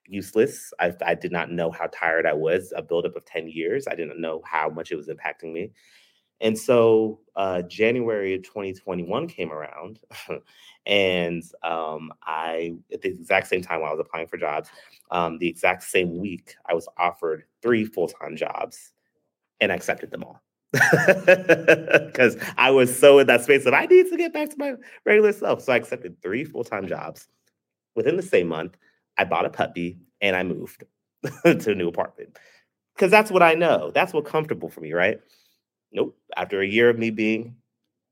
useless. 0.06 0.72
I, 0.80 0.94
I 1.04 1.14
did 1.14 1.32
not 1.32 1.50
know 1.50 1.70
how 1.70 1.88
tired 1.92 2.26
I 2.26 2.34
was. 2.34 2.72
A 2.76 2.82
buildup 2.82 3.16
of 3.16 3.24
10 3.24 3.48
years. 3.48 3.86
I 3.88 3.94
didn't 3.94 4.20
know 4.20 4.42
how 4.44 4.68
much 4.68 4.92
it 4.92 4.96
was 4.96 5.08
impacting 5.08 5.52
me. 5.52 5.72
And 6.40 6.58
so 6.58 7.20
uh, 7.34 7.62
January 7.62 8.38
2021 8.38 9.26
came 9.28 9.52
around, 9.52 10.00
and 10.86 11.42
um, 11.62 12.12
I, 12.22 12.74
at 12.92 13.02
the 13.02 13.08
exact 13.08 13.46
same 13.48 13.62
time 13.62 13.82
I 13.82 13.90
was 13.90 14.00
applying 14.00 14.26
for 14.26 14.36
jobs, 14.36 14.68
um, 15.10 15.38
the 15.38 15.48
exact 15.48 15.82
same 15.82 16.18
week, 16.18 16.54
I 16.68 16.74
was 16.74 16.88
offered 16.98 17.44
three 17.62 17.84
full 17.84 18.08
time 18.08 18.36
jobs 18.36 18.92
and 19.60 19.72
I 19.72 19.74
accepted 19.74 20.10
them 20.10 20.24
all. 20.24 20.42
Because 20.72 22.36
I 22.56 22.70
was 22.70 22.96
so 22.96 23.18
in 23.18 23.26
that 23.26 23.42
space 23.44 23.64
that 23.64 23.74
I 23.74 23.86
need 23.86 24.08
to 24.10 24.16
get 24.16 24.32
back 24.32 24.50
to 24.50 24.56
my 24.58 24.74
regular 25.04 25.32
self. 25.32 25.62
So 25.62 25.72
I 25.72 25.76
accepted 25.76 26.20
three 26.22 26.44
full 26.44 26.64
time 26.64 26.86
jobs 26.86 27.28
within 27.94 28.16
the 28.16 28.22
same 28.22 28.48
month. 28.48 28.76
I 29.18 29.24
bought 29.24 29.46
a 29.46 29.50
puppy 29.50 29.98
and 30.20 30.34
I 30.36 30.42
moved 30.42 30.84
to 31.44 31.70
a 31.70 31.74
new 31.74 31.88
apartment 31.88 32.38
because 32.94 33.10
that's 33.10 33.30
what 33.30 33.42
I 33.42 33.54
know. 33.54 33.90
That's 33.94 34.12
what 34.12 34.24
comfortable 34.24 34.68
for 34.68 34.80
me, 34.80 34.92
right? 34.92 35.20
Nope. 35.96 36.16
After 36.36 36.60
a 36.60 36.66
year 36.66 36.90
of 36.90 36.98
me 36.98 37.10
being, 37.10 37.56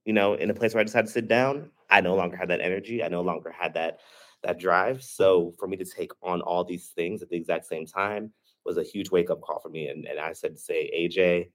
you 0.04 0.12
know, 0.12 0.34
in 0.34 0.50
a 0.50 0.54
place 0.54 0.74
where 0.74 0.80
I 0.80 0.84
just 0.84 0.96
had 0.96 1.06
to 1.06 1.12
sit 1.12 1.28
down, 1.28 1.70
I 1.90 2.00
no 2.00 2.16
longer 2.16 2.36
had 2.36 2.48
that 2.48 2.60
energy. 2.60 3.04
I 3.04 3.08
no 3.08 3.22
longer 3.22 3.52
had 3.52 3.74
that 3.74 4.00
that 4.42 4.58
drive. 4.58 5.04
So 5.04 5.54
for 5.58 5.68
me 5.68 5.76
to 5.76 5.84
take 5.84 6.10
on 6.22 6.42
all 6.42 6.64
these 6.64 6.88
things 6.96 7.22
at 7.22 7.30
the 7.30 7.36
exact 7.36 7.66
same 7.66 7.86
time 7.86 8.32
was 8.66 8.78
a 8.78 8.82
huge 8.82 9.10
wake 9.10 9.30
up 9.30 9.40
call 9.42 9.60
for 9.60 9.68
me. 9.68 9.88
And, 9.88 10.06
and 10.06 10.18
I 10.18 10.32
said 10.32 10.58
say, 10.58 10.90
AJ, 10.96 11.50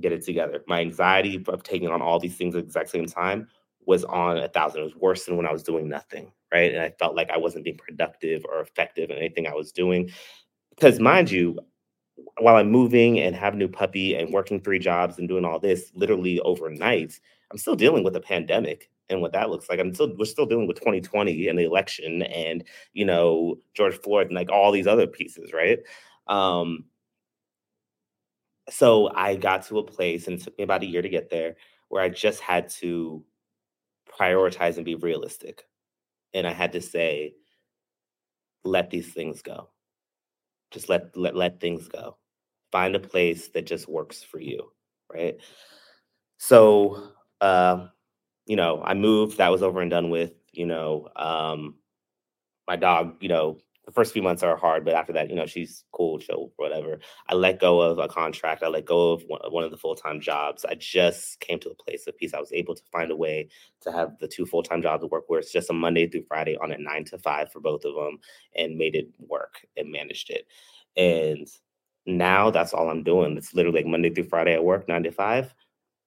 get 0.00 0.12
it 0.12 0.24
together. 0.24 0.62
My 0.68 0.80
anxiety 0.80 1.42
of 1.48 1.62
taking 1.62 1.88
on 1.88 2.02
all 2.02 2.20
these 2.20 2.36
things 2.36 2.54
at 2.54 2.62
the 2.62 2.66
exact 2.66 2.90
same 2.90 3.06
time 3.06 3.48
was 3.86 4.04
on 4.04 4.38
a 4.38 4.48
thousand. 4.48 4.82
It 4.82 4.84
was 4.84 4.96
worse 4.96 5.24
than 5.24 5.36
when 5.38 5.46
I 5.46 5.52
was 5.52 5.62
doing 5.62 5.88
nothing 5.88 6.32
right? 6.52 6.72
And 6.72 6.82
I 6.82 6.90
felt 6.98 7.16
like 7.16 7.30
I 7.30 7.38
wasn't 7.38 7.64
being 7.64 7.76
productive 7.76 8.44
or 8.44 8.60
effective 8.60 9.10
in 9.10 9.16
anything 9.16 9.46
I 9.46 9.54
was 9.54 9.72
doing. 9.72 10.10
Because, 10.70 11.00
mind 11.00 11.30
you, 11.30 11.58
while 12.38 12.56
I'm 12.56 12.70
moving 12.70 13.20
and 13.20 13.34
have 13.36 13.54
a 13.54 13.56
new 13.56 13.68
puppy 13.68 14.14
and 14.14 14.32
working 14.32 14.60
three 14.60 14.78
jobs 14.78 15.18
and 15.18 15.28
doing 15.28 15.44
all 15.44 15.58
this 15.58 15.92
literally 15.94 16.40
overnight, 16.40 17.18
I'm 17.50 17.58
still 17.58 17.76
dealing 17.76 18.04
with 18.04 18.16
a 18.16 18.20
pandemic 18.20 18.90
and 19.08 19.20
what 19.20 19.32
that 19.32 19.50
looks 19.50 19.68
like. 19.68 19.80
I'm 19.80 19.94
still 19.94 20.14
we're 20.18 20.24
still 20.24 20.46
dealing 20.46 20.66
with 20.66 20.78
2020 20.78 21.48
and 21.48 21.58
the 21.58 21.64
election 21.64 22.22
and 22.22 22.64
you 22.92 23.04
know 23.04 23.56
George 23.74 24.00
Floyd 24.00 24.28
and 24.28 24.36
like 24.36 24.50
all 24.50 24.72
these 24.72 24.86
other 24.86 25.06
pieces, 25.06 25.52
right? 25.52 25.78
Um, 26.28 26.84
so 28.68 29.10
I 29.14 29.36
got 29.36 29.66
to 29.66 29.78
a 29.78 29.84
place 29.84 30.26
and 30.26 30.38
it 30.38 30.44
took 30.44 30.56
me 30.58 30.64
about 30.64 30.82
a 30.82 30.86
year 30.86 31.02
to 31.02 31.08
get 31.08 31.30
there 31.30 31.56
where 31.88 32.02
I 32.02 32.08
just 32.08 32.40
had 32.40 32.68
to 32.80 33.24
prioritize 34.18 34.76
and 34.76 34.84
be 34.84 34.94
realistic 34.94 35.64
and 36.34 36.46
I 36.46 36.52
had 36.52 36.72
to 36.72 36.80
say, 36.80 37.34
let 38.64 38.90
these 38.90 39.12
things 39.12 39.42
go. 39.42 39.70
Just 40.70 40.88
let 40.88 41.16
let 41.16 41.36
let 41.36 41.60
things 41.60 41.88
go. 41.88 42.16
Find 42.72 42.94
a 42.96 43.00
place 43.00 43.48
that 43.48 43.66
just 43.66 43.88
works 43.88 44.22
for 44.22 44.40
you, 44.40 44.72
right? 45.12 45.36
So, 46.38 47.12
uh, 47.40 47.88
you 48.46 48.56
know, 48.56 48.82
I 48.84 48.94
moved. 48.94 49.38
That 49.38 49.50
was 49.52 49.62
over 49.62 49.80
and 49.80 49.90
done 49.90 50.10
with. 50.10 50.32
You 50.52 50.66
know, 50.66 51.08
um, 51.16 51.76
my 52.68 52.76
dog, 52.76 53.16
you 53.20 53.28
know, 53.28 53.58
the 53.90 53.94
first 53.94 54.12
few 54.12 54.22
months 54.22 54.44
are 54.44 54.56
hard, 54.56 54.84
but 54.84 54.94
after 54.94 55.12
that, 55.12 55.28
you 55.30 55.34
know, 55.34 55.46
she's 55.46 55.84
cool, 55.90 56.20
chill, 56.20 56.52
whatever. 56.56 57.00
I 57.28 57.34
let 57.34 57.58
go 57.58 57.80
of 57.80 57.98
a 57.98 58.06
contract. 58.06 58.62
I 58.62 58.68
let 58.68 58.84
go 58.84 59.10
of 59.10 59.24
one 59.26 59.64
of 59.64 59.72
the 59.72 59.76
full 59.76 59.96
time 59.96 60.20
jobs. 60.20 60.64
I 60.64 60.76
just 60.76 61.40
came 61.40 61.58
to 61.58 61.70
a 61.70 61.74
place 61.74 62.06
of 62.06 62.16
peace. 62.16 62.32
I 62.32 62.38
was 62.38 62.52
able 62.52 62.76
to 62.76 62.82
find 62.92 63.10
a 63.10 63.16
way 63.16 63.48
to 63.80 63.90
have 63.90 64.16
the 64.20 64.28
two 64.28 64.46
full 64.46 64.62
time 64.62 64.80
jobs 64.80 65.04
work 65.10 65.24
where 65.26 65.40
it's 65.40 65.52
just 65.52 65.70
a 65.70 65.72
Monday 65.72 66.06
through 66.06 66.22
Friday 66.28 66.56
on 66.62 66.70
a 66.70 66.78
nine 66.78 67.04
to 67.06 67.18
five 67.18 67.50
for 67.50 67.58
both 67.58 67.84
of 67.84 67.96
them 67.96 68.18
and 68.54 68.78
made 68.78 68.94
it 68.94 69.08
work 69.18 69.66
and 69.76 69.90
managed 69.90 70.30
it. 70.30 70.46
And 70.96 71.48
now 72.06 72.50
that's 72.50 72.72
all 72.72 72.90
I'm 72.90 73.02
doing. 73.02 73.36
It's 73.36 73.54
literally 73.54 73.80
like 73.80 73.90
Monday 73.90 74.10
through 74.10 74.28
Friday 74.28 74.54
at 74.54 74.64
work, 74.64 74.88
nine 74.88 75.02
to 75.02 75.10
five, 75.10 75.52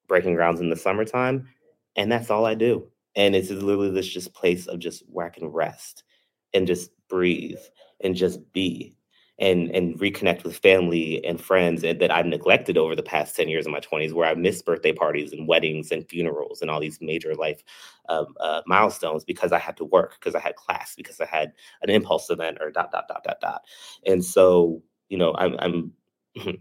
breaking 0.08 0.36
grounds 0.36 0.62
in 0.62 0.70
the 0.70 0.78
summertime. 0.78 1.50
And 1.98 2.10
that's 2.10 2.30
all 2.30 2.46
I 2.46 2.56
do. 2.56 2.88
And 3.18 3.36
it's 3.36 3.50
literally 3.50 3.92
this 3.92 4.08
just 4.08 4.34
place 4.34 4.68
of 4.68 4.80
just 4.80 5.04
where 5.10 5.26
I 5.26 5.30
can 5.30 5.48
rest 5.48 6.06
and 6.54 6.68
just 6.68 6.92
breathe 7.10 7.60
and 8.02 8.16
just 8.16 8.40
be 8.54 8.96
and 9.40 9.72
and 9.72 10.00
reconnect 10.00 10.44
with 10.44 10.58
family 10.58 11.24
and 11.26 11.42
friends 11.42 11.82
that 11.82 12.12
I've 12.12 12.28
neglected 12.28 12.78
over 12.78 12.96
the 12.96 13.02
past 13.04 13.36
10 13.36 13.50
years 13.50 13.66
of 13.66 13.72
my 13.72 13.80
20s 13.80 14.14
where 14.14 14.30
I 14.30 14.36
missed 14.36 14.66
birthday 14.66 14.94
parties 14.94 15.34
and 15.34 15.48
weddings 15.48 15.92
and 15.92 16.08
funerals 16.08 16.62
and 16.62 16.70
all 16.70 16.80
these 16.80 17.00
major 17.02 17.34
life 17.34 17.64
um, 18.10 18.28
uh, 18.40 18.62
milestones 18.68 19.24
because 19.24 19.52
I 19.52 19.58
had 19.58 19.76
to 19.78 19.86
work 19.86 20.16
because 20.20 20.36
I 20.36 20.40
had 20.40 20.56
class 20.56 20.96
because 20.96 21.20
I 21.20 21.26
had 21.26 21.54
an 21.82 21.90
impulse 21.90 22.30
event 22.30 22.60
or 22.62 22.70
dot 22.70 22.92
dot 22.92 23.08
dot 23.08 23.24
dot 23.24 23.38
dot. 23.42 23.62
And 24.06 24.24
so 24.24 24.84
you 25.10 25.18
know 25.18 25.34
I'm, 25.38 25.56
I'm 25.60 25.94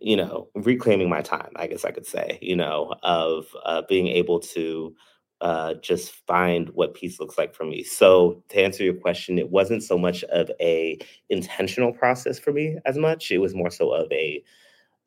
you 0.00 0.16
know 0.16 0.48
reclaiming 0.54 1.08
my 1.08 1.20
time 1.22 1.50
I 1.56 1.66
guess 1.66 1.84
I 1.84 1.90
could 1.90 2.06
say 2.06 2.38
you 2.40 2.54
know 2.54 2.94
of 3.02 3.46
uh, 3.64 3.82
being 3.88 4.06
able 4.06 4.38
to 4.40 4.94
uh, 5.42 5.74
just 5.74 6.12
find 6.28 6.68
what 6.70 6.94
peace 6.94 7.18
looks 7.18 7.36
like 7.36 7.52
for 7.52 7.64
me. 7.64 7.82
So 7.82 8.42
to 8.50 8.62
answer 8.62 8.84
your 8.84 8.94
question, 8.94 9.38
it 9.38 9.50
wasn't 9.50 9.82
so 9.82 9.98
much 9.98 10.22
of 10.24 10.48
a 10.60 10.98
intentional 11.30 11.92
process 11.92 12.38
for 12.38 12.52
me 12.52 12.78
as 12.86 12.96
much. 12.96 13.32
It 13.32 13.38
was 13.38 13.52
more 13.52 13.70
so 13.70 13.92
of 13.92 14.10
a 14.12 14.42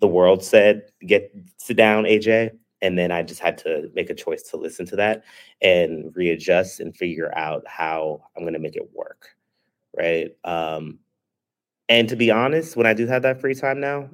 the 0.02 0.08
world 0.08 0.44
said 0.44 0.92
get 1.08 1.34
sit 1.58 1.78
down, 1.78 2.04
AJ, 2.04 2.52
and 2.82 3.00
then 3.00 3.12
I 3.12 3.24
just 3.24 3.40
had 3.40 3.58
to 3.60 3.90
make 3.96 4.10
a 4.10 4.14
choice 4.14 4.44
to 4.44 4.58
listen 4.58 4.86
to 4.88 4.98
that 4.98 5.24
and 5.62 6.14
readjust 6.16 6.82
and 6.82 6.96
figure 6.96 7.34
out 7.38 7.64
how 7.66 8.22
I'm 8.36 8.44
going 8.44 8.54
to 8.54 8.60
make 8.60 8.76
it 8.76 8.90
work, 8.94 9.30
right? 9.98 10.32
Um, 10.44 11.00
and 11.88 12.10
to 12.10 12.18
be 12.18 12.30
honest, 12.30 12.76
when 12.76 12.86
I 12.86 12.94
do 12.94 13.08
have 13.08 13.22
that 13.22 13.40
free 13.40 13.56
time 13.56 13.80
now, 13.80 14.10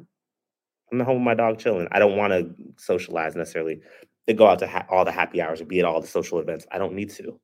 I'm 0.92 1.02
at 1.02 1.08
home 1.08 1.16
with 1.16 1.26
my 1.26 1.34
dog 1.34 1.58
chilling. 1.58 1.88
I 1.92 1.98
don't 1.98 2.18
want 2.18 2.32
to 2.32 2.54
socialize 2.78 3.36
necessarily 3.36 3.82
to 4.28 4.34
go 4.34 4.48
out 4.48 4.60
to 4.60 4.68
ha- 4.68 4.86
all 4.90 5.06
the 5.06 5.12
happy 5.12 5.42
hours 5.42 5.62
or 5.62 5.66
be 5.66 5.80
at 5.80 5.86
all 5.86 6.02
the 6.02 6.08
social 6.08 6.40
events. 6.40 6.66
I 6.72 6.78
don't 6.78 6.94
need 6.94 7.10
to. 7.12 7.40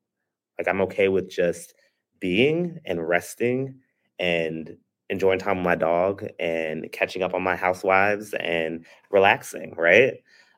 Like 0.57 0.67
I'm 0.67 0.81
okay 0.81 1.07
with 1.07 1.29
just 1.29 1.73
being 2.19 2.79
and 2.85 3.07
resting 3.07 3.79
and 4.19 4.77
enjoying 5.09 5.39
time 5.39 5.57
with 5.57 5.65
my 5.65 5.75
dog 5.75 6.25
and 6.39 6.91
catching 6.91 7.23
up 7.23 7.33
on 7.33 7.43
my 7.43 7.55
housewives 7.55 8.33
and 8.33 8.85
relaxing, 9.11 9.73
right? 9.77 10.15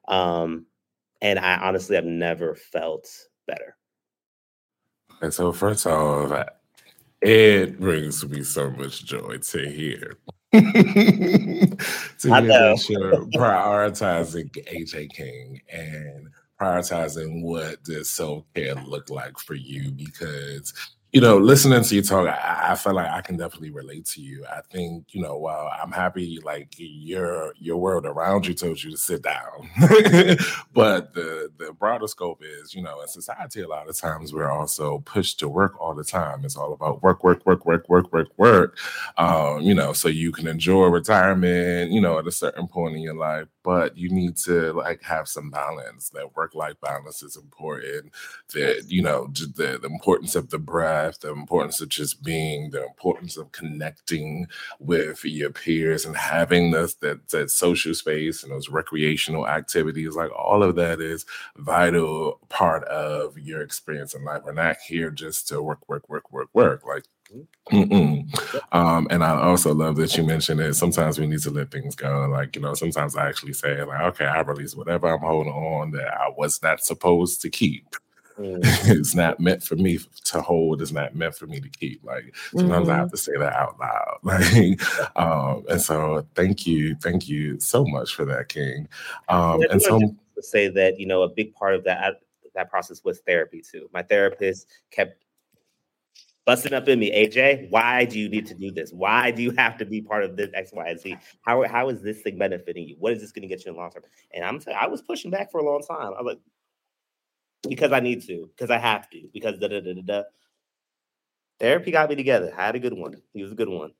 Um, 0.07 0.65
and 1.21 1.37
I 1.37 1.57
honestly 1.57 1.95
have 1.95 2.05
never 2.05 2.55
felt 2.55 3.07
better. 3.47 3.75
And 5.21 5.33
so 5.33 5.51
first 5.51 5.85
off, 5.85 6.47
it 7.21 7.79
brings 7.79 8.25
me 8.27 8.43
so 8.43 8.69
much 8.71 9.05
joy 9.05 9.37
to 9.37 9.69
hear. 9.69 10.17
to 10.51 10.59
hear 10.59 12.41
that 12.41 12.85
you're 12.89 13.25
prioritizing 13.27 14.49
AJ 14.67 15.11
King 15.11 15.61
and 15.71 16.29
prioritizing 16.59 17.43
what 17.43 17.83
does 17.83 18.09
self 18.09 18.45
care 18.55 18.75
look 18.75 19.09
like 19.09 19.37
for 19.37 19.53
you 19.53 19.91
because 19.91 20.73
you 21.11 21.21
know, 21.21 21.39
listening 21.39 21.81
to 21.83 21.95
you 21.95 22.03
talk, 22.03 22.27
I, 22.27 22.71
I 22.71 22.75
feel 22.75 22.93
like 22.93 23.09
I 23.09 23.21
can 23.21 23.35
definitely 23.35 23.71
relate 23.71 24.05
to 24.07 24.21
you. 24.21 24.45
I 24.45 24.61
think, 24.61 25.05
you 25.09 25.21
know, 25.21 25.37
while 25.37 25.67
I'm 25.81 25.91
happy 25.91 26.39
like 26.43 26.75
your 26.77 27.53
your 27.57 27.77
world 27.77 28.05
around 28.05 28.45
you 28.45 28.53
told 28.53 28.83
you 28.83 28.91
to 28.91 28.97
sit 28.97 29.23
down. 29.23 29.69
but 30.71 31.15
the 31.15 31.51
the 31.57 31.73
broader 31.79 32.07
scope 32.07 32.43
is, 32.43 32.75
you 32.75 32.83
know, 32.83 33.01
in 33.01 33.07
society 33.07 33.61
a 33.61 33.67
lot 33.67 33.89
of 33.89 33.97
times 33.97 34.33
we're 34.33 34.51
also 34.51 34.99
pushed 34.99 35.39
to 35.39 35.49
work 35.49 35.79
all 35.81 35.95
the 35.95 36.03
time. 36.03 36.45
It's 36.45 36.55
all 36.55 36.73
about 36.73 37.01
work, 37.01 37.23
work, 37.23 37.43
work, 37.43 37.65
work, 37.65 37.89
work, 37.89 38.13
work, 38.13 38.27
work. 38.37 38.77
Um, 39.17 39.61
you 39.61 39.73
know, 39.73 39.93
so 39.93 40.09
you 40.09 40.31
can 40.31 40.45
enjoy 40.47 40.85
retirement, 40.87 41.91
you 41.91 42.01
know, 42.01 42.19
at 42.19 42.27
a 42.27 42.31
certain 42.31 42.67
point 42.67 42.95
in 42.95 43.01
your 43.01 43.15
life, 43.15 43.47
but 43.63 43.97
you 43.97 44.09
need 44.09 44.37
to 44.37 44.73
like 44.73 45.01
have 45.01 45.27
some 45.27 45.49
balance. 45.49 46.09
That 46.09 46.35
work-life 46.35 46.75
balance 46.81 47.23
is 47.23 47.35
important. 47.35 48.11
That, 48.53 48.85
you 48.87 49.01
know, 49.01 49.27
the, 49.27 49.79
the 49.81 49.87
importance 49.87 50.35
of 50.35 50.49
the 50.49 50.59
breath 50.59 50.98
the 51.21 51.31
importance 51.31 51.81
of 51.81 51.89
just 51.89 52.23
being, 52.23 52.69
the 52.71 52.85
importance 52.85 53.37
of 53.37 53.51
connecting 53.51 54.47
with 54.79 55.23
your 55.25 55.49
peers 55.49 56.05
and 56.05 56.15
having 56.15 56.71
this 56.71 56.95
that 56.95 57.29
that 57.29 57.51
social 57.51 57.93
space 57.93 58.43
and 58.43 58.51
those 58.51 58.69
recreational 58.69 59.47
activities. 59.47 60.15
Like 60.15 60.31
all 60.31 60.63
of 60.63 60.75
that 60.75 61.01
is 61.01 61.25
vital 61.57 62.39
part 62.49 62.83
of 62.85 63.37
your 63.37 63.61
experience 63.61 64.13
in 64.13 64.23
life. 64.23 64.43
We're 64.45 64.53
not 64.53 64.77
here 64.87 65.09
just 65.09 65.47
to 65.49 65.61
work, 65.61 65.87
work, 65.87 66.09
work, 66.09 66.31
work, 66.31 66.49
work. 66.53 66.83
Like 66.85 67.03
um, 68.71 69.07
and 69.09 69.23
I 69.23 69.39
also 69.41 69.73
love 69.73 69.95
that 69.97 70.17
you 70.17 70.23
mentioned 70.23 70.59
that 70.59 70.75
sometimes 70.75 71.19
we 71.19 71.27
need 71.27 71.41
to 71.41 71.51
let 71.51 71.71
things 71.71 71.95
go. 71.95 72.27
Like, 72.27 72.55
you 72.55 72.61
know, 72.61 72.73
sometimes 72.73 73.15
I 73.15 73.27
actually 73.27 73.53
say, 73.53 73.83
like, 73.83 74.01
okay, 74.01 74.25
I 74.25 74.41
release 74.41 74.75
whatever 74.75 75.07
I'm 75.07 75.19
holding 75.19 75.53
on 75.53 75.91
that 75.91 76.13
I 76.13 76.29
was 76.35 76.61
not 76.63 76.83
supposed 76.83 77.41
to 77.41 77.49
keep. 77.49 77.95
Mm. 78.39 78.59
it's 78.89 79.15
not 79.15 79.39
meant 79.39 79.61
for 79.61 79.75
me 79.75 79.99
to 80.25 80.41
hold. 80.41 80.81
It's 80.81 80.91
not 80.91 81.15
meant 81.15 81.35
for 81.35 81.45
me 81.45 81.59
to 81.59 81.69
keep. 81.69 82.03
Like 82.03 82.35
sometimes 82.51 82.87
mm-hmm. 82.87 82.91
I 82.91 82.95
have 82.95 83.11
to 83.11 83.17
say 83.17 83.33
that 83.37 83.53
out 83.53 83.79
loud. 83.79 84.19
Like, 84.23 85.17
um, 85.17 85.65
and 85.69 85.81
so 85.81 86.25
thank 86.35 86.65
you, 86.65 86.95
thank 86.95 87.27
you 87.27 87.59
so 87.59 87.83
much 87.85 88.13
for 88.15 88.25
that, 88.25 88.49
King. 88.49 88.87
Um, 89.27 89.61
and 89.69 89.81
so 89.81 89.99
to 89.99 90.41
say 90.41 90.69
that 90.69 90.99
you 90.99 91.05
know 91.05 91.23
a 91.23 91.29
big 91.29 91.53
part 91.53 91.75
of 91.75 91.83
that 91.83 92.21
that 92.55 92.69
process 92.69 93.03
was 93.03 93.19
therapy 93.19 93.61
too. 93.61 93.89
My 93.93 94.03
therapist 94.03 94.67
kept 94.91 95.23
busting 96.45 96.73
up 96.73 96.87
in 96.87 96.99
me, 96.99 97.11
AJ. 97.11 97.69
Why 97.69 98.05
do 98.05 98.19
you 98.19 98.29
need 98.29 98.45
to 98.47 98.53
do 98.53 98.71
this? 98.71 98.91
Why 98.91 99.31
do 99.31 99.43
you 99.43 99.51
have 99.51 99.77
to 99.77 99.85
be 99.85 100.01
part 100.01 100.23
of 100.23 100.35
this 100.35 100.49
X, 100.53 100.71
Y, 100.73 100.87
and 100.87 100.99
Z? 100.99 101.17
How 101.41 101.67
how 101.67 101.89
is 101.89 102.01
this 102.01 102.21
thing 102.21 102.37
benefiting 102.37 102.87
you? 102.87 102.95
What 102.99 103.13
is 103.13 103.21
this 103.21 103.31
going 103.31 103.43
to 103.43 103.47
get 103.47 103.65
you 103.65 103.71
in 103.71 103.75
the 103.75 103.81
long 103.81 103.91
term? 103.91 104.03
And 104.33 104.43
I'm 104.43 104.61
I 104.75 104.87
was 104.87 105.01
pushing 105.01 105.31
back 105.31 105.51
for 105.51 105.59
a 105.59 105.65
long 105.65 105.81
time. 105.81 106.13
I 106.17 106.21
was 106.21 106.35
like, 106.35 106.39
because 107.67 107.91
I 107.91 107.99
need 107.99 108.21
to, 108.27 108.49
because 108.55 108.71
I 108.71 108.77
have 108.77 109.09
to, 109.09 109.27
because 109.33 109.59
da 109.59 109.67
da 109.67 109.81
da 109.81 109.93
da 109.93 110.01
da. 110.01 110.23
Therapy 111.59 111.91
got 111.91 112.09
me 112.09 112.15
together. 112.15 112.53
I 112.57 112.67
had 112.67 112.75
a 112.75 112.79
good 112.79 112.93
one. 112.93 113.21
He 113.33 113.43
was 113.43 113.51
a 113.51 113.55
good 113.55 113.67
one. 113.67 113.91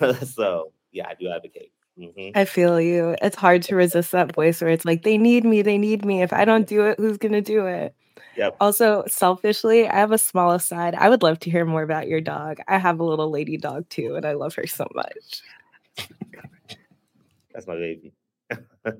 so 0.26 0.72
yeah, 0.92 1.08
I 1.08 1.14
do 1.18 1.28
advocate. 1.28 1.72
Mm-hmm. 1.98 2.38
I 2.38 2.44
feel 2.44 2.78
you. 2.78 3.16
It's 3.22 3.36
hard 3.36 3.62
to 3.62 3.76
resist 3.76 4.12
that 4.12 4.34
voice 4.34 4.60
where 4.60 4.70
it's 4.70 4.84
like, 4.84 5.02
they 5.02 5.16
need 5.16 5.44
me, 5.44 5.62
they 5.62 5.78
need 5.78 6.04
me. 6.04 6.20
If 6.22 6.32
I 6.32 6.44
don't 6.44 6.66
do 6.66 6.84
it, 6.84 6.98
who's 6.98 7.16
gonna 7.16 7.40
do 7.40 7.66
it? 7.66 7.94
Yep. 8.36 8.56
Also, 8.60 9.04
selfishly, 9.06 9.88
I 9.88 9.96
have 9.96 10.12
a 10.12 10.18
small 10.18 10.52
aside. 10.52 10.94
I 10.94 11.08
would 11.08 11.22
love 11.22 11.38
to 11.40 11.50
hear 11.50 11.64
more 11.64 11.82
about 11.82 12.06
your 12.06 12.20
dog. 12.20 12.58
I 12.68 12.76
have 12.76 13.00
a 13.00 13.04
little 13.04 13.30
lady 13.30 13.56
dog 13.56 13.88
too, 13.88 14.14
and 14.14 14.26
I 14.26 14.32
love 14.32 14.54
her 14.56 14.66
so 14.66 14.86
much. 14.94 15.42
That's 17.54 17.66
my 17.66 17.76
baby. 17.76 18.12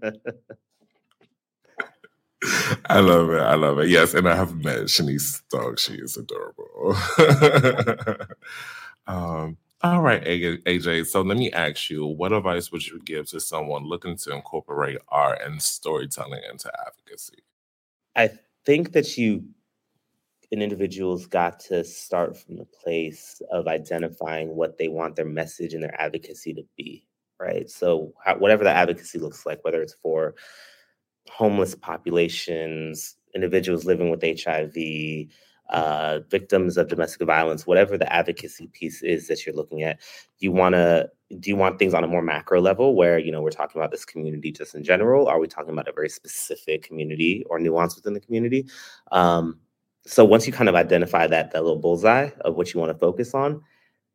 I 2.86 3.00
love 3.00 3.30
it. 3.30 3.40
I 3.40 3.54
love 3.54 3.78
it. 3.78 3.88
Yes, 3.88 4.14
and 4.14 4.28
I 4.28 4.36
have 4.36 4.62
met 4.62 4.80
Shanice's 4.82 5.42
dog. 5.50 5.78
She 5.78 5.94
is 5.94 6.16
adorable. 6.16 6.96
um, 9.06 9.56
all 9.82 10.02
right, 10.02 10.22
AJ. 10.24 11.06
So 11.06 11.22
let 11.22 11.38
me 11.38 11.50
ask 11.52 11.90
you, 11.90 12.06
what 12.06 12.32
advice 12.32 12.72
would 12.72 12.86
you 12.86 13.00
give 13.04 13.28
to 13.30 13.40
someone 13.40 13.84
looking 13.84 14.16
to 14.18 14.32
incorporate 14.32 14.98
art 15.08 15.40
and 15.44 15.60
storytelling 15.62 16.42
into 16.50 16.70
advocacy? 16.86 17.42
I 18.14 18.30
think 18.64 18.92
that 18.92 19.16
you, 19.16 19.44
an 20.52 20.62
individual's 20.62 21.26
got 21.26 21.60
to 21.60 21.84
start 21.84 22.36
from 22.36 22.56
the 22.56 22.64
place 22.64 23.40
of 23.50 23.66
identifying 23.66 24.56
what 24.56 24.78
they 24.78 24.88
want 24.88 25.16
their 25.16 25.26
message 25.26 25.74
and 25.74 25.82
their 25.82 26.00
advocacy 26.00 26.54
to 26.54 26.62
be, 26.76 27.06
right? 27.40 27.68
So, 27.70 28.12
whatever 28.38 28.64
the 28.64 28.70
advocacy 28.70 29.18
looks 29.18 29.44
like, 29.46 29.64
whether 29.64 29.82
it's 29.82 29.94
for 29.94 30.34
homeless 31.30 31.74
populations, 31.74 33.16
individuals 33.34 33.84
living 33.84 34.10
with 34.10 34.22
HIV, 34.22 35.28
uh, 35.70 36.20
victims 36.30 36.76
of 36.76 36.88
domestic 36.88 37.26
violence, 37.26 37.66
whatever 37.66 37.98
the 37.98 38.10
advocacy 38.12 38.68
piece 38.68 39.02
is 39.02 39.28
that 39.28 39.44
you're 39.44 39.54
looking 39.54 39.82
at, 39.82 40.00
you 40.38 40.52
want 40.52 40.74
to 40.74 41.10
do 41.40 41.50
you 41.50 41.56
want 41.56 41.76
things 41.78 41.92
on 41.92 42.04
a 42.04 42.06
more 42.06 42.22
macro 42.22 42.60
level 42.60 42.94
where 42.94 43.18
you 43.18 43.32
know 43.32 43.42
we're 43.42 43.50
talking 43.50 43.80
about 43.80 43.90
this 43.90 44.04
community 44.04 44.52
just 44.52 44.74
in 44.74 44.84
general? 44.84 45.26
Are 45.26 45.40
we 45.40 45.48
talking 45.48 45.72
about 45.72 45.88
a 45.88 45.92
very 45.92 46.08
specific 46.08 46.84
community 46.84 47.44
or 47.50 47.58
nuance 47.58 47.96
within 47.96 48.12
the 48.12 48.20
community? 48.20 48.68
Um, 49.10 49.58
so 50.06 50.24
once 50.24 50.46
you 50.46 50.52
kind 50.52 50.68
of 50.68 50.76
identify 50.76 51.26
that 51.26 51.50
that 51.50 51.64
little 51.64 51.80
bullseye 51.80 52.30
of 52.42 52.54
what 52.54 52.72
you 52.72 52.78
want 52.78 52.92
to 52.92 52.98
focus 52.98 53.34
on, 53.34 53.60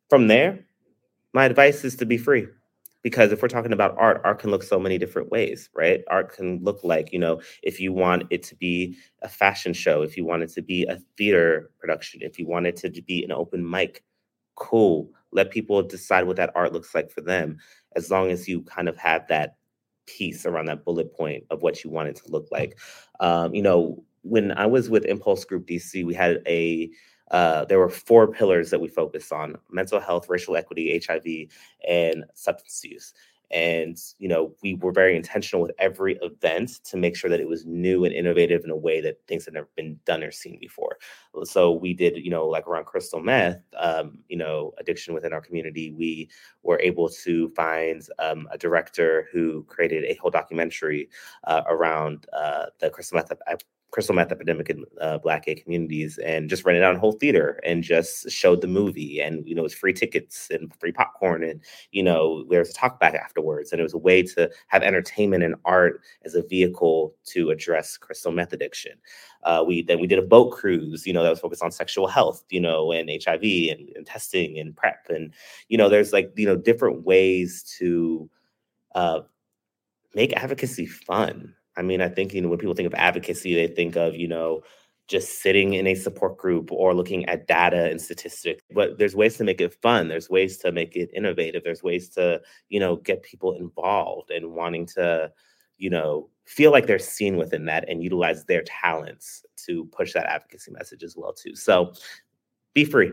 from 0.08 0.28
there, 0.28 0.64
my 1.34 1.44
advice 1.44 1.84
is 1.84 1.96
to 1.96 2.06
be 2.06 2.16
free 2.16 2.46
because 3.02 3.32
if 3.32 3.42
we're 3.42 3.48
talking 3.48 3.72
about 3.72 3.96
art 3.98 4.20
art 4.24 4.38
can 4.38 4.50
look 4.50 4.62
so 4.62 4.78
many 4.78 4.98
different 4.98 5.30
ways 5.30 5.68
right? 5.74 6.02
Art 6.08 6.32
can 6.34 6.62
look 6.62 6.80
like 6.84 7.12
you 7.12 7.18
know 7.18 7.40
if 7.62 7.80
you 7.80 7.92
want 7.92 8.24
it 8.30 8.42
to 8.44 8.56
be 8.56 8.96
a 9.22 9.28
fashion 9.28 9.72
show 9.72 10.02
if 10.02 10.16
you 10.16 10.24
want 10.24 10.42
it 10.42 10.50
to 10.50 10.62
be 10.62 10.84
a 10.84 10.98
theater 11.16 11.70
production 11.78 12.20
if 12.22 12.38
you 12.38 12.46
want 12.46 12.66
it 12.66 12.76
to 12.76 12.90
be 13.02 13.24
an 13.24 13.32
open 13.32 13.68
mic 13.68 14.02
cool. 14.54 15.10
Let 15.32 15.50
people 15.50 15.82
decide 15.82 16.26
what 16.26 16.36
that 16.36 16.52
art 16.54 16.72
looks 16.72 16.94
like 16.94 17.10
for 17.10 17.20
them. 17.20 17.58
As 17.96 18.10
long 18.10 18.30
as 18.30 18.48
you 18.48 18.62
kind 18.62 18.88
of 18.88 18.96
have 18.98 19.26
that 19.28 19.56
piece 20.06 20.44
around 20.44 20.66
that 20.66 20.84
bullet 20.84 21.14
point 21.14 21.44
of 21.50 21.62
what 21.62 21.82
you 21.82 21.90
want 21.90 22.08
it 22.08 22.16
to 22.16 22.30
look 22.30 22.48
like. 22.50 22.78
Um, 23.20 23.54
you 23.54 23.62
know 23.62 24.04
when 24.24 24.52
i 24.52 24.64
was 24.64 24.88
with 24.88 25.04
impulse 25.04 25.44
group 25.44 25.66
dc 25.66 26.04
we 26.06 26.14
had 26.14 26.40
a 26.46 26.88
uh, 27.32 27.64
there 27.64 27.78
were 27.78 27.88
four 27.88 28.30
pillars 28.30 28.70
that 28.70 28.80
we 28.80 28.88
focused 28.88 29.32
on 29.32 29.56
mental 29.70 29.98
health, 29.98 30.28
racial 30.28 30.56
equity, 30.56 31.02
HIV, 31.04 31.48
and 31.88 32.24
substance 32.34 32.84
use. 32.84 33.14
And, 33.50 33.98
you 34.18 34.28
know, 34.28 34.54
we 34.62 34.74
were 34.74 34.92
very 34.92 35.14
intentional 35.14 35.60
with 35.60 35.72
every 35.78 36.18
event 36.22 36.80
to 36.84 36.96
make 36.96 37.14
sure 37.14 37.28
that 37.28 37.40
it 37.40 37.48
was 37.48 37.66
new 37.66 38.04
and 38.04 38.14
innovative 38.14 38.64
in 38.64 38.70
a 38.70 38.76
way 38.76 39.02
that 39.02 39.20
things 39.28 39.44
had 39.44 39.52
never 39.54 39.68
been 39.76 40.00
done 40.06 40.22
or 40.22 40.30
seen 40.30 40.58
before. 40.58 40.96
So 41.44 41.72
we 41.72 41.92
did, 41.92 42.16
you 42.16 42.30
know, 42.30 42.46
like 42.46 42.66
around 42.66 42.86
crystal 42.86 43.20
meth, 43.20 43.60
um, 43.78 44.18
you 44.28 44.38
know, 44.38 44.72
addiction 44.78 45.12
within 45.12 45.34
our 45.34 45.42
community, 45.42 45.90
we 45.90 46.30
were 46.62 46.80
able 46.80 47.10
to 47.10 47.50
find 47.50 48.02
um, 48.18 48.48
a 48.50 48.56
director 48.56 49.28
who 49.32 49.64
created 49.64 50.04
a 50.04 50.14
whole 50.14 50.30
documentary 50.30 51.10
uh, 51.44 51.62
around 51.68 52.26
uh, 52.32 52.66
the 52.80 52.88
crystal 52.88 53.16
meth 53.16 53.32
crystal 53.92 54.14
meth 54.14 54.32
epidemic 54.32 54.70
in 54.70 54.84
uh, 55.00 55.18
black 55.18 55.44
gay 55.44 55.54
communities 55.54 56.18
and 56.24 56.48
just 56.48 56.64
rented 56.64 56.82
out 56.82 56.96
a 56.96 56.98
whole 56.98 57.12
theater 57.12 57.60
and 57.62 57.84
just 57.84 58.30
showed 58.30 58.62
the 58.62 58.66
movie 58.66 59.20
and 59.20 59.46
you 59.46 59.54
know 59.54 59.60
it 59.60 59.64
was 59.64 59.74
free 59.74 59.92
tickets 59.92 60.48
and 60.50 60.74
free 60.80 60.90
popcorn 60.90 61.44
and 61.44 61.60
you 61.92 62.02
know 62.02 62.44
there 62.48 62.58
was 62.58 62.70
a 62.70 62.74
talk 62.74 62.98
back 62.98 63.14
afterwards. 63.14 63.70
And 63.70 63.80
it 63.80 63.82
was 63.82 63.94
a 63.94 63.98
way 63.98 64.22
to 64.22 64.50
have 64.68 64.82
entertainment 64.82 65.44
and 65.44 65.54
art 65.66 66.00
as 66.24 66.34
a 66.34 66.42
vehicle 66.42 67.14
to 67.26 67.50
address 67.50 67.98
crystal 67.98 68.32
meth 68.32 68.52
addiction. 68.52 68.92
Uh, 69.44 69.62
we 69.66 69.82
then 69.82 70.00
we 70.00 70.06
did 70.06 70.18
a 70.18 70.22
boat 70.22 70.52
cruise 70.52 71.06
you 71.06 71.12
know 71.12 71.22
that 71.22 71.30
was 71.30 71.40
focused 71.40 71.62
on 71.62 71.70
sexual 71.70 72.06
health 72.06 72.44
you 72.50 72.60
know 72.60 72.92
and 72.92 73.10
hiv 73.24 73.42
and, 73.42 73.90
and 73.94 74.06
testing 74.06 74.58
and 74.58 74.76
prep 74.76 75.06
and 75.08 75.34
you 75.68 75.76
know 75.76 75.88
there's 75.88 76.12
like 76.12 76.32
you 76.36 76.46
know 76.46 76.56
different 76.56 77.04
ways 77.04 77.62
to 77.78 78.30
uh, 78.94 79.20
make 80.14 80.32
advocacy 80.34 80.86
fun 80.86 81.54
I 81.76 81.82
mean, 81.82 82.00
I 82.00 82.08
think, 82.08 82.34
you 82.34 82.40
know, 82.42 82.48
when 82.48 82.58
people 82.58 82.74
think 82.74 82.86
of 82.86 82.94
advocacy, 82.94 83.54
they 83.54 83.66
think 83.66 83.96
of, 83.96 84.14
you 84.14 84.28
know, 84.28 84.62
just 85.08 85.42
sitting 85.42 85.74
in 85.74 85.86
a 85.86 85.94
support 85.94 86.38
group 86.38 86.70
or 86.70 86.94
looking 86.94 87.24
at 87.26 87.46
data 87.46 87.90
and 87.90 88.00
statistics. 88.00 88.62
But 88.74 88.98
there's 88.98 89.16
ways 89.16 89.36
to 89.38 89.44
make 89.44 89.60
it 89.60 89.74
fun. 89.82 90.08
There's 90.08 90.30
ways 90.30 90.58
to 90.58 90.72
make 90.72 90.96
it 90.96 91.10
innovative. 91.14 91.64
There's 91.64 91.82
ways 91.82 92.08
to, 92.10 92.40
you 92.68 92.80
know, 92.80 92.96
get 92.96 93.22
people 93.22 93.54
involved 93.54 94.30
and 94.30 94.52
wanting 94.52 94.86
to, 94.94 95.32
you 95.78 95.90
know, 95.90 96.28
feel 96.44 96.70
like 96.70 96.86
they're 96.86 96.98
seen 96.98 97.36
within 97.36 97.64
that 97.66 97.88
and 97.88 98.02
utilize 98.02 98.44
their 98.44 98.62
talents 98.62 99.44
to 99.66 99.84
push 99.86 100.12
that 100.12 100.26
advocacy 100.26 100.70
message 100.70 101.02
as 101.02 101.16
well, 101.16 101.32
too. 101.32 101.54
So 101.56 101.92
be 102.74 102.84
free. 102.84 103.12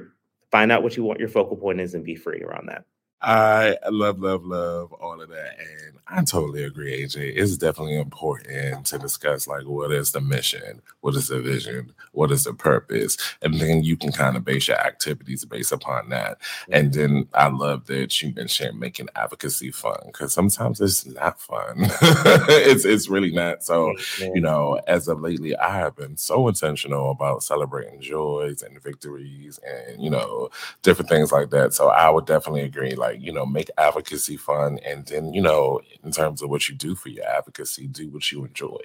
Find 0.51 0.71
out 0.71 0.83
what 0.83 0.97
you 0.97 1.03
want 1.03 1.19
your 1.19 1.29
focal 1.29 1.57
point 1.57 1.79
is 1.79 1.93
and 1.93 2.03
be 2.03 2.15
free 2.15 2.41
around 2.41 2.67
that. 2.69 2.85
I 3.21 3.77
love, 3.89 4.19
love, 4.19 4.45
love 4.45 4.93
all 4.93 5.21
of 5.21 5.29
that. 5.29 5.59
And 5.59 5.99
I 6.07 6.23
totally 6.23 6.63
agree, 6.63 7.03
AJ. 7.03 7.33
It's 7.35 7.57
definitely 7.57 7.99
important 7.99 8.85
to 8.87 8.97
discuss 8.97 9.47
like 9.47 9.65
what 9.65 9.91
is 9.91 10.11
the 10.11 10.21
mission, 10.21 10.81
what 11.01 11.15
is 11.15 11.27
the 11.27 11.39
vision, 11.41 11.93
what 12.13 12.31
is 12.31 12.45
the 12.45 12.53
purpose, 12.53 13.17
and 13.41 13.55
then 13.55 13.83
you 13.83 13.95
can 13.95 14.11
kind 14.11 14.35
of 14.35 14.43
base 14.45 14.67
your 14.67 14.77
activities 14.77 15.45
based 15.45 15.71
upon 15.71 16.09
that. 16.09 16.39
And 16.71 16.91
mm-hmm. 16.91 16.99
then 16.99 17.27
I 17.33 17.47
love 17.47 17.85
that 17.87 18.21
you 18.21 18.33
mentioned 18.33 18.79
making 18.79 19.09
advocacy 19.15 19.71
fun 19.71 19.99
because 20.07 20.33
sometimes 20.33 20.81
it's 20.81 21.05
not 21.05 21.39
fun. 21.39 21.75
it's 22.49 22.85
it's 22.85 23.09
really 23.09 23.31
not. 23.31 23.63
So 23.63 23.93
you 24.19 24.41
know, 24.41 24.79
as 24.87 25.07
of 25.07 25.21
lately, 25.21 25.55
I 25.57 25.77
have 25.77 25.95
been 25.95 26.17
so 26.17 26.47
intentional 26.47 27.11
about 27.11 27.43
celebrating 27.43 28.01
joys 28.01 28.63
and 28.63 28.81
victories 28.81 29.59
and 29.65 30.01
you 30.01 30.09
know 30.09 30.49
different 30.81 31.09
things 31.09 31.31
like 31.31 31.49
that. 31.51 31.73
So 31.73 31.89
I 31.89 32.09
would 32.09 32.25
definitely 32.25 32.61
agree. 32.61 32.95
Like 32.95 33.08
you 33.11 33.31
know, 33.31 33.45
make 33.45 33.69
advocacy 33.77 34.37
fun, 34.37 34.79
and 34.85 35.05
then 35.05 35.33
you 35.33 35.41
know 35.41 35.81
in 36.03 36.11
terms 36.11 36.41
of 36.41 36.49
what 36.49 36.67
you 36.69 36.75
do 36.75 36.95
for 36.95 37.09
your 37.09 37.25
advocacy, 37.25 37.87
do 37.87 38.09
what 38.09 38.31
you 38.31 38.45
enjoy. 38.45 38.79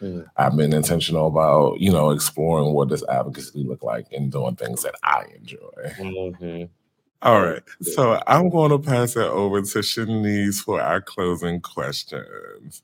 Mm. 0.00 0.26
I've 0.36 0.56
been 0.56 0.72
intentional 0.72 1.26
about, 1.26 1.80
you 1.80 1.92
know, 1.92 2.10
exploring 2.10 2.72
what 2.72 2.88
does 2.88 3.04
advocacy 3.04 3.64
look 3.64 3.82
like 3.82 4.06
and 4.12 4.32
doing 4.32 4.56
things 4.56 4.82
that 4.82 4.94
I 5.02 5.24
enjoy. 5.36 5.92
Mm-hmm. 5.98 6.64
All 7.22 7.42
right. 7.42 7.62
So 7.82 8.22
I'm 8.26 8.48
going 8.48 8.70
to 8.70 8.78
pass 8.78 9.14
it 9.14 9.26
over 9.26 9.60
to 9.60 9.78
Shanice 9.80 10.64
for 10.64 10.80
our 10.80 11.02
closing 11.02 11.60
questions. 11.60 12.82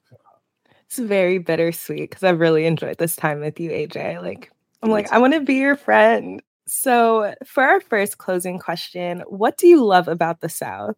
It's 0.84 0.98
very 0.98 1.38
bittersweet 1.38 2.10
because 2.10 2.22
I've 2.22 2.40
really 2.40 2.66
enjoyed 2.66 2.98
this 2.98 3.16
time 3.16 3.40
with 3.40 3.58
you, 3.58 3.70
AJ. 3.70 4.22
Like, 4.22 4.52
I'm 4.82 4.90
like, 4.90 5.10
I 5.10 5.18
want 5.18 5.32
to 5.32 5.40
be 5.40 5.54
your 5.54 5.76
friend. 5.76 6.42
So, 6.68 7.34
for 7.44 7.62
our 7.64 7.80
first 7.80 8.18
closing 8.18 8.58
question, 8.58 9.20
what 9.28 9.56
do 9.56 9.66
you 9.68 9.84
love 9.84 10.08
about 10.08 10.40
the 10.40 10.48
South? 10.48 10.96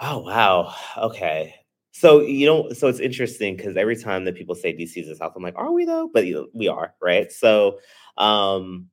Oh 0.00 0.18
wow. 0.18 0.74
Okay. 0.98 1.54
So 1.92 2.20
you 2.20 2.46
know, 2.46 2.70
so 2.72 2.88
it's 2.88 3.00
interesting 3.00 3.56
because 3.56 3.76
every 3.76 3.96
time 3.96 4.24
that 4.26 4.34
people 4.34 4.54
say 4.54 4.72
DC 4.72 5.00
is 5.00 5.08
the 5.08 5.16
South, 5.16 5.32
I'm 5.36 5.42
like, 5.42 5.56
are 5.56 5.72
we 5.72 5.84
though? 5.86 6.10
But 6.12 6.26
you 6.26 6.34
know, 6.34 6.46
we 6.54 6.68
are, 6.68 6.94
right? 7.00 7.32
So, 7.32 7.78
um, 8.18 8.88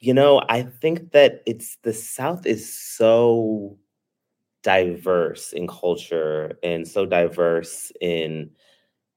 you 0.00 0.14
know, 0.14 0.42
I 0.48 0.62
think 0.62 1.12
that 1.12 1.42
it's 1.46 1.76
the 1.82 1.92
South 1.92 2.46
is 2.46 2.76
so 2.78 3.78
diverse 4.62 5.52
in 5.52 5.66
culture 5.68 6.58
and 6.62 6.86
so 6.88 7.06
diverse 7.06 7.92
in, 8.00 8.50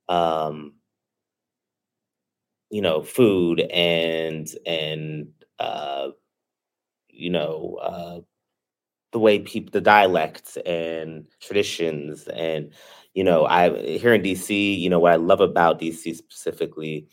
um, 0.09 0.73
you 2.69 2.81
know, 2.81 3.01
food 3.01 3.61
and 3.61 4.47
and 4.65 5.29
uh, 5.59 6.09
you 7.09 7.29
know, 7.29 7.79
uh, 7.81 8.19
the 9.11 9.19
way 9.19 9.39
people 9.39 9.71
the 9.71 9.81
dialects 9.81 10.57
and 10.65 11.25
traditions 11.41 12.27
and 12.27 12.71
you 13.15 13.23
know 13.23 13.45
i 13.45 13.69
here 13.97 14.13
in 14.13 14.21
dc 14.21 14.79
you 14.79 14.89
know 14.89 14.99
what 14.99 15.11
i 15.11 15.15
love 15.15 15.41
about 15.41 15.81
dc 15.81 16.15
specifically 16.15 17.07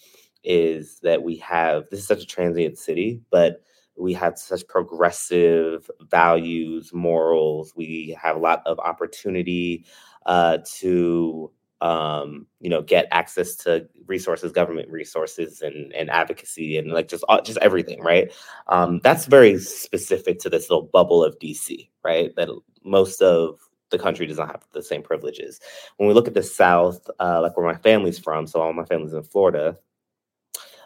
is 0.45 1.01
that 1.03 1.23
we 1.23 1.37
have 1.37 1.85
this 1.91 2.01
is 2.01 2.07
such 2.07 2.23
a 2.23 2.27
transient 2.27 2.77
city 2.79 3.23
but 3.31 3.63
we 3.97 4.13
have 4.13 4.39
such 4.39 4.67
progressive 4.69 5.91
values 6.11 6.93
morals. 6.93 7.73
We 7.75 8.17
have 8.21 8.37
a 8.37 8.41
lot 8.41 8.63
of 8.67 8.79
opportunity 8.79 9.87
uh, 10.27 10.59
to 10.81 11.51
um, 11.81 12.47
you 12.61 12.71
know, 12.71 12.83
get 12.83 13.07
access 13.11 13.55
to 13.57 13.87
resources, 14.07 14.53
government 14.53 14.91
resources, 14.91 15.61
and 15.63 15.93
and 15.93 16.11
advocacy, 16.11 16.77
and 16.79 16.93
like 16.93 17.09
just 17.09 17.25
all, 17.29 17.43
just 17.43 17.59
everything, 17.59 18.01
right? 18.03 18.33
Um, 18.69 19.01
that's 19.03 19.27
very 19.27 19.59
specific 19.59 20.39
to 20.41 20.51
this 20.51 20.71
little 20.71 20.87
bubble 20.87 21.23
of 21.23 21.39
DC, 21.39 21.89
right? 22.03 22.35
That 22.37 22.49
most 22.85 23.21
of 23.21 23.59
the 23.91 23.99
country 23.99 24.27
does 24.27 24.39
not 24.39 24.51
have 24.51 24.65
the 24.73 24.83
same 24.83 25.03
privileges. 25.03 25.61
When 25.97 26.09
we 26.09 26.15
look 26.15 26.27
at 26.29 26.35
the 26.35 26.43
South, 26.43 27.09
uh, 27.21 27.41
like 27.43 27.57
where 27.57 27.67
my 27.67 27.79
family's 27.79 28.19
from, 28.19 28.47
so 28.47 28.61
all 28.61 28.73
my 28.73 28.85
family's 28.85 29.13
in 29.13 29.23
Florida, 29.23 29.77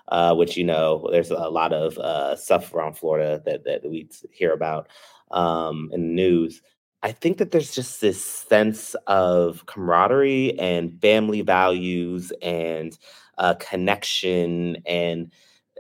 uh, 0.09 0.35
which 0.35 0.57
you 0.57 0.65
know, 0.65 1.09
there's 1.13 1.31
a 1.31 1.37
lot 1.37 1.73
of 1.73 1.97
uh, 1.99 2.37
stuff 2.37 2.75
around 2.75 2.99
Florida 2.99 3.41
that 3.45 3.65
that 3.65 3.89
we 3.89 4.09
hear 4.33 4.53
about 4.53 4.89
um, 5.31 5.91
in 5.93 6.01
the 6.01 6.15
news. 6.15 6.63
I 7.03 7.13
think 7.13 7.39
that 7.39 7.51
there's 7.51 7.75
just 7.75 8.01
this 8.01 8.23
sense 8.25 8.95
of 9.07 9.65
camaraderie 9.67 10.59
and 10.59 11.01
family 11.01 11.41
values 11.41 12.31
and 12.43 12.97
uh, 13.39 13.55
connection 13.55 14.77
and 14.87 15.33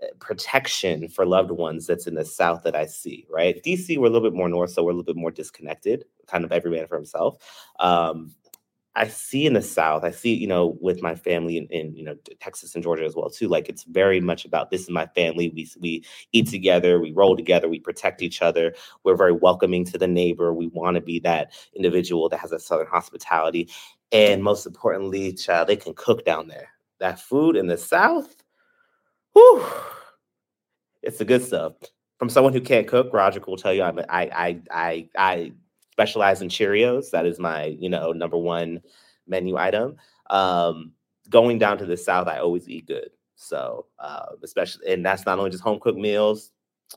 uh, 0.02 0.06
protection 0.18 1.08
for 1.08 1.26
loved 1.26 1.50
ones 1.50 1.86
that's 1.86 2.06
in 2.06 2.14
the 2.14 2.24
South 2.24 2.62
that 2.62 2.74
I 2.74 2.86
see, 2.86 3.26
right? 3.28 3.62
DC, 3.62 3.98
we're 3.98 4.06
a 4.06 4.10
little 4.10 4.28
bit 4.30 4.36
more 4.36 4.48
north, 4.48 4.70
so 4.70 4.82
we're 4.82 4.92
a 4.92 4.94
little 4.94 5.04
bit 5.12 5.16
more 5.20 5.30
disconnected, 5.30 6.04
kind 6.26 6.44
of 6.44 6.52
every 6.52 6.70
man 6.70 6.86
for 6.86 6.96
himself. 6.96 7.36
Um, 7.80 8.34
I 8.96 9.06
see 9.06 9.46
in 9.46 9.52
the 9.52 9.62
South, 9.62 10.02
I 10.02 10.10
see, 10.10 10.34
you 10.34 10.48
know, 10.48 10.76
with 10.80 11.00
my 11.00 11.14
family 11.14 11.56
in, 11.56 11.66
in, 11.66 11.94
you 11.94 12.04
know 12.04 12.16
Texas 12.40 12.74
and 12.74 12.82
Georgia 12.82 13.04
as 13.04 13.14
well 13.14 13.30
too. 13.30 13.46
Like 13.48 13.68
it's 13.68 13.84
very 13.84 14.20
much 14.20 14.44
about 14.44 14.70
this 14.70 14.82
is 14.82 14.90
my 14.90 15.06
family. 15.06 15.48
We 15.50 15.70
we 15.80 16.04
eat 16.32 16.48
together, 16.48 17.00
we 17.00 17.12
roll 17.12 17.36
together, 17.36 17.68
we 17.68 17.78
protect 17.78 18.20
each 18.20 18.42
other. 18.42 18.74
We're 19.04 19.16
very 19.16 19.32
welcoming 19.32 19.84
to 19.86 19.98
the 19.98 20.08
neighbor. 20.08 20.52
We 20.52 20.66
want 20.68 20.96
to 20.96 21.00
be 21.00 21.20
that 21.20 21.52
individual 21.74 22.28
that 22.30 22.40
has 22.40 22.50
a 22.50 22.58
Southern 22.58 22.88
hospitality, 22.88 23.70
and 24.10 24.42
most 24.42 24.66
importantly, 24.66 25.32
child, 25.34 25.68
they 25.68 25.76
can 25.76 25.94
cook 25.94 26.24
down 26.24 26.48
there. 26.48 26.70
That 26.98 27.20
food 27.20 27.56
in 27.56 27.68
the 27.68 27.78
South, 27.78 28.34
whew, 29.34 29.64
it's 31.02 31.18
the 31.18 31.24
good 31.24 31.44
stuff. 31.44 31.74
From 32.18 32.28
someone 32.28 32.52
who 32.52 32.60
can't 32.60 32.88
cook, 32.88 33.12
Roger 33.12 33.40
will 33.46 33.56
tell 33.56 33.72
you 33.72 33.82
I'm 33.82 34.00
I 34.00 34.04
I 34.10 34.60
I 34.70 35.08
I 35.16 35.52
specialize 36.00 36.40
in 36.40 36.48
Cheerios. 36.48 37.10
That 37.10 37.26
is 37.26 37.38
my, 37.38 37.76
you 37.78 37.90
know, 37.90 38.12
number 38.12 38.38
one 38.38 38.80
menu 39.26 39.58
item. 39.58 39.96
Um, 40.30 40.92
going 41.28 41.58
down 41.58 41.76
to 41.78 41.84
the 41.84 41.96
South, 41.96 42.26
I 42.26 42.38
always 42.38 42.68
eat 42.70 42.86
good. 42.86 43.10
So, 43.34 43.86
uh, 43.98 44.26
especially, 44.42 44.92
and 44.94 45.04
that's 45.04 45.26
not 45.26 45.38
only 45.38 45.50
just 45.50 45.62
home 45.62 45.78
cooked 45.78 45.98
meals, 45.98 46.52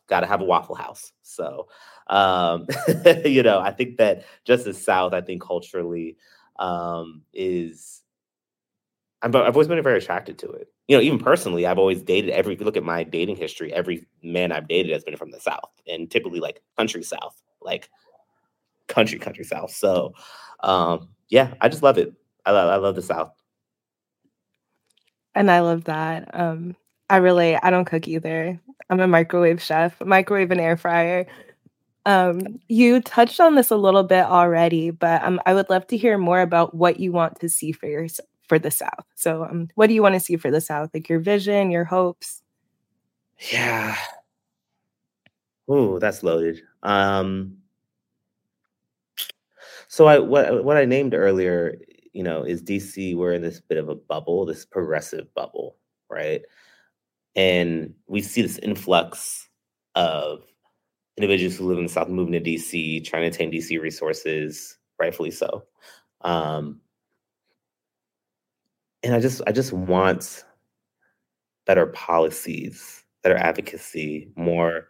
got 0.07 0.21
to 0.21 0.25
have 0.27 0.39
a 0.39 0.45
Waffle 0.45 0.75
House. 0.75 1.11
So, 1.21 1.67
Um, 2.07 2.67
you 3.25 3.43
know, 3.43 3.59
I 3.59 3.71
think 3.71 3.97
that 3.97 4.23
just 4.45 4.63
the 4.63 4.73
South, 4.73 5.13
I 5.13 5.21
think 5.21 5.41
culturally, 5.41 6.17
um, 6.59 7.23
is 7.33 8.03
I've, 9.21 9.35
I've 9.35 9.55
always 9.55 9.67
been 9.67 9.83
very 9.83 9.97
attracted 9.97 10.37
to 10.39 10.49
it. 10.49 10.69
You 10.87 10.97
know, 10.97 11.03
even 11.03 11.19
personally, 11.19 11.65
I've 11.65 11.79
always 11.79 12.01
dated 12.01 12.31
every. 12.31 12.53
If 12.53 12.59
you 12.59 12.65
look 12.65 12.77
at 12.77 12.83
my 12.83 13.03
dating 13.03 13.37
history, 13.37 13.73
every 13.73 14.05
man 14.21 14.51
I've 14.51 14.67
dated 14.67 14.91
has 14.91 15.03
been 15.03 15.15
from 15.15 15.31
the 15.31 15.39
South, 15.39 15.71
and 15.87 16.11
typically 16.11 16.39
like 16.41 16.61
country 16.77 17.03
South, 17.03 17.41
like 17.61 17.89
country 18.93 19.19
country 19.19 19.43
South. 19.43 19.71
So, 19.71 20.13
um, 20.61 21.09
yeah, 21.29 21.53
I 21.61 21.69
just 21.69 21.83
love 21.83 21.97
it. 21.97 22.13
I 22.45 22.51
love 22.51 22.69
I 22.69 22.75
love 22.75 22.95
the 22.95 23.01
South. 23.01 23.31
And 25.35 25.49
I 25.49 25.61
love 25.61 25.85
that. 25.85 26.29
Um, 26.33 26.75
I 27.09 27.17
really 27.17 27.55
I 27.55 27.69
don't 27.69 27.85
cook 27.85 28.07
either. 28.07 28.59
I'm 28.89 28.99
a 28.99 29.07
microwave 29.07 29.61
chef, 29.61 29.99
microwave 30.01 30.51
and 30.51 30.61
air 30.61 30.77
fryer. 30.77 31.25
Um, 32.05 32.59
you 32.67 33.01
touched 33.01 33.39
on 33.39 33.55
this 33.55 33.71
a 33.71 33.77
little 33.77 34.03
bit 34.03 34.25
already, 34.25 34.91
but 34.91 35.23
um, 35.23 35.39
I 35.45 35.53
would 35.53 35.69
love 35.69 35.87
to 35.87 35.97
hear 35.97 36.17
more 36.17 36.41
about 36.41 36.75
what 36.75 36.99
you 36.99 37.11
want 37.11 37.39
to 37.39 37.49
see 37.49 37.71
for 37.71 37.87
your 37.87 38.07
for 38.47 38.59
the 38.59 38.71
South. 38.71 39.05
So, 39.15 39.45
um, 39.45 39.69
what 39.75 39.87
do 39.87 39.93
you 39.93 40.01
want 40.03 40.15
to 40.15 40.19
see 40.19 40.35
for 40.35 40.51
the 40.51 40.61
South? 40.61 40.91
Like 40.93 41.09
your 41.09 41.19
vision, 41.19 41.71
your 41.71 41.85
hopes? 41.85 42.41
Yeah. 43.51 43.95
Oh, 45.67 45.97
that's 45.97 46.23
loaded. 46.23 46.61
Um, 46.83 47.57
so 49.93 50.07
I 50.07 50.17
what 50.17 50.63
what 50.63 50.75
I 50.75 50.85
named 50.85 51.13
earlier, 51.13 51.77
you 52.13 52.23
know, 52.23 52.41
is 52.41 52.63
DC. 52.63 53.15
We're 53.15 53.33
in 53.33 53.43
this 53.43 53.61
bit 53.61 53.77
of 53.77 53.89
a 53.89 53.93
bubble, 53.93 54.43
this 54.43 54.65
progressive 54.65 55.31
bubble, 55.35 55.77
right? 56.09 56.41
And 57.35 57.93
we 58.07 58.23
see 58.23 58.41
this 58.41 58.57
influx 58.57 59.47
of 59.93 60.39
individuals 61.15 61.57
who 61.57 61.67
live 61.67 61.77
in 61.77 61.83
the 61.83 61.91
South 61.91 62.09
moving 62.09 62.33
to 62.33 62.41
DC, 62.41 63.05
trying 63.05 63.21
to 63.21 63.27
attain 63.27 63.51
DC 63.51 63.79
resources, 63.79 64.79
rightfully 64.99 65.29
so. 65.29 65.63
Um, 66.21 66.81
and 69.03 69.13
I 69.13 69.19
just 69.19 69.43
I 69.45 69.51
just 69.51 69.73
want 69.73 70.43
better 71.67 71.85
policies, 71.85 73.03
better 73.21 73.37
advocacy, 73.37 74.31
more 74.35 74.87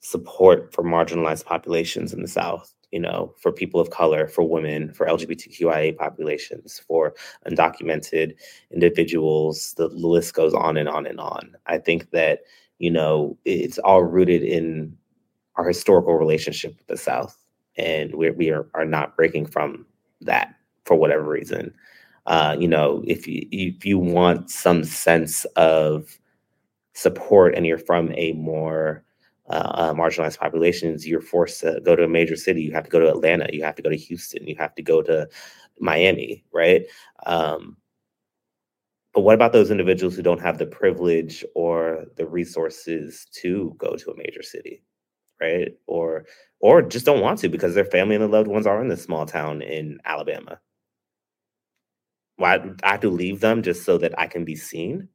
support 0.00 0.72
for 0.72 0.82
marginalized 0.82 1.44
populations 1.44 2.14
in 2.14 2.22
the 2.22 2.28
South, 2.28 2.72
you 2.92 2.98
know, 2.98 3.34
for 3.38 3.52
people 3.52 3.80
of 3.80 3.90
color, 3.90 4.26
for 4.26 4.42
women, 4.42 4.92
for 4.92 5.06
LGBTQIA 5.06 5.96
populations, 5.96 6.80
for 6.86 7.14
undocumented 7.48 8.34
individuals. 8.72 9.74
The 9.76 9.88
list 9.88 10.34
goes 10.34 10.54
on 10.54 10.76
and 10.76 10.88
on 10.88 11.06
and 11.06 11.20
on. 11.20 11.54
I 11.66 11.78
think 11.78 12.10
that, 12.10 12.40
you 12.78 12.90
know, 12.90 13.38
it's 13.44 13.78
all 13.78 14.02
rooted 14.02 14.42
in 14.42 14.96
our 15.56 15.66
historical 15.66 16.14
relationship 16.14 16.76
with 16.78 16.86
the 16.88 16.96
South. 16.96 17.36
And 17.76 18.14
we're, 18.14 18.32
we 18.32 18.50
are, 18.50 18.68
are 18.74 18.84
not 18.84 19.16
breaking 19.16 19.46
from 19.46 19.86
that 20.22 20.54
for 20.84 20.96
whatever 20.96 21.24
reason. 21.24 21.72
Uh, 22.26 22.56
you 22.58 22.68
know, 22.68 23.02
if 23.06 23.26
you, 23.26 23.46
if 23.50 23.84
you 23.84 23.98
want 23.98 24.50
some 24.50 24.84
sense 24.84 25.44
of 25.56 26.18
support 26.94 27.54
and 27.54 27.66
you're 27.66 27.78
from 27.78 28.12
a 28.14 28.32
more 28.32 29.04
uh, 29.50 29.72
uh, 29.74 29.94
marginalized 29.94 30.38
populations, 30.38 31.06
you're 31.06 31.20
forced 31.20 31.60
to 31.60 31.80
go 31.84 31.96
to 31.96 32.04
a 32.04 32.08
major 32.08 32.36
city. 32.36 32.62
You 32.62 32.72
have 32.72 32.84
to 32.84 32.90
go 32.90 33.00
to 33.00 33.08
Atlanta. 33.10 33.48
You 33.52 33.64
have 33.64 33.74
to 33.74 33.82
go 33.82 33.90
to 33.90 33.96
Houston. 33.96 34.46
You 34.46 34.54
have 34.58 34.74
to 34.76 34.82
go 34.82 35.02
to 35.02 35.28
Miami, 35.80 36.44
right? 36.52 36.86
Um, 37.26 37.76
but 39.12 39.22
what 39.22 39.34
about 39.34 39.52
those 39.52 39.72
individuals 39.72 40.14
who 40.14 40.22
don't 40.22 40.40
have 40.40 40.58
the 40.58 40.66
privilege 40.66 41.44
or 41.56 42.04
the 42.16 42.26
resources 42.26 43.26
to 43.32 43.74
go 43.76 43.96
to 43.96 44.10
a 44.12 44.16
major 44.16 44.42
city, 44.42 44.82
right? 45.40 45.72
Or 45.88 46.26
or 46.60 46.82
just 46.82 47.06
don't 47.06 47.20
want 47.20 47.40
to 47.40 47.48
because 47.48 47.74
their 47.74 47.84
family 47.84 48.14
and 48.14 48.22
their 48.22 48.30
loved 48.30 48.48
ones 48.48 48.66
are 48.68 48.80
in 48.80 48.88
this 48.88 49.02
small 49.02 49.26
town 49.26 49.62
in 49.62 49.98
Alabama. 50.04 50.60
Why 52.36 52.60
I 52.84 52.92
have 52.92 53.00
to 53.00 53.10
leave 53.10 53.40
them 53.40 53.62
just 53.62 53.84
so 53.84 53.98
that 53.98 54.16
I 54.16 54.28
can 54.28 54.44
be 54.44 54.54
seen? 54.54 55.08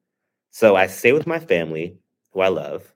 So 0.52 0.76
I 0.76 0.88
stay 0.88 1.14
with 1.14 1.26
my 1.26 1.40
family, 1.40 1.98
who 2.32 2.42
I 2.42 2.50
love, 2.50 2.95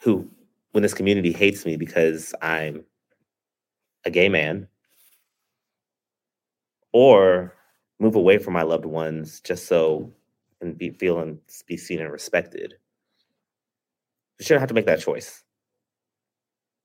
who, 0.00 0.28
when 0.72 0.82
this 0.82 0.94
community 0.94 1.32
hates 1.32 1.66
me 1.66 1.76
because 1.76 2.34
I'm 2.42 2.84
a 4.04 4.10
gay 4.10 4.28
man, 4.28 4.68
or 6.92 7.54
move 8.00 8.14
away 8.14 8.38
from 8.38 8.54
my 8.54 8.62
loved 8.62 8.86
ones 8.86 9.40
just 9.40 9.66
so 9.66 10.12
and 10.60 10.76
be 10.76 10.90
feel 10.90 11.18
and 11.20 11.38
be 11.66 11.76
seen 11.76 12.00
and 12.00 12.10
respected. 12.10 12.74
Shouldn't 14.40 14.60
have 14.60 14.68
to 14.68 14.74
make 14.74 14.86
that 14.86 15.00
choice. 15.00 15.42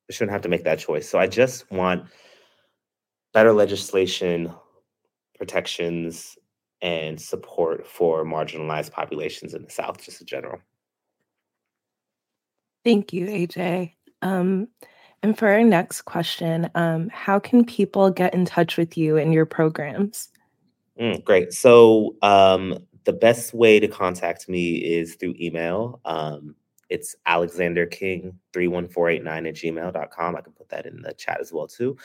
Shouldn't 0.10 0.32
have 0.32 0.42
to 0.42 0.50
make 0.50 0.64
that 0.64 0.80
choice. 0.80 1.08
So 1.08 1.18
I 1.20 1.28
just 1.28 1.72
want 1.72 2.06
better 3.34 3.54
legislation, 3.54 4.54
protections, 5.38 6.38
and 6.82 7.20
support 7.20 7.88
for 7.88 8.26
marginalized 8.26 8.92
populations 8.92 9.54
in 9.54 9.64
the 9.64 9.70
South, 9.70 10.04
just 10.04 10.20
in 10.22 10.28
general. 10.28 10.60
Thank 12.84 13.14
you, 13.14 13.28
AJ. 13.28 13.94
Um, 14.22 14.68
and 15.22 15.38
for 15.38 15.48
our 15.48 15.64
next 15.64 16.02
question, 16.02 16.70
um, 16.76 17.08
how 17.10 17.40
can 17.40 17.64
people 17.64 18.10
get 18.10 18.34
in 18.34 18.44
touch 18.46 18.76
with 18.78 18.98
you 18.98 19.16
and 19.18 19.34
your 19.34 19.46
programs? 19.46 20.30
Mm, 21.00 21.24
great. 21.24 21.54
So 21.54 22.16
um, 22.22 22.78
the 23.06 23.14
best 23.14 23.54
way 23.54 23.80
to 23.80 23.88
contact 23.88 24.50
me 24.50 24.76
is 24.76 25.16
through 25.16 25.36
email. 25.40 26.02
Um, 26.06 26.56
it's 26.90 27.16
alexanderking31489 27.28 29.48
at 29.48 29.56
gmail.com. 29.56 30.36
I 30.36 30.42
can 30.42 30.54
put 30.54 30.70
that 30.70 30.86
in 30.86 31.02
the 31.02 31.14
chat 31.14 31.40
as 31.40 31.54
well 31.54 31.68
too. 31.68 31.98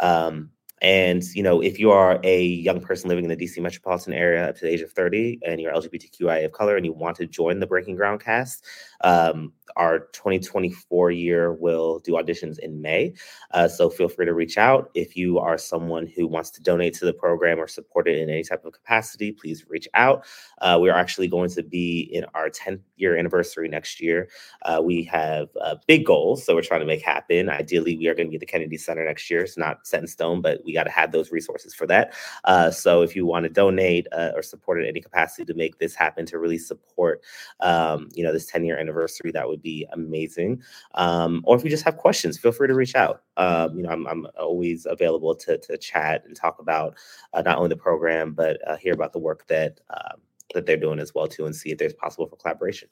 Um, 0.00 0.50
and 0.82 1.22
you 1.34 1.42
know, 1.42 1.62
if 1.62 1.78
you 1.78 1.92
are 1.92 2.20
a 2.24 2.44
young 2.44 2.80
person 2.80 3.08
living 3.08 3.24
in 3.24 3.30
the 3.30 3.36
DC 3.36 3.62
metropolitan 3.62 4.12
area 4.12 4.48
up 4.48 4.56
to 4.56 4.62
the 4.62 4.70
age 4.70 4.82
of 4.82 4.92
30 4.92 5.40
and 5.46 5.60
you're 5.60 5.72
LGBTQIA 5.72 6.44
of 6.44 6.52
color 6.52 6.76
and 6.76 6.84
you 6.84 6.92
want 6.92 7.16
to 7.16 7.26
join 7.26 7.60
the 7.60 7.66
Breaking 7.66 7.96
Ground 7.96 8.20
cast, 8.20 8.66
um, 9.02 9.52
our 9.76 10.00
2024 10.12 11.10
year 11.10 11.52
will 11.52 11.98
do 12.00 12.12
auditions 12.12 12.58
in 12.58 12.80
May. 12.80 13.14
Uh, 13.52 13.68
so 13.68 13.90
feel 13.90 14.08
free 14.08 14.26
to 14.26 14.34
reach 14.34 14.58
out. 14.58 14.90
If 14.94 15.16
you 15.16 15.38
are 15.38 15.58
someone 15.58 16.06
who 16.06 16.26
wants 16.26 16.50
to 16.52 16.62
donate 16.62 16.94
to 16.94 17.04
the 17.04 17.12
program 17.12 17.58
or 17.58 17.66
support 17.66 18.08
it 18.08 18.18
in 18.18 18.30
any 18.30 18.44
type 18.44 18.64
of 18.64 18.72
capacity, 18.72 19.32
please 19.32 19.64
reach 19.68 19.88
out. 19.94 20.24
Uh, 20.60 20.78
we 20.80 20.90
are 20.90 20.96
actually 20.96 21.28
going 21.28 21.50
to 21.50 21.62
be 21.62 22.00
in 22.12 22.24
our 22.34 22.50
10th 22.50 22.80
year 22.96 23.16
anniversary 23.16 23.68
next 23.68 24.00
year. 24.00 24.28
Uh, 24.62 24.80
we 24.82 25.02
have 25.04 25.48
big 25.86 26.04
goals, 26.04 26.44
so 26.44 26.54
we're 26.54 26.62
trying 26.62 26.80
to 26.80 26.86
make 26.86 27.02
happen. 27.02 27.48
Ideally, 27.48 27.96
we 27.96 28.08
are 28.08 28.14
going 28.14 28.26
to 28.26 28.30
be 28.30 28.36
at 28.36 28.40
the 28.40 28.46
Kennedy 28.46 28.76
Center 28.76 29.04
next 29.04 29.30
year. 29.30 29.42
It's 29.42 29.58
not 29.58 29.86
set 29.86 30.00
in 30.00 30.06
stone, 30.06 30.40
but 30.40 30.60
we 30.64 30.72
got 30.72 30.84
to 30.84 30.90
have 30.90 31.12
those 31.12 31.30
resources 31.30 31.74
for 31.74 31.86
that. 31.86 32.14
Uh, 32.44 32.70
so 32.70 33.02
if 33.02 33.14
you 33.16 33.26
want 33.26 33.44
to 33.44 33.50
donate 33.50 34.06
uh, 34.12 34.30
or 34.34 34.42
support 34.42 34.80
in 34.80 34.86
any 34.86 35.00
capacity 35.00 35.44
to 35.44 35.54
make 35.54 35.78
this 35.78 35.94
happen, 35.94 36.26
to 36.26 36.38
really 36.38 36.58
support, 36.58 37.22
um, 37.60 38.08
you 38.12 38.24
know, 38.24 38.32
this 38.32 38.46
10 38.46 38.64
year 38.64 38.78
anniversary, 38.78 39.30
that 39.32 39.48
would 39.54 39.62
be 39.62 39.86
amazing. 39.92 40.62
Um, 40.94 41.42
or 41.44 41.56
if 41.56 41.64
you 41.64 41.70
just 41.70 41.84
have 41.84 41.96
questions, 41.96 42.36
feel 42.36 42.52
free 42.52 42.68
to 42.68 42.74
reach 42.74 42.94
out. 42.94 43.22
Um, 43.36 43.76
you 43.76 43.82
know, 43.84 43.90
I'm, 43.90 44.06
I'm, 44.06 44.26
always 44.38 44.86
available 44.86 45.34
to, 45.34 45.58
to 45.58 45.78
chat 45.78 46.24
and 46.26 46.34
talk 46.34 46.58
about 46.58 46.96
uh, 47.32 47.42
not 47.42 47.56
only 47.56 47.68
the 47.68 47.76
program, 47.76 48.32
but 48.32 48.58
uh, 48.68 48.76
hear 48.76 48.92
about 48.92 49.12
the 49.12 49.18
work 49.18 49.46
that 49.46 49.80
um, 49.90 50.20
that 50.52 50.66
they're 50.66 50.76
doing 50.76 50.98
as 50.98 51.14
well 51.14 51.26
too, 51.26 51.46
and 51.46 51.54
see 51.54 51.70
if 51.70 51.78
there's 51.78 51.94
possible 51.94 52.26
for 52.26 52.36
collaboration. 52.36 52.88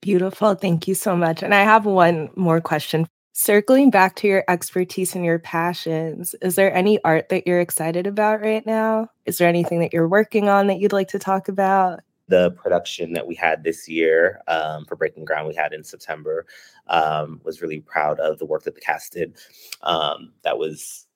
Beautiful. 0.00 0.54
Thank 0.54 0.88
you 0.88 0.94
so 0.94 1.16
much. 1.16 1.42
And 1.42 1.54
I 1.54 1.62
have 1.62 1.86
one 1.86 2.30
more 2.34 2.60
question. 2.60 3.06
Circling 3.34 3.90
back 3.90 4.16
to 4.16 4.28
your 4.28 4.44
expertise 4.46 5.14
and 5.14 5.24
your 5.24 5.38
passions, 5.38 6.34
is 6.42 6.54
there 6.54 6.74
any 6.74 7.02
art 7.02 7.30
that 7.30 7.46
you're 7.46 7.60
excited 7.60 8.06
about 8.06 8.42
right 8.42 8.66
now? 8.66 9.08
Is 9.24 9.38
there 9.38 9.48
anything 9.48 9.80
that 9.80 9.94
you're 9.94 10.08
working 10.08 10.50
on 10.50 10.66
that 10.66 10.80
you'd 10.80 10.92
like 10.92 11.08
to 11.08 11.18
talk 11.18 11.48
about? 11.48 12.00
The 12.32 12.50
production 12.52 13.12
that 13.12 13.26
we 13.26 13.34
had 13.34 13.62
this 13.62 13.86
year 13.86 14.40
um, 14.48 14.86
for 14.86 14.96
Breaking 14.96 15.26
Ground, 15.26 15.46
we 15.46 15.54
had 15.54 15.74
in 15.74 15.84
September, 15.84 16.46
um, 16.86 17.42
was 17.44 17.60
really 17.60 17.80
proud 17.80 18.18
of 18.20 18.38
the 18.38 18.46
work 18.46 18.62
that 18.64 18.74
the 18.74 18.80
cast 18.80 19.12
did. 19.12 19.36
Um, 19.82 20.32
that 20.42 20.56
was, 20.56 21.06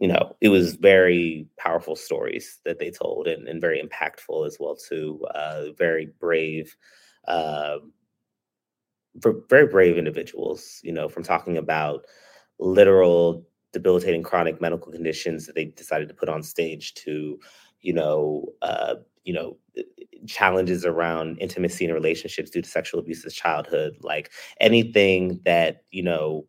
you 0.00 0.08
know, 0.08 0.34
it 0.40 0.48
was 0.48 0.74
very 0.74 1.46
powerful 1.58 1.94
stories 1.94 2.58
that 2.64 2.80
they 2.80 2.90
told 2.90 3.28
and, 3.28 3.46
and 3.46 3.60
very 3.60 3.80
impactful 3.80 4.44
as 4.48 4.56
well 4.58 4.74
too. 4.74 5.24
Uh, 5.32 5.66
very 5.78 6.06
brave, 6.18 6.74
uh, 7.28 7.76
very 9.48 9.68
brave 9.68 9.96
individuals. 9.96 10.80
You 10.82 10.92
know, 10.92 11.08
from 11.08 11.22
talking 11.22 11.56
about 11.56 12.04
literal 12.58 13.46
debilitating 13.72 14.24
chronic 14.24 14.60
medical 14.60 14.90
conditions 14.90 15.46
that 15.46 15.54
they 15.54 15.66
decided 15.66 16.08
to 16.08 16.14
put 16.14 16.28
on 16.28 16.42
stage 16.42 16.94
to, 16.94 17.38
you 17.80 17.92
know, 17.92 18.46
uh, 18.62 18.94
you 19.24 19.32
know 19.32 19.56
challenges 20.26 20.84
around 20.84 21.38
intimacy 21.38 21.84
and 21.84 21.94
relationships 21.94 22.50
due 22.50 22.62
to 22.62 22.68
sexual 22.68 23.00
abuse 23.00 23.24
as 23.24 23.34
childhood 23.34 23.96
like 24.02 24.30
anything 24.60 25.40
that 25.44 25.82
you 25.90 26.02
know 26.02 26.46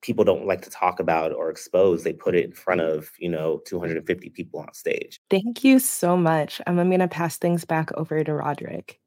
people 0.00 0.24
don't 0.24 0.46
like 0.46 0.62
to 0.62 0.70
talk 0.70 1.00
about 1.00 1.32
or 1.32 1.50
expose 1.50 2.02
they 2.02 2.12
put 2.12 2.34
it 2.34 2.44
in 2.44 2.52
front 2.52 2.80
of 2.80 3.10
you 3.18 3.28
know 3.28 3.60
250 3.66 4.30
people 4.30 4.60
on 4.60 4.72
stage 4.72 5.20
thank 5.30 5.64
you 5.64 5.78
so 5.78 6.16
much 6.16 6.60
um, 6.66 6.78
i'm 6.78 6.88
going 6.88 7.00
to 7.00 7.08
pass 7.08 7.36
things 7.38 7.64
back 7.64 7.90
over 7.96 8.22
to 8.22 8.32
roderick 8.32 8.98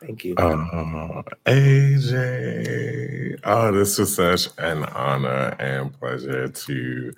Thank 0.00 0.24
you. 0.24 0.34
Uh, 0.36 1.22
AJ. 1.46 3.38
Oh, 3.44 3.70
this 3.70 3.98
was 3.98 4.16
such 4.16 4.48
an 4.58 4.82
honor 4.86 5.54
and 5.60 5.96
pleasure 5.96 6.48
to 6.48 7.12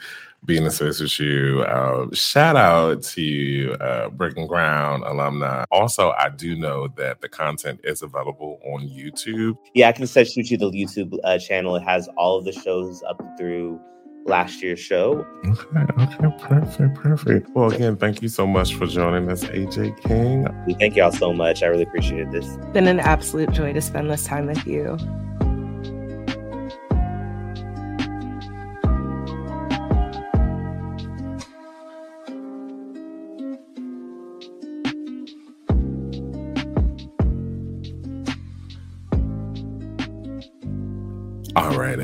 be 0.45 0.57
in 0.57 0.64
the 0.64 0.70
space 0.70 1.01
with 1.01 1.18
you. 1.18 1.62
Uh, 1.62 2.07
shout 2.12 2.57
out 2.57 3.03
to 3.03 3.76
uh, 3.80 4.09
Breaking 4.11 4.47
Ground 4.47 5.03
alumni. 5.05 5.64
Also, 5.70 6.12
I 6.18 6.28
do 6.28 6.55
know 6.55 6.88
that 6.97 7.20
the 7.20 7.28
content 7.28 7.80
is 7.84 8.03
available 8.03 8.61
on 8.64 8.82
YouTube. 8.82 9.57
Yeah, 9.74 9.88
I 9.88 9.92
can 9.92 10.07
send 10.07 10.28
shoot 10.28 10.51
you 10.51 10.59
to 10.59 10.70
the 10.70 10.84
YouTube 10.84 11.16
uh, 11.24 11.38
channel. 11.38 11.76
It 11.76 11.82
has 11.82 12.09
all 12.16 12.38
of 12.38 12.45
the 12.45 12.53
shows 12.53 13.03
up 13.09 13.22
through 13.38 13.80
last 14.26 14.62
year's 14.62 14.80
show. 14.80 15.26
Okay, 15.47 16.03
okay, 16.03 16.36
perfect, 16.38 16.95
perfect. 16.95 17.51
Well, 17.51 17.70
again, 17.70 17.97
thank 17.97 18.22
you 18.22 18.28
so 18.28 18.47
much 18.47 18.74
for 18.74 18.86
joining 18.86 19.30
us, 19.30 19.45
AJ 19.45 20.01
King. 20.03 20.47
We 20.66 20.74
thank 20.74 20.97
y'all 20.97 21.12
so 21.12 21.32
much. 21.32 21.62
I 21.62 21.66
really 21.66 21.84
appreciate 21.84 22.30
this. 22.30 22.47
It's 22.47 22.66
been 22.68 22.88
an 22.88 23.01
absolute 23.01 23.53
joy 23.53 23.72
to 23.72 23.80
spend 23.80 24.11
this 24.11 24.24
time 24.24 24.47
with 24.47 24.66
you. 24.66 24.99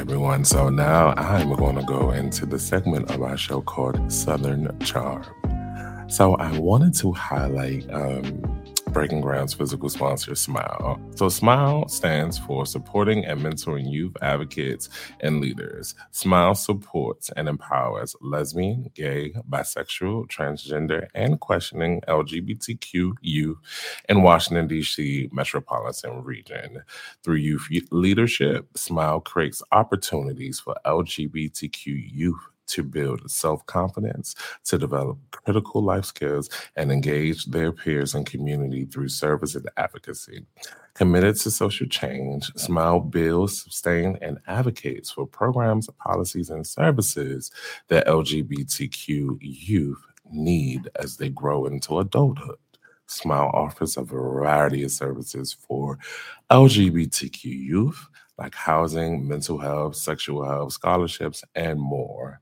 Everyone. 0.00 0.46
So 0.46 0.70
now 0.70 1.12
I'm 1.18 1.54
going 1.56 1.76
to 1.76 1.82
go 1.82 2.10
into 2.12 2.46
the 2.46 2.58
segment 2.58 3.10
of 3.10 3.20
our 3.20 3.36
show 3.36 3.60
called 3.60 4.10
Southern 4.10 4.74
Charm. 4.80 5.26
So 6.08 6.36
I 6.36 6.58
wanted 6.58 6.94
to 6.94 7.12
highlight 7.12 7.84
um, 7.92 8.59
Breaking 8.92 9.20
Ground's 9.20 9.54
physical 9.54 9.88
sponsor, 9.88 10.32
SMYAL. 10.32 11.18
So, 11.18 11.26
SMYAL 11.26 11.88
stands 11.88 12.38
for 12.38 12.66
Supporting 12.66 13.24
and 13.24 13.40
Mentoring 13.40 13.90
Youth 13.90 14.16
Advocates 14.20 14.88
and 15.20 15.40
Leaders. 15.40 15.94
SMYAL 16.12 16.56
supports 16.56 17.30
and 17.36 17.48
empowers 17.48 18.16
lesbian, 18.20 18.90
gay, 18.94 19.32
bisexual, 19.48 20.26
transgender, 20.28 21.06
and 21.14 21.38
questioning 21.38 22.00
LGBTQ 22.08 23.12
youth 23.20 23.58
in 24.08 24.22
Washington, 24.22 24.66
D.C. 24.66 25.28
metropolitan 25.32 26.24
region. 26.24 26.82
Through 27.22 27.36
youth 27.36 27.68
leadership, 27.92 28.72
SMYAL 28.74 29.24
creates 29.24 29.62
opportunities 29.70 30.58
for 30.58 30.74
LGBTQ 30.84 32.10
youth 32.12 32.40
to 32.70 32.82
build 32.82 33.30
self 33.30 33.64
confidence, 33.66 34.34
to 34.64 34.78
develop 34.78 35.18
critical 35.30 35.82
life 35.82 36.04
skills, 36.04 36.48
and 36.76 36.90
engage 36.90 37.46
their 37.46 37.72
peers 37.72 38.14
and 38.14 38.26
community 38.26 38.84
through 38.84 39.08
service 39.08 39.54
and 39.54 39.68
advocacy. 39.76 40.44
Committed 40.94 41.36
to 41.36 41.50
social 41.50 41.86
change, 41.86 42.52
SMYAL 42.54 43.10
builds, 43.10 43.62
sustains, 43.62 44.18
and 44.20 44.38
advocates 44.46 45.10
for 45.10 45.26
programs, 45.26 45.88
policies, 45.98 46.50
and 46.50 46.66
services 46.66 47.50
that 47.88 48.06
LGBTQ 48.06 49.38
youth 49.40 50.02
need 50.32 50.88
as 50.96 51.16
they 51.16 51.28
grow 51.28 51.66
into 51.66 51.98
adulthood. 51.98 52.58
SMYAL 53.08 53.52
offers 53.54 53.96
a 53.96 54.02
variety 54.02 54.84
of 54.84 54.90
services 54.90 55.52
for 55.52 55.98
LGBTQ 56.50 57.44
youth, 57.44 58.06
like 58.38 58.54
housing, 58.54 59.26
mental 59.26 59.58
health, 59.58 59.96
sexual 59.96 60.44
health, 60.44 60.72
scholarships, 60.72 61.44
and 61.54 61.78
more. 61.80 62.40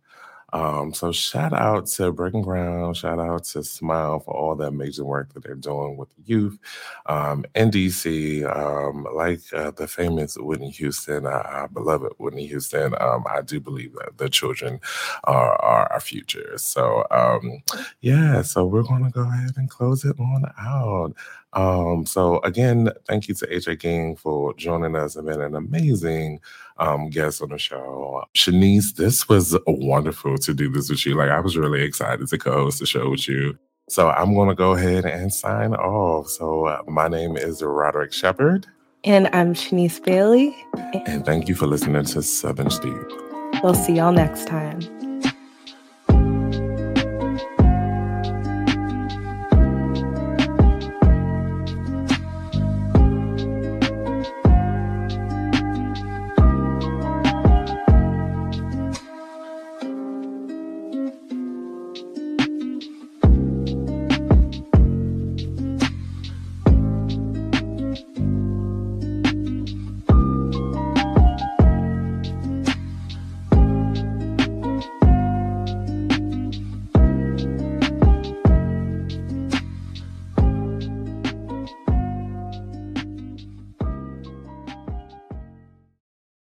Um, 0.53 0.95
so 0.95 1.13
shout 1.13 1.53
out 1.53 1.87
to 1.89 2.11
Breaking 2.13 2.43
Ground, 2.43 2.97
shout 2.97 3.19
out 3.19 3.45
to 3.45 3.59
SMYAL 3.59 4.25
for 4.25 4.35
all 4.35 4.55
the 4.55 4.67
amazing 4.67 5.05
work 5.05 5.35
that 5.35 5.43
they're 5.43 5.55
doing 5.55 5.97
with 5.97 6.09
youth 6.25 6.59
um, 7.07 7.45
in 7.55 7.71
DC. 7.71 8.45
Um, 8.57 9.07
like 9.15 9.41
uh, 9.53 9.73
the 9.73 9.87
famous 9.87 10.37
Whitney 10.39 10.71
Houston, 10.71 11.27
uh, 11.27 11.43
our 11.45 11.69
beloved 11.69 12.15
Whitney 12.19 12.47
Houston, 12.47 12.95
um, 13.01 13.25
I 13.29 13.43
do 13.43 13.61
believe 13.61 13.93
that 13.95 14.17
the 14.17 14.29
children 14.31 14.81
are, 15.25 15.61
are 15.61 15.93
our 15.93 16.01
future. 16.01 16.57
So 16.57 17.05
um, 17.11 17.63
yeah, 18.01 18.43
so 18.43 18.65
we're 18.65 18.83
to 18.83 19.11
go 19.11 19.23
ahead 19.23 19.53
and 19.57 19.69
close 19.69 20.05
it 20.05 20.19
on 20.19 20.45
out. 20.59 21.15
Um, 21.55 22.05
so 22.05 22.41
again, 22.41 22.91
thank 23.07 23.29
you 23.29 23.35
to 23.35 23.47
AJ 23.47 23.81
King 23.81 24.17
for 24.17 24.55
joining 24.55 24.95
us 24.97 25.17
and 25.17 25.27
been 25.27 25.41
an 25.41 25.55
amazing 25.55 26.41
um, 26.79 27.11
guest 27.11 27.43
on 27.43 27.51
the 27.51 27.59
show. 27.59 28.25
Shanice, 28.37 28.95
this 28.95 29.29
was 29.29 29.57
wonderful 29.67 30.39
to 30.39 30.55
do 30.55 30.69
this 30.71 30.91
with 30.91 31.05
you. 31.07 31.15
Like 31.15 31.31
I 31.31 31.41
was 31.41 31.57
really 31.57 31.83
excited 31.83 32.29
to 32.29 32.39
co-host 32.39 32.81
the 32.81 32.87
show 32.87 33.11
with 33.11 33.29
you. 33.29 33.59
So 33.89 34.11
I'm 34.11 34.35
going 34.35 34.49
to 34.49 34.55
go 34.55 34.73
ahead 34.73 35.07
and 35.07 35.33
sign 35.33 35.75
off. 35.75 36.29
So 36.29 36.67
uh, 36.67 36.83
my 36.87 37.09
name 37.09 37.37
is 37.37 37.63
Roderick 37.63 38.13
Shepard. 38.13 38.67
And 39.05 39.29
I'm 39.33 39.55
Shanice 39.55 40.03
Bailey. 40.03 40.55
And 41.07 41.25
thank 41.25 41.49
you 41.49 41.55
for 41.55 41.67
listening 41.67 42.05
to 42.05 42.23
Southern 42.23 42.71
Steep. 42.71 42.93
We'll 43.63 43.75
see 43.75 43.95
y'all 43.95 44.13
next 44.13 44.47
time. 44.47 44.81